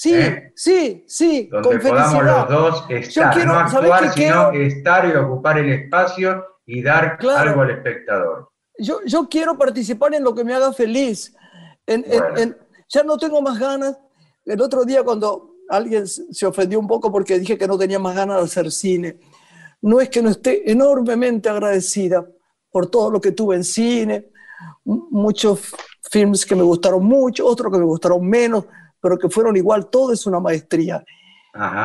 Sí, 0.00 0.14
¿eh? 0.14 0.50
sí, 0.56 1.04
sí. 1.06 1.50
Donde 1.52 1.78
podamos 1.78 2.24
los 2.24 2.48
dos 2.48 2.84
estar, 2.88 3.46
no 3.46 3.52
actuar, 3.52 4.10
sino 4.14 4.50
estar 4.52 5.06
y 5.06 5.14
ocupar 5.14 5.58
el 5.58 5.70
espacio 5.72 6.42
y 6.64 6.80
dar 6.80 7.18
algo 7.20 7.60
al 7.60 7.70
espectador. 7.72 8.48
Yo, 8.78 9.00
yo 9.04 9.28
quiero 9.28 9.58
participar 9.58 10.14
en 10.14 10.24
lo 10.24 10.34
que 10.34 10.42
me 10.42 10.54
haga 10.54 10.72
feliz. 10.72 11.36
ya 11.86 13.02
no 13.04 13.18
tengo 13.18 13.42
más 13.42 13.58
ganas. 13.58 13.98
El 14.46 14.62
otro 14.62 14.86
día 14.86 15.02
cuando 15.02 15.56
alguien 15.68 16.08
se 16.08 16.46
ofendió 16.46 16.80
un 16.80 16.86
poco 16.86 17.12
porque 17.12 17.38
dije 17.38 17.58
que 17.58 17.68
no 17.68 17.76
tenía 17.76 17.98
más 17.98 18.16
ganas 18.16 18.38
de 18.38 18.44
hacer 18.44 18.72
cine, 18.72 19.18
no 19.82 20.00
es 20.00 20.08
que 20.08 20.22
no 20.22 20.30
esté 20.30 20.72
enormemente 20.72 21.50
agradecida 21.50 22.26
por 22.70 22.86
todo 22.86 23.10
lo 23.10 23.20
que 23.20 23.32
tuve 23.32 23.56
en 23.56 23.64
cine, 23.64 24.30
muchos 24.82 25.74
films 26.10 26.46
que 26.46 26.56
me 26.56 26.62
gustaron 26.62 27.04
mucho, 27.04 27.46
otros 27.46 27.70
que 27.70 27.78
me 27.78 27.84
gustaron 27.84 28.26
menos, 28.26 28.64
pero 29.00 29.18
que 29.18 29.28
fueron 29.28 29.56
igual, 29.56 29.88
todo 29.88 30.12
es 30.12 30.26
una 30.26 30.40
maestría. 30.40 31.04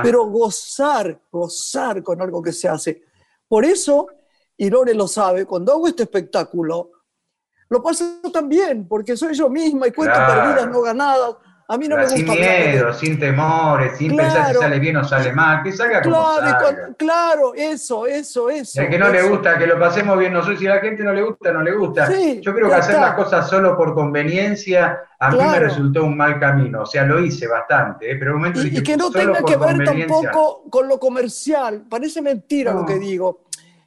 Pero 0.03 0.27
gozar, 0.27 1.19
gozar 1.31 2.03
con 2.03 2.21
algo 2.21 2.41
que 2.41 2.51
se 2.51 2.67
hace. 2.67 3.03
Por 3.47 3.65
eso 3.65 4.07
y 4.57 4.69
Lore 4.69 4.93
lo 4.93 5.07
sabe, 5.07 5.45
cuando 5.45 5.73
hago 5.73 5.87
este 5.87 6.03
espectáculo, 6.03 6.91
lo 7.69 7.83
paso 7.83 8.05
también, 8.31 8.87
porque 8.87 9.17
soy 9.17 9.33
yo 9.33 9.49
misma 9.49 9.87
y 9.87 9.91
cuento 9.91 10.15
perdidas, 10.15 10.69
no 10.69 10.81
ganadas. 10.81 11.35
A 11.67 11.77
mí 11.77 11.87
no 11.87 11.95
me 11.95 12.03
gusta. 12.03 12.17
Sin 12.17 12.27
miedo, 12.27 12.93
sin 12.93 13.19
temores, 13.19 13.97
sin 13.97 14.15
pensar 14.15 14.53
si 14.53 14.59
sale 14.59 14.77
bien 14.77 14.97
o 14.97 15.03
sale 15.03 15.33
mal, 15.33 15.63
que 15.63 15.71
salga 15.71 16.01
como 16.01 16.15
claro, 16.15 16.95
claro, 16.95 17.53
eso, 17.55 18.05
eso, 18.05 18.51
eso. 18.51 18.81
El 18.81 18.89
que 18.89 18.99
no 18.99 19.09
le 19.09 19.23
gusta, 19.23 19.57
que 19.57 19.65
lo 19.65 19.79
pasemos 19.79 20.17
bien 20.19 20.33
nosotros, 20.33 20.59
si 20.59 20.67
a 20.67 20.75
la 20.75 20.81
gente 20.81 21.03
no 21.03 21.11
le 21.11 21.23
gusta, 21.23 21.51
no 21.51 21.63
le 21.63 21.71
gusta. 21.71 22.07
yo 22.39 22.53
creo 22.53 22.69
que 22.69 22.75
hacer 22.75 22.99
las 22.99 23.15
cosas 23.15 23.49
solo 23.49 23.75
por 23.75 23.95
conveniencia 23.95 25.01
a 25.17 25.31
mí 25.31 25.37
me 25.37 25.59
resultó 25.59 26.03
un 26.03 26.15
mal 26.15 26.39
camino, 26.39 26.83
o 26.83 26.85
sea, 26.85 27.03
lo 27.03 27.19
hice 27.19 27.47
bastante, 27.47 28.11
¿eh? 28.11 28.15
pero 28.17 28.33
un 28.33 28.39
momento 28.39 28.61
y, 28.61 28.77
y 28.77 28.83
que 28.83 28.95
no 28.97 29.09
tenga 29.09 29.41
que 29.43 29.55
ver 29.55 29.83
tampoco 29.83 30.63
con 30.69 30.87
lo 30.87 30.99
comercial, 30.99 31.85
parece 31.89 32.21
mentira 32.21 32.73
lo 32.73 32.85
que 32.85 32.99
digo. 32.99 33.45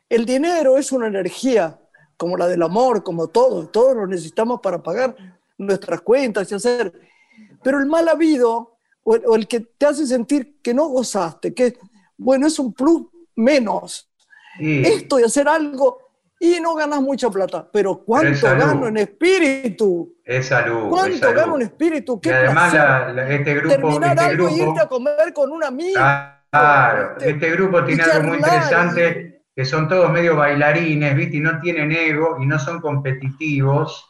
El 0.09 0.25
dinero 0.25 0.79
es 0.79 0.91
una 0.91 1.07
energía, 1.07 1.79
como 2.17 2.37
la 2.37 2.49
del 2.49 2.63
amor, 2.63 3.05
como 3.05 3.29
todo, 3.29 3.69
todos 3.69 3.95
lo 3.95 4.07
necesitamos 4.07 4.61
para 4.61 4.83
pagar 4.83 5.15
nuestras 5.59 6.01
cuentas 6.01 6.51
y 6.51 6.55
hacer. 6.55 6.93
Pero 7.63 7.79
el 7.79 7.87
mal 7.87 8.09
habido, 8.09 8.79
o 9.03 9.37
el, 9.37 9.47
que 9.49 9.61
te 9.61 9.87
hace 9.87 10.07
sentir 10.07 10.61
que 10.63 10.75
no 10.75 10.89
gozaste, 10.89 11.55
que, 11.55 11.79
bueno, 12.17 12.47
es 12.47 12.59
un 12.59 12.73
plus 12.73 13.07
menos. 13.37 14.11
Esto 14.61 15.17
de 15.17 15.25
hacer 15.25 15.49
algo 15.49 15.99
y 16.41 16.61
no 16.61 16.75
ganas 16.75 17.01
mucha 17.01 17.31
plata, 17.31 17.69
pero 17.73 18.03
¿cuánto 18.05 18.47
gano 18.47 18.87
en 18.87 18.97
espíritu? 18.99 20.17
Es 20.25 20.47
salud. 20.47 20.89
¿Cuánto 20.89 21.33
gano 21.33 21.57
en 21.57 21.63
espíritu? 21.63 22.21
¿Qué 22.21 22.33
además 22.33 22.75
este 23.29 23.55
grupo, 23.55 23.69
Terminar 23.69 24.11
este 24.11 24.25
algo 24.25 24.45
grupo, 24.45 24.57
y 24.57 24.69
irte 24.69 24.81
a 24.81 24.89
comer 24.89 25.33
con 25.33 25.51
un 25.51 25.65
amigo. 25.65 26.01
Claro, 26.51 27.17
este 27.21 27.51
grupo 27.51 27.85
tiene 27.85 28.03
algo 28.05 28.29
muy 28.29 28.37
interesante 28.39 29.43
que 29.55 29.65
son 29.65 29.89
todos 29.89 30.11
medio 30.13 30.37
bailarines, 30.37 31.17
¿viste? 31.17 31.39
Y 31.39 31.41
no 31.41 31.59
tienen 31.59 31.91
ego 31.91 32.39
y 32.41 32.47
no 32.47 32.61
son 32.61 32.81
competitivos. 32.81 34.09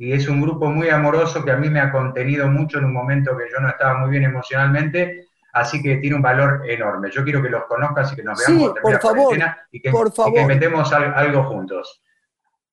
Y 0.00 0.14
es 0.14 0.26
un 0.28 0.40
grupo 0.40 0.70
muy 0.70 0.88
amoroso 0.88 1.44
que 1.44 1.50
a 1.50 1.58
mí 1.58 1.68
me 1.68 1.78
ha 1.78 1.92
contenido 1.92 2.48
mucho 2.48 2.78
en 2.78 2.86
un 2.86 2.94
momento 2.94 3.36
que 3.36 3.44
yo 3.52 3.60
no 3.60 3.68
estaba 3.68 3.98
muy 3.98 4.08
bien 4.08 4.24
emocionalmente. 4.24 5.26
Así 5.52 5.82
que 5.82 5.98
tiene 5.98 6.16
un 6.16 6.22
valor 6.22 6.62
enorme. 6.66 7.10
Yo 7.10 7.22
quiero 7.22 7.42
que 7.42 7.50
los 7.50 7.64
conozcas 7.64 8.10
y 8.10 8.16
que 8.16 8.22
nos 8.22 8.38
veamos 8.38 8.72
por 8.80 8.98
favor, 8.98 9.36
y 9.70 9.82
que, 9.82 9.90
por 9.90 10.10
favor. 10.10 10.32
y 10.32 10.36
que 10.36 10.46
metemos 10.46 10.90
algo 10.90 11.44
juntos. 11.44 12.02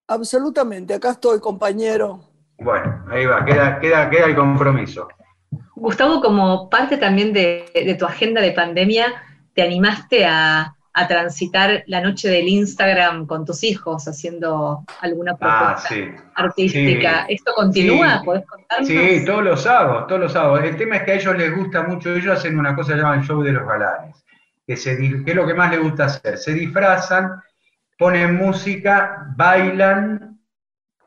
Absolutamente, 0.08 0.94
acá 0.94 1.12
estoy, 1.12 1.42
compañero. 1.42 2.22
Bueno, 2.60 3.04
ahí 3.10 3.26
va, 3.26 3.44
queda, 3.44 3.78
queda, 3.82 4.10
queda 4.10 4.26
el 4.28 4.36
compromiso. 4.36 5.10
Gustavo, 5.76 6.22
como 6.22 6.70
parte 6.70 6.96
también 6.96 7.34
de, 7.34 7.70
de 7.74 7.96
tu 7.96 8.06
agenda 8.06 8.40
de 8.40 8.54
pandemia, 8.54 9.22
te 9.54 9.64
animaste 9.64 10.26
a, 10.26 10.77
a 10.98 11.08
transitar 11.08 11.84
la 11.86 12.02
noche 12.02 12.28
del 12.28 12.48
Instagram 12.48 13.28
con 13.28 13.46
tus 13.46 13.64
hijos 13.64 14.08
haciendo 14.08 14.84
alguna 15.00 15.38
ah, 15.40 15.78
propuesta 15.86 16.32
artística. 16.34 17.28
¿Esto 17.30 17.54
continúa? 17.56 18.24
¿Podés 18.26 18.44
contarnos? 18.48 18.88
Sí, 18.88 19.24
todos 19.24 19.44
los 19.44 19.62
sábados, 19.62 20.08
todos 20.08 20.22
los 20.22 20.34
sábados. 20.34 20.64
El 20.64 20.76
tema 20.76 20.96
es 20.96 21.04
que 21.04 21.12
a 21.12 21.16
ellos 21.16 21.38
les 21.38 21.56
gusta 21.56 21.84
mucho, 21.84 22.16
ellos 22.16 22.36
hacen 22.36 22.58
una 22.58 22.76
cosa 22.76 22.94
que 22.94 23.02
llaman 23.02 23.24
show 23.24 23.44
de 23.44 23.52
los 23.52 23.68
galanes, 23.68 24.26
que, 24.66 24.76
se, 24.76 24.98
que 24.98 25.24
es 25.24 25.36
lo 25.36 25.46
que 25.46 25.54
más 25.54 25.70
les 25.70 25.84
gusta 25.84 26.06
hacer. 26.06 26.36
Se 26.40 26.52
disfrazan, 26.54 27.44
ponen 27.96 28.36
música, 28.36 29.28
bailan 29.36 30.40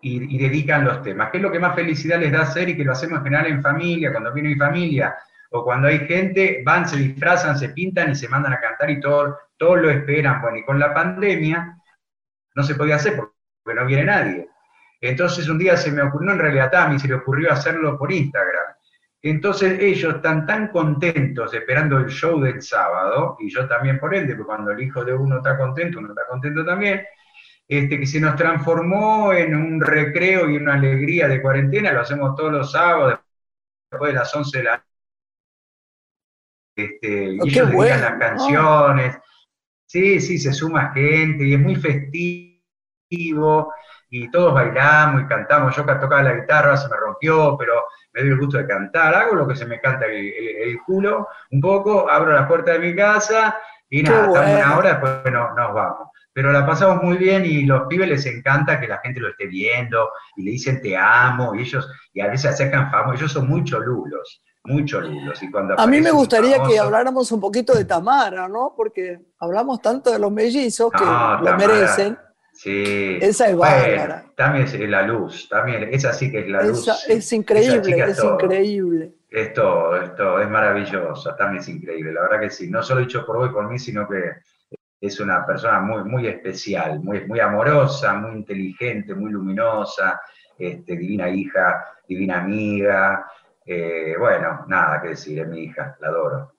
y, 0.00 0.36
y, 0.36 0.38
dedican 0.38 0.84
los 0.84 1.02
temas, 1.02 1.32
que 1.32 1.38
es 1.38 1.42
lo 1.42 1.50
que 1.50 1.58
más 1.58 1.74
felicidad 1.74 2.20
les 2.20 2.30
da 2.30 2.42
hacer 2.42 2.68
y 2.68 2.76
que 2.76 2.84
lo 2.84 2.92
hacemos 2.92 3.18
en 3.18 3.24
general 3.24 3.46
en 3.48 3.60
familia, 3.60 4.12
cuando 4.12 4.32
viene 4.32 4.50
mi 4.50 4.54
familia 4.54 5.16
o 5.50 5.64
cuando 5.64 5.88
hay 5.88 5.98
gente, 6.06 6.62
van, 6.64 6.88
se 6.88 6.96
disfrazan, 6.96 7.58
se 7.58 7.70
pintan 7.70 8.12
y 8.12 8.14
se 8.14 8.28
mandan 8.28 8.52
a 8.52 8.60
cantar 8.60 8.88
y 8.88 9.00
todo, 9.00 9.36
todos 9.60 9.78
lo 9.78 9.90
esperan. 9.90 10.40
Bueno, 10.40 10.56
y 10.56 10.64
con 10.64 10.78
la 10.78 10.94
pandemia 10.94 11.76
no 12.54 12.62
se 12.62 12.74
podía 12.74 12.96
hacer 12.96 13.14
porque 13.16 13.78
no 13.78 13.86
viene 13.86 14.04
nadie. 14.04 14.48
Entonces 15.02 15.48
un 15.48 15.58
día 15.58 15.76
se 15.76 15.92
me 15.92 16.02
ocurrió, 16.02 16.32
en 16.32 16.38
realidad 16.38 16.74
a 16.74 16.88
mí 16.88 16.98
se 16.98 17.08
le 17.08 17.14
ocurrió 17.14 17.52
hacerlo 17.52 17.98
por 17.98 18.10
Instagram. 18.10 18.74
Entonces 19.22 19.78
ellos 19.78 20.16
están 20.16 20.46
tan 20.46 20.68
contentos 20.68 21.52
esperando 21.52 21.98
el 21.98 22.08
show 22.08 22.40
del 22.40 22.62
sábado, 22.62 23.36
y 23.38 23.50
yo 23.50 23.68
también 23.68 24.00
por 24.00 24.14
ende, 24.14 24.34
porque 24.34 24.46
cuando 24.46 24.70
el 24.70 24.82
hijo 24.82 25.04
de 25.04 25.12
uno 25.12 25.36
está 25.36 25.58
contento, 25.58 25.98
uno 25.98 26.08
está 26.08 26.26
contento 26.26 26.64
también, 26.64 27.04
este, 27.68 28.00
que 28.00 28.06
se 28.06 28.18
nos 28.18 28.36
transformó 28.36 29.34
en 29.34 29.54
un 29.54 29.80
recreo 29.80 30.48
y 30.48 30.56
una 30.56 30.74
alegría 30.74 31.28
de 31.28 31.42
cuarentena, 31.42 31.92
lo 31.92 32.00
hacemos 32.00 32.34
todos 32.34 32.50
los 32.50 32.72
sábados, 32.72 33.20
después 33.90 34.12
de 34.12 34.18
las 34.18 34.34
11 34.34 34.58
de 34.58 34.64
la 34.64 34.84
este, 36.76 37.24
y 37.34 37.40
oh, 37.40 37.44
ellos 37.44 37.70
dedican 37.70 38.00
las 38.00 38.18
canciones. 38.18 39.18
Sí, 39.90 40.20
sí, 40.20 40.38
se 40.38 40.52
suma 40.52 40.92
gente 40.92 41.42
y 41.42 41.54
es 41.54 41.58
muy 41.58 41.74
festivo 41.74 43.74
y 44.08 44.30
todos 44.30 44.54
bailamos 44.54 45.22
y 45.22 45.26
cantamos. 45.26 45.74
Yo 45.74 45.84
tocaba 45.84 46.22
la 46.22 46.34
guitarra, 46.34 46.76
se 46.76 46.88
me 46.88 46.96
rompió, 46.96 47.56
pero 47.58 47.86
me 48.12 48.20
doy 48.20 48.30
el 48.30 48.38
gusto 48.38 48.58
de 48.58 48.68
cantar. 48.68 49.12
Hago 49.12 49.34
lo 49.34 49.48
que 49.48 49.56
se 49.56 49.66
me 49.66 49.80
canta 49.80 50.06
el, 50.06 50.78
culo 50.86 51.26
un 51.50 51.60
poco, 51.60 52.08
abro 52.08 52.32
la 52.32 52.46
puerta 52.46 52.70
de 52.70 52.78
mi 52.78 52.94
casa 52.94 53.58
y 53.88 54.04
nada, 54.04 54.28
estamos 54.28 54.54
una 54.54 54.78
hora, 54.78 54.90
después 54.90 55.32
nos 55.32 55.74
vamos. 55.74 56.08
Pero 56.32 56.52
la 56.52 56.64
pasamos 56.64 57.02
muy 57.02 57.16
bien 57.16 57.44
y 57.44 57.64
los 57.64 57.88
pibes 57.88 58.08
les 58.08 58.26
encanta 58.26 58.78
que 58.78 58.86
la 58.86 58.98
gente 58.98 59.18
lo 59.18 59.30
esté 59.30 59.48
viendo 59.48 60.08
y 60.36 60.44
le 60.44 60.52
dicen 60.52 60.80
te 60.80 60.96
amo 60.96 61.52
y 61.56 61.62
ellos, 61.62 61.90
y 62.12 62.20
a 62.20 62.28
veces 62.28 62.42
se 62.42 62.48
acercan 62.50 62.92
famosos, 62.92 63.22
ellos 63.22 63.32
son 63.32 63.48
muy 63.48 63.64
cholulos 63.64 64.40
mucho 64.64 65.00
Y 65.40 65.50
cuando 65.50 65.78
a 65.78 65.86
mí 65.86 66.00
me 66.00 66.10
gustaría 66.10 66.62
que 66.62 66.78
habláramos 66.78 67.32
un 67.32 67.40
poquito 67.40 67.74
de 67.74 67.84
Tamara, 67.84 68.48
¿no? 68.48 68.74
Porque 68.76 69.20
hablamos 69.38 69.80
tanto 69.80 70.10
de 70.10 70.18
los 70.18 70.30
mellizos 70.30 70.90
que 70.92 71.04
lo 71.04 71.56
merecen. 71.56 72.18
Sí. 72.52 73.18
Esa 73.22 73.48
es 73.48 73.56
bárbara. 73.56 74.26
también 74.36 74.66
es 74.66 74.78
la 74.80 75.02
luz, 75.02 75.48
también, 75.48 75.88
esa 75.94 76.12
sí 76.12 76.30
que 76.30 76.40
es 76.40 76.48
la 76.48 76.62
luz. 76.62 76.86
es 77.08 77.32
increíble, 77.32 78.04
es, 78.04 78.22
increíble. 78.22 79.14
Esto, 79.30 79.96
esto 79.96 80.40
es 80.40 80.50
maravilloso, 80.50 81.34
también 81.36 81.62
es 81.62 81.68
increíble, 81.68 82.12
la 82.12 82.22
verdad 82.22 82.40
que 82.40 82.50
sí. 82.50 82.68
No 82.68 82.82
solo 82.82 83.00
dicho 83.00 83.24
por 83.24 83.38
vos 83.38 83.48
y 83.48 83.52
por 83.52 83.66
mí, 83.66 83.78
sino 83.78 84.06
que 84.06 84.18
es 85.00 85.20
una 85.20 85.46
persona 85.46 85.80
muy, 85.80 86.04
muy 86.04 86.26
especial, 86.26 87.00
muy, 87.00 87.26
muy 87.26 87.40
amorosa, 87.40 88.12
muy 88.14 88.32
inteligente, 88.32 89.14
muy 89.14 89.30
luminosa, 89.30 90.20
este, 90.58 90.96
divina 90.96 91.30
hija, 91.30 91.82
divina 92.06 92.40
amiga, 92.40 93.24
eh, 93.72 94.16
bueno, 94.18 94.64
nada 94.66 95.00
que 95.00 95.10
decir, 95.10 95.38
es 95.38 95.46
mi 95.46 95.62
hija, 95.62 95.96
la 96.00 96.08
adoro. 96.08 96.52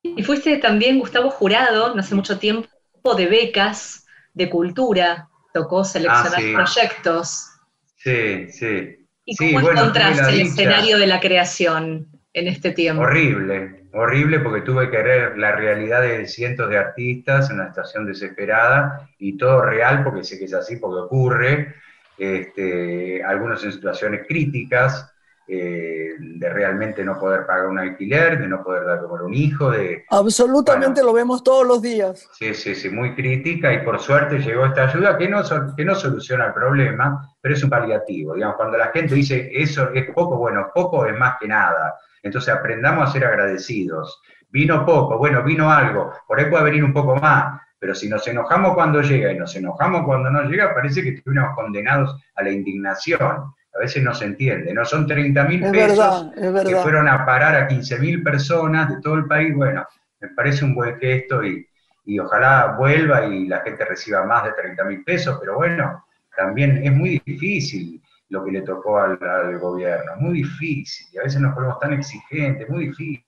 Y 0.00 0.22
fuiste 0.22 0.58
también, 0.58 1.00
Gustavo, 1.00 1.28
jurado, 1.28 1.92
no 1.92 2.00
hace 2.00 2.14
mucho 2.14 2.38
tiempo, 2.38 2.68
de 3.16 3.26
becas 3.26 4.06
de 4.32 4.48
cultura, 4.48 5.28
tocó 5.52 5.82
seleccionar 5.84 6.40
ah, 6.40 6.52
proyectos. 6.54 7.50
Sí, 7.96 8.48
sí. 8.52 9.08
¿Y 9.24 9.36
cómo 9.36 9.70
encontraste 9.70 10.32
el 10.32 10.42
escenario 10.42 10.98
de 10.98 11.08
la 11.08 11.18
creación 11.18 12.06
en 12.32 12.46
este 12.46 12.70
tiempo? 12.70 13.02
Horrible, 13.02 13.88
horrible 13.92 14.38
porque 14.38 14.60
tuve 14.60 14.88
que 14.88 15.02
ver 15.02 15.36
la 15.36 15.50
realidad 15.56 16.02
de 16.02 16.28
cientos 16.28 16.70
de 16.70 16.78
artistas 16.78 17.50
en 17.50 17.56
una 17.56 17.70
estación 17.70 18.06
desesperada 18.06 19.10
y 19.18 19.36
todo 19.36 19.62
real 19.62 20.04
porque 20.04 20.22
sé 20.22 20.38
que 20.38 20.44
es 20.44 20.54
así, 20.54 20.76
porque 20.76 21.00
ocurre, 21.00 21.74
este, 22.18 23.24
algunos 23.24 23.64
en 23.64 23.72
situaciones 23.72 24.26
críticas, 24.28 25.12
eh, 25.48 26.14
de 26.18 26.48
realmente 26.50 27.04
no 27.04 27.18
poder 27.18 27.44
pagar 27.46 27.66
un 27.66 27.78
alquiler, 27.78 28.38
de 28.38 28.46
no 28.46 28.62
poder 28.62 28.86
dar 28.86 29.00
comer 29.00 29.22
un 29.22 29.34
hijo, 29.34 29.70
de... 29.70 30.04
Absolutamente 30.08 31.02
lo 31.02 31.12
vemos 31.12 31.42
todos 31.42 31.66
los 31.66 31.82
días. 31.82 32.28
Sí, 32.32 32.54
sí, 32.54 32.74
sí, 32.74 32.88
muy 32.90 33.14
crítica 33.14 33.72
y 33.72 33.84
por 33.84 33.98
suerte 33.98 34.38
llegó 34.38 34.66
esta 34.66 34.84
ayuda 34.84 35.18
que 35.18 35.28
no, 35.28 35.42
que 35.76 35.84
no 35.84 35.94
soluciona 35.94 36.46
el 36.46 36.52
problema, 36.52 37.34
pero 37.40 37.54
es 37.54 37.64
un 37.64 37.70
paliativo. 37.70 38.34
Digamos, 38.34 38.56
cuando 38.56 38.78
la 38.78 38.88
gente 38.88 39.14
dice 39.14 39.50
eso 39.52 39.90
es 39.92 40.10
poco, 40.12 40.36
bueno, 40.36 40.70
poco 40.72 41.06
es 41.06 41.18
más 41.18 41.36
que 41.40 41.48
nada. 41.48 41.96
Entonces 42.22 42.54
aprendamos 42.54 43.08
a 43.08 43.12
ser 43.12 43.24
agradecidos. 43.24 44.22
Vino 44.50 44.86
poco, 44.86 45.18
bueno, 45.18 45.42
vino 45.42 45.70
algo, 45.70 46.12
por 46.28 46.38
ahí 46.38 46.46
puede 46.46 46.64
venir 46.64 46.84
un 46.84 46.92
poco 46.92 47.16
más, 47.16 47.60
Pero 47.78 47.96
si 47.96 48.08
nos 48.08 48.26
enojamos 48.28 48.74
cuando 48.74 49.02
llega 49.02 49.32
y 49.32 49.38
nos 49.38 49.56
enojamos 49.56 50.04
cuando 50.04 50.30
no 50.30 50.44
llega, 50.44 50.72
parece 50.72 51.02
que 51.02 51.08
estuvimos 51.14 51.54
condenados 51.56 52.16
a 52.36 52.42
la 52.44 52.50
indignación. 52.50 53.52
A 53.74 53.78
veces 53.78 54.02
no 54.02 54.14
se 54.14 54.26
entiende, 54.26 54.72
¿no? 54.74 54.84
Son 54.84 55.06
30 55.06 55.44
mil 55.44 55.70
pesos 55.70 56.30
que 56.34 56.76
fueron 56.76 57.08
a 57.08 57.24
parar 57.24 57.56
a 57.56 57.68
15 57.68 57.98
mil 57.98 58.22
personas 58.22 58.90
de 58.90 59.00
todo 59.00 59.14
el 59.14 59.26
país. 59.26 59.54
Bueno, 59.54 59.86
me 60.20 60.28
parece 60.28 60.64
un 60.64 60.74
buen 60.74 60.98
gesto 60.98 61.42
y, 61.42 61.66
y 62.04 62.18
ojalá 62.18 62.76
vuelva 62.78 63.26
y 63.26 63.46
la 63.46 63.60
gente 63.60 63.84
reciba 63.84 64.24
más 64.24 64.44
de 64.44 64.52
30 64.52 64.84
mil 64.84 65.04
pesos, 65.04 65.38
pero 65.40 65.56
bueno, 65.56 66.04
también 66.36 66.84
es 66.84 66.92
muy 66.92 67.22
difícil 67.24 68.02
lo 68.28 68.44
que 68.44 68.50
le 68.50 68.62
tocó 68.62 68.98
al, 68.98 69.58
gobierno, 69.58 70.12
muy 70.16 70.38
difícil, 70.38 71.06
y 71.12 71.18
a 71.18 71.22
veces 71.22 71.40
nos 71.40 71.54
ponemos 71.54 71.78
tan 71.78 71.92
exigentes, 71.92 72.68
muy 72.68 72.86
difícil, 72.86 73.22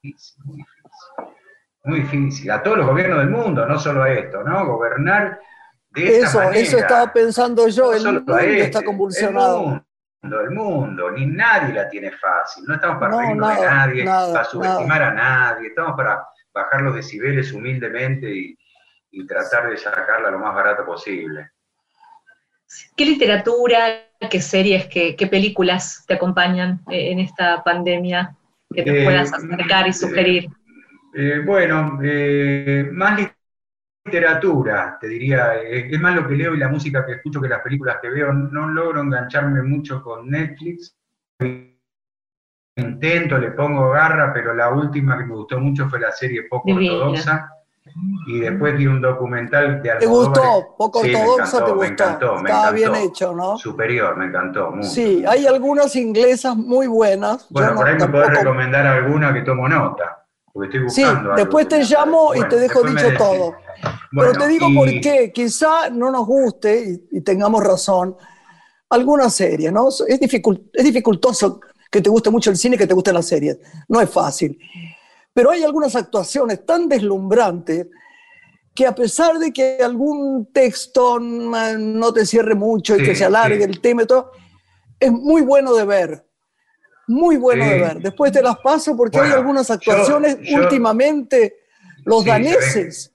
muy 0.45 0.57
difícil, 0.57 1.35
muy 1.85 2.01
difícil, 2.01 2.51
a 2.51 2.63
todos 2.63 2.79
los 2.79 2.87
gobiernos 2.87 3.19
del 3.19 3.29
mundo, 3.29 3.67
no 3.67 3.79
solo 3.79 4.03
a 4.03 4.13
esto, 4.13 4.43
¿no? 4.43 4.67
Gobernar 4.67 5.39
de 5.91 6.17
esta 6.17 6.27
eso, 6.27 6.39
manera. 6.39 6.59
Eso 6.59 6.79
estaba 6.79 7.13
pensando 7.13 7.69
yo, 7.69 7.93
el 7.93 8.03
mundo 8.03 8.39
está 8.39 8.83
convulsionado. 8.83 9.59
El 9.59 9.67
mundo, 9.67 9.87
el 10.33 10.51
mundo, 10.51 11.11
ni 11.11 11.27
nadie 11.27 11.75
la 11.75 11.89
tiene 11.89 12.11
fácil, 12.13 12.65
no 12.67 12.75
estamos 12.75 12.99
para 12.99 13.17
reírnos 13.17 13.57
de 13.57 13.67
nadie, 13.67 14.05
para 14.05 14.45
subestimar 14.45 15.03
a 15.03 15.11
nadie, 15.13 15.69
estamos 15.69 15.97
para 15.97 16.27
bajar 16.53 16.83
los 16.83 16.95
decibeles 16.95 17.53
humildemente 17.53 18.35
y, 18.35 18.59
y 19.11 19.27
tratar 19.27 19.71
de 19.71 19.77
sacarla 19.77 20.31
lo 20.31 20.39
más 20.39 20.55
barato 20.55 20.85
posible. 20.85 21.51
¿Qué 22.97 23.05
literatura, 23.05 24.09
qué 24.31 24.41
series, 24.41 24.87
qué, 24.87 25.29
películas 25.31 26.05
te 26.07 26.15
acompañan 26.15 26.81
eh, 26.91 27.13
en 27.13 27.21
esta 27.21 27.63
pandemia 27.63 28.35
que 28.75 28.83
te 28.83 29.03
eh, 29.03 29.05
puedas 29.05 29.33
acercar 29.33 29.87
y 29.87 29.93
sugerir? 29.93 30.49
Eh, 31.15 31.43
bueno, 31.45 31.99
más 32.93 33.11
literatura, 33.17 33.44
te 35.01 35.09
diría, 35.09 35.55
es 35.63 36.01
más 36.01 36.15
lo 36.15 36.27
que 36.27 36.37
leo 36.37 36.55
y 36.55 36.59
la 36.59 36.69
música 36.69 37.05
que 37.05 37.13
escucho 37.13 37.41
que 37.41 37.49
las 37.49 37.63
películas 37.63 37.99
que 38.01 38.11
veo. 38.11 38.33
No 38.33 38.69
logro 38.69 39.01
engancharme 39.01 39.63
mucho 39.63 40.03
con 40.03 40.29
Netflix. 40.31 40.97
Intento, 42.77 43.39
le 43.39 43.53
pongo 43.53 43.91
garra, 43.91 44.33
pero 44.33 44.53
la 44.55 44.71
última 44.71 45.17
que 45.17 45.25
me 45.25 45.35
gustó 45.35 45.59
mucho 45.59 45.89
fue 45.89 46.01
la 46.01 46.13
serie 46.13 46.45
Poco 46.45 46.71
Ortodoxa 46.71 47.51
y 48.27 48.41
después 48.41 48.77
vi 48.77 48.87
un 48.87 49.01
documental 49.01 49.83
de 49.83 49.91
¿Te 50.01 50.07
gustó? 50.07 50.75
¿Poco 50.77 51.01
ortodoxo 51.01 51.65
te 51.65 51.73
gustó? 51.73 51.77
Me 51.77 51.87
encantó, 51.87 52.35
me 52.37 52.51
Estaba 52.51 52.71
bien 52.73 52.95
hecho, 52.97 53.35
¿no? 53.35 53.59
Superior, 53.59 54.17
me 54.17 54.27
encantó. 54.27 54.71
Mucho. 54.71 54.89
Sí, 54.89 55.23
hay 55.27 55.47
algunas 55.47 55.95
inglesas 55.95 56.57
muy 56.57 56.87
buenas. 56.87 57.47
Bueno, 57.51 57.75
por 57.75 57.87
ahí 57.87 57.97
me 57.97 58.09
podés 58.09 58.31
recomendar 58.31 58.87
alguna 58.87 59.33
que 59.33 59.43
tomo 59.43 59.69
nota, 59.69 60.24
porque 60.55 60.69
estoy 60.69 60.85
buscando. 60.85 61.31
Sí, 61.31 61.43
después 61.43 61.69
te 61.69 61.83
llamo 61.83 62.35
y 62.35 62.49
te 62.49 62.57
dejo 62.57 62.83
dicho 62.85 63.09
todo. 63.19 63.57
Pero 64.13 64.33
te 64.33 64.49
digo 64.49 64.69
por 64.73 64.89
qué, 65.01 65.33
quizá 65.35 65.91
no 65.91 66.13
nos 66.13 66.25
guste 66.25 67.01
y, 67.11 67.21
tengamos 67.23 67.63
razón, 67.63 68.17
alguna 68.89 69.29
serie, 69.29 69.73
¿no? 69.73 69.89
Es, 69.89 70.05
es 70.09 70.85
dificultoso 70.85 71.61
que 71.91 72.01
te 72.01 72.09
guste 72.09 72.31
mucho 72.31 72.51
el 72.51 72.57
cine 72.57 72.77
y 72.77 72.79
que 72.79 72.87
te 72.87 72.95
gusten 72.95 73.15
las 73.15 73.27
series. 73.27 73.59
No 73.89 74.01
es 74.01 74.09
fácil. 74.09 74.57
Pero 75.33 75.51
hay 75.51 75.65
algunas 75.65 75.97
actuaciones 75.97 76.65
tan 76.65 76.89
deslumbrantes 76.89 77.89
que 78.77 78.87
a 78.87 78.95
pesar 78.95 79.39
de 79.39 79.53
que 79.53 79.79
algún 79.83 80.53
texto 80.53 81.19
no 81.19 82.13
te 82.13 82.25
cierre 82.25 82.55
mucho 82.55 82.97
y 82.97 83.03
que 83.03 83.17
se 83.17 83.25
alargue 83.25 83.65
el 83.65 83.81
tema 83.81 84.05
y 84.05 84.07
todo, 84.07 84.31
es 85.01 85.11
muy 85.11 85.43
bueno 85.43 85.75
de 85.75 85.85
ver. 85.85 86.25
Muy 87.07 87.37
bueno 87.37 87.65
de 87.65 87.81
ver. 87.81 87.97
Después 87.99 88.33
te 88.33 88.43
las 88.43 88.59
paso 88.59 88.97
porque 88.97 89.19
hay 89.19 89.33
algunas 89.33 89.71
actuaciones 89.71 90.39
últimamente, 90.53 91.57
los 92.05 92.25
daneses. 92.25 93.11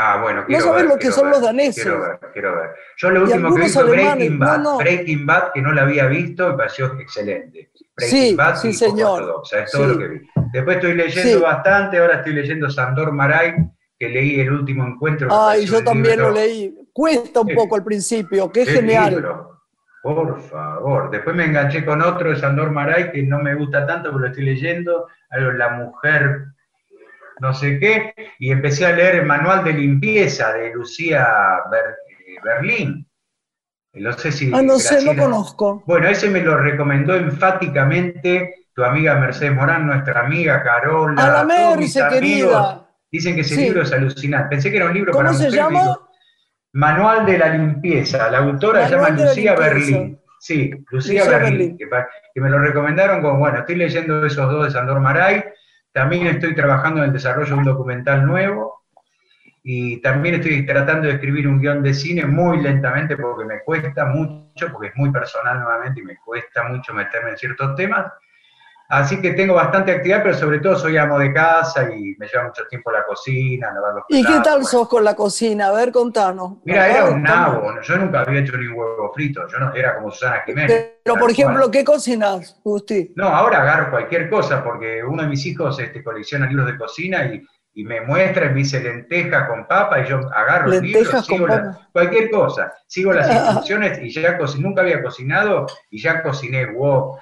Ah, 0.00 0.20
bueno, 0.22 0.44
quiero 0.46 0.64
no 0.64 0.70
sabes 0.70 0.86
lo 0.86 0.96
que 0.96 1.10
son 1.10 1.28
los 1.28 1.42
daneses. 1.42 1.82
Quiero 1.82 2.00
ver, 2.00 2.20
quiero 2.32 2.54
ver. 2.54 2.70
Yo 2.98 3.10
lo 3.10 3.22
último 3.24 3.52
que 3.52 3.62
vi 3.62 3.68
fue 3.68 3.82
Breaking 3.82 4.38
Bad. 4.38 4.76
Breaking 4.78 5.26
Bad, 5.26 5.52
que 5.52 5.60
no 5.60 5.72
la 5.72 5.82
había 5.82 6.06
visto, 6.06 6.50
me 6.50 6.56
pareció 6.56 6.86
excelente. 7.00 7.72
Breaking 7.96 8.18
sí, 8.20 8.34
Bad 8.36 8.56
sí, 8.56 8.72
señor. 8.72 9.42
es 9.50 9.72
todo 9.72 9.86
lo 9.88 9.98
que 9.98 10.06
vi. 10.06 10.28
Después 10.52 10.76
estoy 10.76 10.94
leyendo 10.94 11.40
bastante, 11.40 11.98
ahora 11.98 12.18
estoy 12.18 12.32
leyendo 12.32 12.70
Sandor 12.70 13.10
Maray, 13.10 13.54
que 13.98 14.08
leí 14.08 14.38
el 14.38 14.52
último 14.52 14.86
encuentro. 14.86 15.28
Ay, 15.32 15.66
yo 15.66 15.82
también 15.82 16.20
lo 16.20 16.30
leí. 16.30 16.78
Cuesta 16.92 17.40
un 17.40 17.52
poco 17.56 17.74
al 17.74 17.82
principio, 17.82 18.52
que 18.52 18.62
es 18.62 18.68
genial. 18.68 19.20
Por 20.02 20.40
favor. 20.40 21.10
Después 21.10 21.34
me 21.34 21.44
enganché 21.44 21.84
con 21.84 22.02
otro 22.02 22.30
de 22.30 22.36
Sandor 22.36 22.70
Maray 22.70 23.10
que 23.12 23.22
no 23.22 23.40
me 23.40 23.54
gusta 23.54 23.86
tanto, 23.86 24.10
pero 24.10 24.20
lo 24.20 24.26
estoy 24.28 24.44
leyendo. 24.44 25.08
Algo, 25.30 25.52
La 25.52 25.70
mujer, 25.70 26.46
no 27.40 27.52
sé 27.54 27.78
qué. 27.78 28.14
Y 28.38 28.50
empecé 28.50 28.86
a 28.86 28.92
leer 28.92 29.16
el 29.16 29.26
manual 29.26 29.64
de 29.64 29.72
limpieza 29.72 30.52
de 30.52 30.72
Lucía 30.72 31.26
eh, 31.72 32.36
Berlín. 32.42 33.06
No 33.94 34.12
sé 34.12 34.30
si. 34.30 34.52
Ah, 34.54 34.62
no 34.62 34.78
sé, 34.78 35.04
no 35.04 35.16
conozco. 35.16 35.82
Bueno, 35.86 36.08
ese 36.08 36.30
me 36.30 36.40
lo 36.40 36.56
recomendó 36.56 37.14
enfáticamente 37.14 38.66
tu 38.74 38.84
amiga 38.84 39.16
Mercedes 39.16 39.54
Morán, 39.54 39.86
nuestra 39.86 40.20
amiga 40.20 40.62
Carola. 40.62 41.24
A 41.24 41.28
la 41.28 41.44
Merce, 41.44 42.00
querida. 42.08 42.86
Dicen 43.10 43.34
que 43.34 43.40
ese 43.40 43.56
libro 43.56 43.82
es 43.82 43.92
alucinante. 43.92 44.50
Pensé 44.50 44.70
que 44.70 44.76
era 44.76 44.86
un 44.86 44.94
libro 44.94 45.12
¿Cómo 45.12 45.24
para 45.24 45.34
se 45.36 45.50
llama? 45.50 45.98
Manual 46.72 47.26
de 47.26 47.38
la 47.38 47.48
limpieza. 47.48 48.30
La 48.30 48.38
autora 48.38 48.86
se 48.86 48.94
llama 48.94 49.10
Lucía 49.10 49.54
Berlín. 49.54 50.18
Sí, 50.40 50.70
Lucía, 50.90 51.24
Berlín, 51.28 51.76
Que, 51.76 52.40
me 52.40 52.48
lo 52.48 52.58
recomendaron 52.60 53.20
como, 53.20 53.38
bueno, 53.38 53.58
estoy 53.58 53.74
leyendo 53.74 54.24
esos 54.24 54.50
dos 54.50 54.66
de 54.66 54.70
Sandor 54.70 55.00
Maray. 55.00 55.44
También 55.92 56.26
estoy 56.28 56.54
trabajando 56.54 57.00
en 57.00 57.06
el 57.06 57.12
desarrollo 57.12 57.48
de 57.48 57.54
un 57.54 57.64
documental 57.64 58.24
nuevo. 58.24 58.84
Y 59.64 60.00
también 60.00 60.36
estoy 60.36 60.64
tratando 60.64 61.08
de 61.08 61.14
escribir 61.14 61.48
un 61.48 61.60
guion 61.60 61.82
de 61.82 61.92
cine 61.92 62.24
muy 62.24 62.62
lentamente 62.62 63.16
porque 63.16 63.44
me 63.44 63.60
cuesta 63.60 64.06
mucho, 64.06 64.70
porque 64.72 64.88
es 64.88 64.96
muy 64.96 65.10
personal 65.10 65.60
nuevamente 65.60 66.00
y 66.00 66.04
me 66.04 66.16
cuesta 66.24 66.62
mucho 66.64 66.94
meterme 66.94 67.30
en 67.30 67.38
ciertos 67.38 67.74
temas. 67.74 68.06
Así 68.88 69.20
que 69.20 69.32
tengo 69.32 69.52
bastante 69.52 69.92
actividad, 69.92 70.22
pero 70.22 70.34
sobre 70.34 70.60
todo 70.60 70.74
soy 70.78 70.96
amo 70.96 71.18
de 71.18 71.30
casa 71.30 71.90
y 71.94 72.14
me 72.16 72.26
lleva 72.26 72.44
mucho 72.44 72.66
tiempo 72.68 72.90
la 72.90 73.04
cocina, 73.04 73.70
lavar 73.70 73.96
los 73.96 74.04
¿Y 74.08 74.24
qué 74.24 74.40
tal 74.42 74.64
sos 74.64 74.88
con 74.88 75.04
la 75.04 75.14
cocina? 75.14 75.66
A 75.66 75.72
ver, 75.72 75.92
contanos. 75.92 76.54
Mira, 76.64 76.88
era 76.88 77.04
un 77.10 77.22
nabo. 77.22 77.70
Yo 77.82 77.96
nunca 77.98 78.22
había 78.22 78.40
hecho 78.40 78.56
ni 78.56 78.66
un 78.66 78.78
huevo 78.78 79.12
frito. 79.12 79.46
Yo 79.46 79.58
no, 79.58 79.74
era 79.74 79.96
como 79.96 80.10
Susana 80.10 80.42
Jiménez. 80.46 80.94
Pero, 81.04 81.16
por 81.16 81.30
ejemplo, 81.30 81.70
¿qué 81.70 81.84
cocinas, 81.84 82.58
Gusti? 82.64 83.12
No, 83.14 83.28
ahora 83.28 83.60
agarro 83.60 83.90
cualquier 83.90 84.30
cosa 84.30 84.64
porque 84.64 85.04
uno 85.04 85.22
de 85.22 85.28
mis 85.28 85.44
hijos 85.44 85.78
este, 85.78 86.02
colecciona 86.02 86.46
libros 86.46 86.68
de 86.68 86.78
cocina 86.78 87.26
y, 87.26 87.44
me 87.84 88.00
muestra 88.00 88.46
y 88.46 88.48
me 88.48 88.54
dice 88.56 88.80
lenteja 88.80 89.46
con 89.46 89.68
papa 89.68 90.00
y 90.00 90.08
yo 90.08 90.18
agarro 90.34 90.66
Lentejas 90.66 91.28
libros, 91.28 91.56
sigo 91.56 91.78
cualquier 91.92 92.28
cosa. 92.28 92.72
Sigo 92.88 93.12
las 93.12 93.30
instrucciones 93.32 94.00
y 94.02 94.10
ya 94.10 94.36
nunca 94.58 94.80
había 94.80 95.00
cocinado 95.00 95.66
y 95.88 96.00
ya 96.02 96.22
cociné 96.22 96.64
huevo 96.64 97.20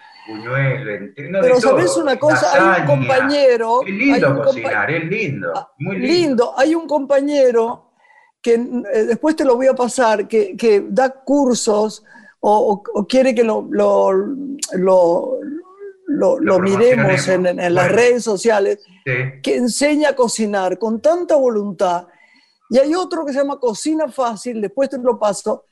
pero 1.41 1.61
sabes 1.61 1.97
una 1.97 2.19
cosa, 2.19 2.75
hay 2.75 2.81
un 2.83 2.87
compañero. 2.87 3.83
Es 3.83 3.95
lindo 3.95 4.43
cocinar, 4.43 4.91
es 4.91 5.05
lindo. 5.05 5.53
Ah, 5.55 5.71
muy 5.79 5.99
lindo. 5.99 6.55
Hay 6.57 6.75
un 6.75 6.87
compañero 6.87 7.93
que 8.43 8.55
eh, 8.55 9.05
después 9.05 9.37
te 9.37 9.45
lo 9.45 9.57
voy 9.57 9.67
a 9.67 9.75
pasar, 9.75 10.29
que, 10.29 10.85
da 10.89 11.11
cursos 11.11 12.05
o, 12.41 12.83
quiere 13.09 13.35
que 13.35 13.43
lo, 13.43 13.67
lo, 13.71 14.13
lo, 16.07 16.59
miremos 16.61 17.27
en, 17.29 17.75
las 17.75 17.91
redes 17.91 18.23
sociales, 18.23 18.85
que 19.05 19.57
enseña 19.57 20.11
a 20.11 20.17
cocinar 20.17 20.79
con 20.79 21.01
tanta 21.01 21.37
voluntad. 21.37 22.07
Y 22.71 22.79
hay 22.79 22.95
otro 22.95 23.25
que 23.25 23.33
se 23.33 23.39
llama 23.39 23.59
Cocina 23.59 24.09
Fácil, 24.09 24.61
después 24.61 24.91
te 24.91 24.99
lo 24.99 25.19
paso, 25.19 25.65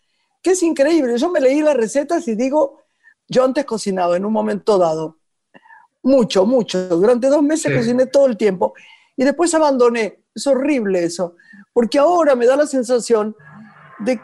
que 0.43 0.53
es 0.53 0.63
increíble. 0.63 1.17
Yo 1.17 1.31
me 1.31 1.41
leí 1.41 1.61
las 1.61 1.77
recetas 1.77 2.27
y 2.29 2.35
digo, 2.35 2.84
yo 3.29 3.45
antes 3.45 3.64
cocinaba 3.64 4.16
en 4.16 4.25
un 4.25 4.33
momento 4.33 4.79
dado, 4.79 5.18
mucho, 6.03 6.45
mucho. 6.47 6.89
Durante 6.89 7.29
dos 7.29 7.43
meses 7.43 7.75
cociné 7.75 8.07
todo 8.07 8.27
el 8.27 8.37
tiempo 8.37 8.75
y 9.16 9.25
después 9.25 9.55
abandoné. 9.55 10.20
Es 10.35 10.47
horrible 10.47 11.05
eso, 11.05 11.37
porque 11.72 11.99
ahora 11.99 12.35
me 12.35 12.47
da 12.47 12.57
la 12.57 12.66
sensación 12.66 13.37
de 14.01 14.20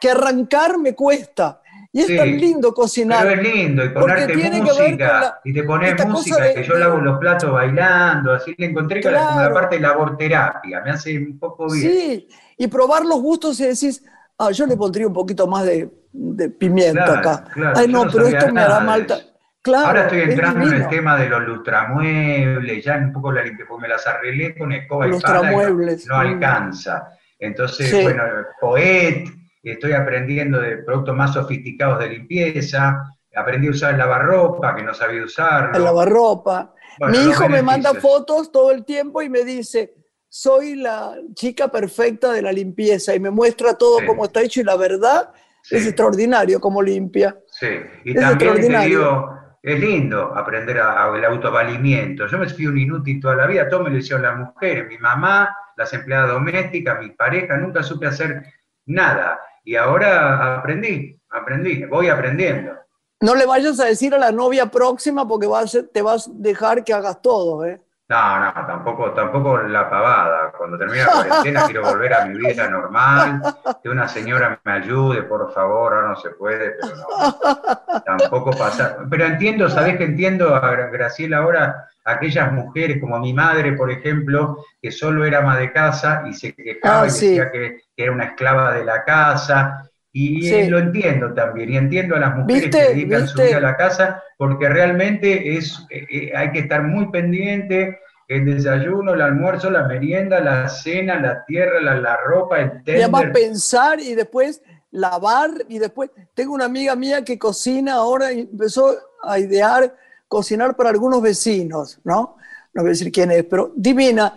que 0.00 0.10
arrancar 0.10 0.78
me 0.78 0.94
cuesta. 0.94 1.60
Y 1.92 2.02
es 2.02 2.16
tan 2.16 2.36
lindo 2.36 2.72
cocinar. 2.72 3.26
Pero 3.26 3.42
es 3.42 3.54
lindo, 3.54 3.84
y 3.84 3.88
ponerte 3.88 4.36
música, 4.62 5.40
y 5.44 5.52
te 5.52 5.64
pones 5.64 6.06
música, 6.06 6.54
que 6.54 6.62
yo 6.62 6.74
lavo 6.74 6.98
los 6.98 7.18
platos 7.18 7.50
bailando, 7.50 8.32
así 8.32 8.54
le 8.56 8.66
encontré 8.66 9.02
con 9.02 9.12
la 9.12 9.50
parte 9.52 9.74
de 9.74 9.82
laborterapia, 9.82 10.82
me 10.82 10.92
hace 10.92 11.18
un 11.18 11.36
poco 11.36 11.66
bien. 11.68 11.90
Sí, 11.90 12.28
y 12.56 12.68
probar 12.68 13.04
los 13.04 13.20
gustos 13.20 13.58
y 13.58 13.66
decís, 13.66 14.04
ah, 14.40 14.50
yo 14.50 14.66
le 14.66 14.76
pondría 14.76 15.06
un 15.06 15.12
poquito 15.12 15.46
más 15.46 15.64
de, 15.64 15.90
de 16.12 16.48
pimiento 16.48 17.02
acá. 17.02 17.44
Ay, 17.74 17.88
no, 17.88 18.06
pero 18.10 18.26
esto 18.26 18.52
me 18.52 18.60
hará 18.60 18.80
mal. 18.80 19.06
Claro, 19.62 19.88
Ahora 19.88 20.02
estoy 20.04 20.20
entrando 20.22 20.66
en 20.68 20.72
el 20.72 20.88
tema 20.88 21.18
de 21.18 21.28
los 21.28 21.42
lustramuebles, 21.42 22.82
ya 22.82 22.96
un 22.96 23.12
poco 23.12 23.30
la 23.30 23.42
limpieza, 23.42 23.68
porque 23.68 23.82
me 23.82 23.88
las 23.88 24.06
arreglé 24.06 24.56
con 24.56 24.72
escoba 24.72 25.06
y 25.06 25.20
pala 25.20 25.52
no, 26.08 26.16
alcanza. 26.16 27.12
Entonces, 27.38 28.02
bueno, 28.02 28.22
Poet, 28.58 29.24
estoy 29.62 29.92
aprendiendo 29.92 30.58
de 30.58 30.78
productos 30.78 31.14
más 31.14 31.34
sofisticados 31.34 31.98
de 31.98 32.08
limpieza, 32.08 33.04
aprendí 33.36 33.68
a 33.68 33.70
usar 33.70 33.92
el 33.92 33.98
lavarropa, 33.98 34.74
que 34.74 34.82
no 34.82 34.94
sabía 34.94 35.24
usarlo. 35.24 35.76
El 35.76 35.84
lavarropa. 35.84 36.72
Mi 37.10 37.18
hijo 37.18 37.46
me 37.48 37.62
manda 37.62 37.92
fotos 37.94 38.50
todo 38.50 38.70
el 38.70 38.84
tiempo 38.86 39.20
y 39.20 39.28
me 39.28 39.44
dice, 39.44 39.94
soy 40.30 40.76
la 40.76 41.16
chica 41.34 41.68
perfecta 41.68 42.32
de 42.32 42.40
la 42.40 42.52
limpieza 42.52 43.14
y 43.14 43.20
me 43.20 43.30
muestra 43.30 43.74
todo 43.74 43.98
cómo 44.06 44.24
está 44.24 44.40
hecho 44.40 44.60
y 44.60 44.64
la 44.64 44.76
verdad 44.76 45.32
es 45.68 45.84
extraordinario 45.84 46.60
como 46.60 46.80
limpia. 46.80 47.36
Sí, 47.48 47.66
y 48.04 48.14
también 48.14 48.54
te 48.54 48.78
digo, 48.86 49.28
es 49.60 49.80
lindo 49.80 50.32
aprender 50.34 50.76
el 50.76 51.24
autovalimiento. 51.24 52.28
Yo 52.28 52.38
me 52.38 52.48
fui 52.48 52.66
un 52.66 52.78
inútil 52.78 53.20
toda 53.20 53.34
la 53.34 53.46
vida, 53.48 53.68
todo 53.68 53.82
me 53.82 53.90
lo 53.90 53.98
hicieron 53.98 54.22
las 54.22 54.38
mujeres, 54.38 54.86
mi 54.88 54.98
mamá, 54.98 55.54
las 55.76 55.92
empleadas 55.92 56.30
domésticas, 56.30 57.00
mi 57.00 57.10
pareja, 57.10 57.56
nunca 57.56 57.82
supe 57.82 58.06
hacer 58.06 58.44
nada. 58.86 59.40
Y 59.64 59.74
ahora 59.74 60.58
aprendí, 60.58 61.20
aprendí, 61.28 61.84
voy 61.86 62.08
aprendiendo. 62.08 62.74
No 63.20 63.34
le 63.34 63.46
vayas 63.46 63.80
a 63.80 63.86
decir 63.86 64.14
a 64.14 64.18
la 64.18 64.30
novia 64.30 64.66
próxima 64.66 65.26
porque 65.26 65.48
te 65.92 66.02
vas 66.02 66.28
a 66.28 66.30
dejar 66.34 66.84
que 66.84 66.94
hagas 66.94 67.20
todo, 67.20 67.66
¿eh? 67.66 67.80
No, 68.10 68.40
no, 68.40 68.52
tampoco, 68.66 69.12
tampoco 69.12 69.58
la 69.58 69.88
pavada. 69.88 70.50
Cuando 70.58 70.76
termine 70.76 71.04
la 71.04 71.12
cuarentena 71.12 71.64
quiero 71.64 71.82
volver 71.82 72.12
a 72.12 72.24
mi 72.24 72.38
vida 72.38 72.68
normal, 72.68 73.40
que 73.80 73.88
una 73.88 74.08
señora 74.08 74.60
me 74.64 74.72
ayude, 74.72 75.22
por 75.22 75.52
favor, 75.52 75.94
ahora 75.94 76.08
no 76.08 76.16
se 76.16 76.30
puede, 76.30 76.72
pero 76.72 76.96
no. 76.96 78.00
Tampoco 78.04 78.50
pasa. 78.50 78.96
Pero 79.08 79.26
entiendo, 79.26 79.70
¿sabés 79.70 79.96
que 79.96 80.02
entiendo 80.02 80.56
a 80.56 80.88
Graciela 80.88 81.38
ahora? 81.38 81.86
Aquellas 82.04 82.52
mujeres 82.52 83.00
como 83.00 83.16
mi 83.20 83.32
madre, 83.32 83.74
por 83.74 83.92
ejemplo, 83.92 84.64
que 84.82 84.90
solo 84.90 85.24
era 85.24 85.38
ama 85.38 85.56
de 85.56 85.70
casa 85.70 86.24
y 86.26 86.34
se 86.34 86.52
quejaba 86.52 87.02
ah, 87.02 87.06
y 87.06 87.10
decía 87.10 87.52
que, 87.52 87.82
era 87.96 88.10
una 88.10 88.24
esclava 88.24 88.72
de 88.72 88.84
la 88.84 89.04
casa. 89.04 89.88
Y 90.12 90.68
lo 90.68 90.78
entiendo 90.78 91.32
también, 91.34 91.72
y 91.72 91.76
entiendo 91.76 92.16
a 92.16 92.20
las 92.20 92.36
mujeres 92.36 92.70
que 92.70 92.82
dedican 92.82 93.28
su 93.28 93.40
vida 93.40 93.58
a 93.58 93.60
la 93.60 93.76
casa, 93.76 94.22
porque 94.36 94.68
realmente 94.68 95.56
es, 95.56 95.86
eh, 95.88 96.04
eh, 96.10 96.32
hay 96.34 96.50
que 96.50 96.60
estar 96.60 96.82
muy 96.82 97.10
pendiente, 97.10 98.00
el 98.26 98.44
desayuno, 98.44 99.14
el 99.14 99.22
almuerzo, 99.22 99.70
la 99.70 99.86
merienda, 99.86 100.40
la 100.40 100.68
cena, 100.68 101.20
la 101.20 101.44
tierra, 101.44 101.80
la, 101.80 102.16
ropa, 102.16 102.60
el 102.60 102.82
té. 102.84 102.98
Y 102.98 103.02
a 103.02 103.10
pensar 103.32 104.00
y 104.00 104.14
después 104.14 104.62
lavar 104.92 105.50
y 105.68 105.78
después... 105.78 106.10
Tengo 106.34 106.54
una 106.54 106.66
amiga 106.66 106.94
mía 106.94 107.24
que 107.24 107.38
cocina 107.38 107.94
ahora 107.94 108.32
y 108.32 108.40
empezó 108.40 108.96
a 109.22 109.38
idear 109.38 109.96
cocinar 110.28 110.76
para 110.76 110.90
algunos 110.90 111.20
vecinos, 111.20 111.98
¿no? 112.04 112.36
No 112.72 112.82
voy 112.82 112.90
a 112.90 112.92
decir 112.92 113.10
quién 113.10 113.32
es, 113.32 113.44
pero 113.44 113.72
divina. 113.74 114.32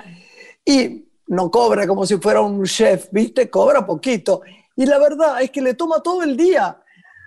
Y 0.66 1.06
no 1.28 1.52
cobra 1.52 1.86
como 1.86 2.06
si 2.06 2.18
fuera 2.18 2.42
un 2.42 2.64
chef, 2.64 3.10
¿viste? 3.12 3.48
Cobra 3.50 3.86
poquito. 3.86 4.42
Y 4.76 4.86
la 4.86 4.98
verdad 5.00 5.42
es 5.42 5.52
que 5.52 5.62
le 5.62 5.74
toma 5.74 6.02
todo 6.02 6.24
el 6.24 6.36
día 6.36 6.78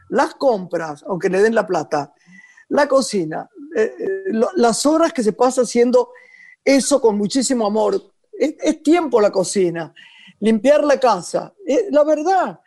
las 0.09 0.34
compras, 0.34 1.05
aunque 1.07 1.28
le 1.28 1.42
den 1.42 1.55
la 1.55 1.66
plata, 1.66 2.12
la 2.68 2.86
cocina, 2.86 3.49
eh, 3.76 3.92
eh, 3.99 4.40
las 4.57 4.86
horas 4.86 5.12
que 5.12 5.22
se 5.22 5.32
pasa 5.32 5.62
haciendo 5.62 6.11
eso 6.64 7.01
con 7.01 7.16
muchísimo 7.16 7.66
amor. 7.66 7.94
Es, 8.38 8.82
tiempo 8.82 9.20
la 9.20 9.30
cocina, 9.30 9.94
limpiar 10.40 10.84
la 10.84 10.99
casa. 10.99 11.55
Eh, 11.66 11.86
la 11.90 12.05
verdad, 12.05 12.61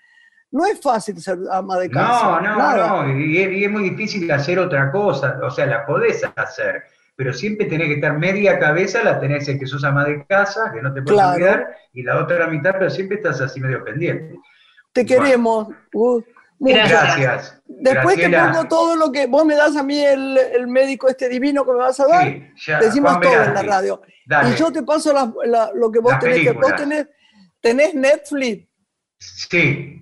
no 0.52 0.66
es 0.66 0.80
fácil 0.82 1.22
ser 1.22 1.38
ama 1.52 1.78
de 1.78 1.92
casa. 1.92 2.42
No, 2.42 2.56
no, 2.56 3.04
no, 3.06 3.20
y 3.20 3.64
es, 3.64 3.70
muy 3.70 3.90
difícil 3.90 4.30
hacer 4.32 4.58
otra 4.58 4.92
cosa, 4.92 5.40
o 5.44 5.52
sea, 5.52 5.66
la 5.68 5.86
podés 5.86 6.24
hacer, 6.36 6.84
pero 7.16 7.34
siempre 7.34 7.68
tenés 7.68 7.88
que 7.88 7.96
estar 7.96 8.18
media 8.18 8.58
cabeza, 8.58 9.04
la 9.04 9.20
tenés 9.20 9.48
en 9.48 9.60
que 9.60 9.68
sos 9.68 9.84
ama 9.84 10.06
de 10.06 10.26
casa, 10.26 10.72
que 10.74 10.82
no 10.82 10.92
te 10.94 11.02
puedes 11.04 11.22
olvidar, 11.22 11.76
y 11.94 12.02
la 12.02 12.18
otra 12.18 12.48
mitad, 12.48 12.76
pero 12.80 12.90
siempre 12.90 13.18
estás 13.18 13.42
así 13.42 13.60
medio 13.60 13.84
pendiente. 13.84 14.40
Te 14.94 15.06
queremos. 15.06 15.68
Uh, 15.94 16.22
Gracias. 16.60 17.62
Después 17.66 18.18
te 18.18 18.30
pongo 18.30 18.68
todo 18.68 18.96
lo 18.96 19.12
que 19.12 19.28
vos 19.28 19.46
me 19.46 19.56
das 19.56 19.76
a 19.76 19.84
mí 19.84 20.04
el, 20.04 20.68
médico 20.68 21.08
este 21.08 21.30
divino 21.30 21.66
que 21.66 21.72
me 21.72 21.78
vas 21.78 22.00
a 22.00 22.08
dar. 22.08 22.54
decimos 22.82 23.20
todo 23.20 23.44
en 23.44 23.54
la 23.54 23.64
radio. 23.64 24.02
Y 24.52 24.56
yo 24.56 24.72
te 24.72 24.84
paso 24.84 25.14
lo 25.14 25.92
que 25.92 26.00
vos 26.00 26.20
tenés. 26.20 26.42
Que, 26.42 26.52
vos 26.52 26.74
tenés, 27.62 27.94
Netflix. 27.94 28.68
Sí. 29.18 29.96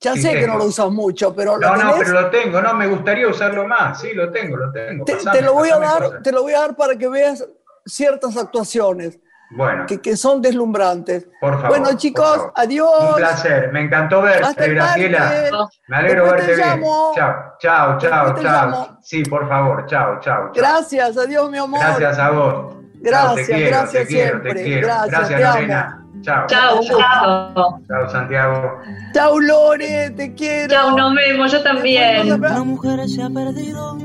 Ya 0.00 0.14
sé 0.16 0.34
que 0.34 0.46
no 0.46 0.58
lo 0.58 0.64
usas 0.64 0.90
mucho, 0.90 1.34
pero 1.34 1.58
no, 1.58 1.76
no, 1.76 1.94
pero 1.98 2.12
lo 2.12 2.30
tengo. 2.30 2.60
No, 2.60 2.74
me 2.74 2.86
gustaría 2.86 3.26
usarlo 3.26 3.66
más. 3.66 4.02
Sí, 4.02 4.12
lo 4.12 4.30
tengo, 4.30 4.56
lo 4.58 4.70
tengo. 4.70 5.04
te, 5.04 5.40
lo 5.40 5.54
voy 5.54 5.70
a 5.70 5.78
dar, 5.78 6.22
te 6.22 6.30
lo 6.30 6.42
voy 6.42 6.52
a 6.52 6.60
dar 6.60 6.76
para 6.76 6.96
que 6.96 7.08
veas 7.08 7.46
ciertas 7.86 8.36
actuaciones. 8.36 9.18
Bueno. 9.56 9.86
Que, 9.86 10.16
son 10.16 10.42
deslumbrantes. 10.42 11.28
Por 11.40 11.54
favor. 11.54 11.68
Bueno, 11.68 11.96
chicos, 11.96 12.48
adiós. 12.56 12.90
Un 13.10 13.14
placer. 13.16 13.72
Me 13.72 13.82
encantó 13.82 14.22
verte, 14.22 14.68
Graciela. 14.68 15.68
Me 15.88 15.96
alegro 15.96 16.24
verte 16.24 16.56
bien. 16.56 16.82
Chao, 17.14 17.54
chao, 17.60 17.98
chao, 17.98 18.34
chao. 18.42 18.98
Sí, 19.02 19.22
por 19.24 19.48
favor. 19.48 19.86
Chao, 19.86 20.18
chao. 20.20 20.50
Gracias, 20.54 21.16
adiós, 21.16 21.50
mi 21.50 21.58
amor. 21.58 21.80
Gracias 21.80 22.18
a 22.18 22.30
vos. 22.30 22.74
Gracias, 22.94 23.60
gracias 23.60 24.08
siempre. 24.08 24.80
Gracias, 24.80 25.10
gracias 25.10 25.40
Lorena. 25.40 26.00
Chao. 26.22 26.46
Chao, 26.46 26.80
chao. 26.82 27.80
Chao, 27.86 28.10
Santiago. 28.10 28.80
Chao, 29.12 29.38
Lore, 29.38 30.10
te 30.10 30.34
quiero. 30.34 30.74
Chao, 30.74 30.96
nos 30.96 31.14
vemos, 31.14 31.52
yo 31.52 31.62
también. 31.62 32.32
Una 32.32 32.64
mujer 32.64 33.08
se 33.08 33.22
ha 33.22 33.30
perdido. 33.30 33.98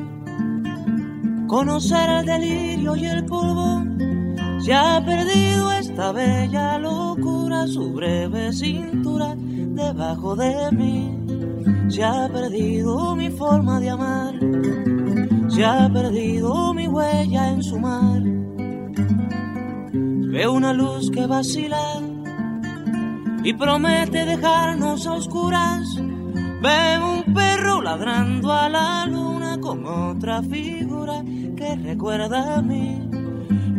Conocer 1.47 2.09
el 2.09 2.25
delirio 2.25 2.95
y 2.95 3.07
el 3.07 3.25
polvo 3.25 3.83
se 4.69 4.75
ha 4.75 5.03
perdido 5.03 5.71
esta 5.71 6.11
bella 6.11 6.77
locura, 6.77 7.65
su 7.65 7.91
breve 7.91 8.53
cintura 8.53 9.33
debajo 9.35 10.35
de 10.35 10.71
mí. 10.71 11.89
Se 11.89 12.03
ha 12.03 12.29
perdido 12.31 13.15
mi 13.15 13.31
forma 13.31 13.79
de 13.79 13.89
amar, 13.89 14.35
se 15.47 15.65
ha 15.65 15.89
perdido 15.91 16.71
mi 16.75 16.87
huella 16.87 17.49
en 17.49 17.63
su 17.63 17.79
mar. 17.79 18.21
Veo 20.33 20.53
una 20.53 20.71
luz 20.71 21.09
que 21.09 21.25
vacila 21.25 21.81
y 23.43 23.51
promete 23.55 24.23
dejarnos 24.23 25.07
a 25.07 25.13
oscuras. 25.13 25.95
Veo 26.61 27.13
un 27.15 27.33
perro 27.33 27.81
ladrando 27.81 28.53
a 28.53 28.69
la 28.69 29.07
luna 29.07 29.57
con 29.59 29.83
otra 29.83 30.43
figura 30.43 31.23
que 31.57 31.75
recuerda 31.75 32.57
a 32.57 32.61
mí 32.61 33.08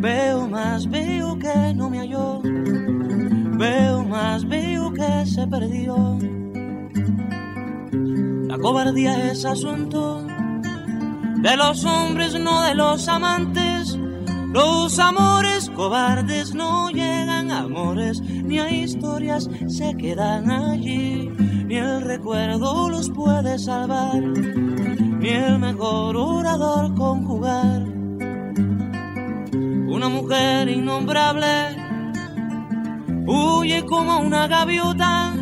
Veo 0.00 0.48
más, 0.48 0.88
veo 0.88 1.38
que 1.38 1.74
no 1.74 1.90
me 1.90 1.98
halló. 1.98 2.40
Veo 2.42 4.02
más, 4.02 4.48
veo 4.48 4.90
que 4.94 5.26
se 5.26 5.46
perdió. 5.46 6.18
La 8.48 8.56
cobardía 8.56 9.30
es 9.30 9.44
asunto 9.44 10.22
de 10.22 11.54
los 11.54 11.84
hombres, 11.84 12.40
no 12.40 12.62
de 12.62 12.74
los 12.74 13.06
amantes. 13.08 13.98
Los 14.54 14.98
amores 14.98 15.68
cobardes 15.68 16.54
no 16.54 16.88
llegan 16.88 17.50
a 17.50 17.60
amores, 17.60 18.22
ni 18.22 18.58
a 18.58 18.70
historias 18.70 19.50
se 19.68 19.94
quedan 19.98 20.50
allí. 20.50 21.28
Ni 21.66 21.76
el 21.76 22.00
recuerdo 22.00 22.88
los 22.88 23.10
puede 23.10 23.58
salvar, 23.58 24.22
ni 24.22 25.28
el 25.28 25.58
mejor 25.58 26.16
orador 26.16 26.94
conjugar 26.94 27.79
una 30.00 30.08
mujer 30.08 30.66
innombrable 30.70 31.76
huye 33.26 33.84
como 33.84 34.20
una 34.20 34.46
gaviota 34.46 35.34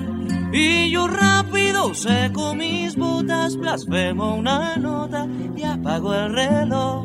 y 0.52 0.90
yo 0.90 1.06
rápido 1.06 1.94
seco 1.94 2.56
mis 2.56 2.96
botas, 2.96 3.56
blasfemo 3.56 4.34
una 4.34 4.74
nota 4.74 5.28
y 5.56 5.62
apago 5.62 6.12
el 6.12 6.32
reloj. 6.34 7.04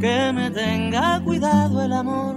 Que 0.00 0.32
me 0.34 0.50
tenga 0.50 1.18
cuidado 1.24 1.82
el 1.82 1.94
amor, 1.94 2.34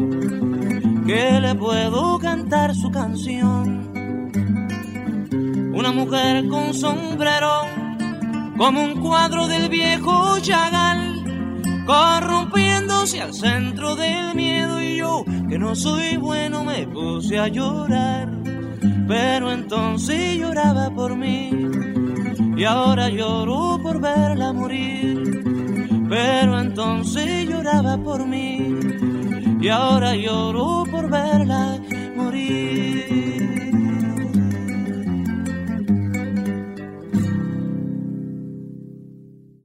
que 1.06 1.40
le 1.42 1.54
puedo 1.56 2.18
cantar 2.20 2.74
su 2.76 2.90
canción. 2.92 3.92
Una 5.76 5.92
mujer 5.92 6.48
con 6.48 6.74
sombrero, 6.74 7.64
como 8.56 8.84
un 8.86 9.02
cuadro 9.02 9.48
del 9.48 9.68
viejo 9.68 10.40
Chagall 10.40 11.05
corrompiéndose 11.86 13.22
al 13.22 13.34
centro 13.34 13.96
del 13.96 14.36
miedo 14.36 14.82
y 14.82 14.98
yo, 14.98 15.24
que 15.50 15.58
no 15.58 15.76
soy 15.76 16.18
bueno, 16.18 16.64
me 16.64 16.88
puse 16.88 17.40
a 17.40 17.48
llorar. 17.48 18.30
Pero 19.08 19.52
entonces 19.52 20.38
lloraba 20.38 20.90
por 20.90 21.16
mí 21.16 21.52
y 22.58 22.64
ahora 22.64 23.10
lloro 23.10 23.80
por 23.82 24.00
verla 24.02 24.54
morir. 24.54 25.44
Pero 26.10 26.60
entonces 26.60 27.48
lloraba 27.48 27.98
por 27.98 28.26
mí 28.26 28.76
y 29.62 29.70
ahora 29.70 30.16
lloro 30.16 30.84
por 30.90 31.10
verla 31.10 31.80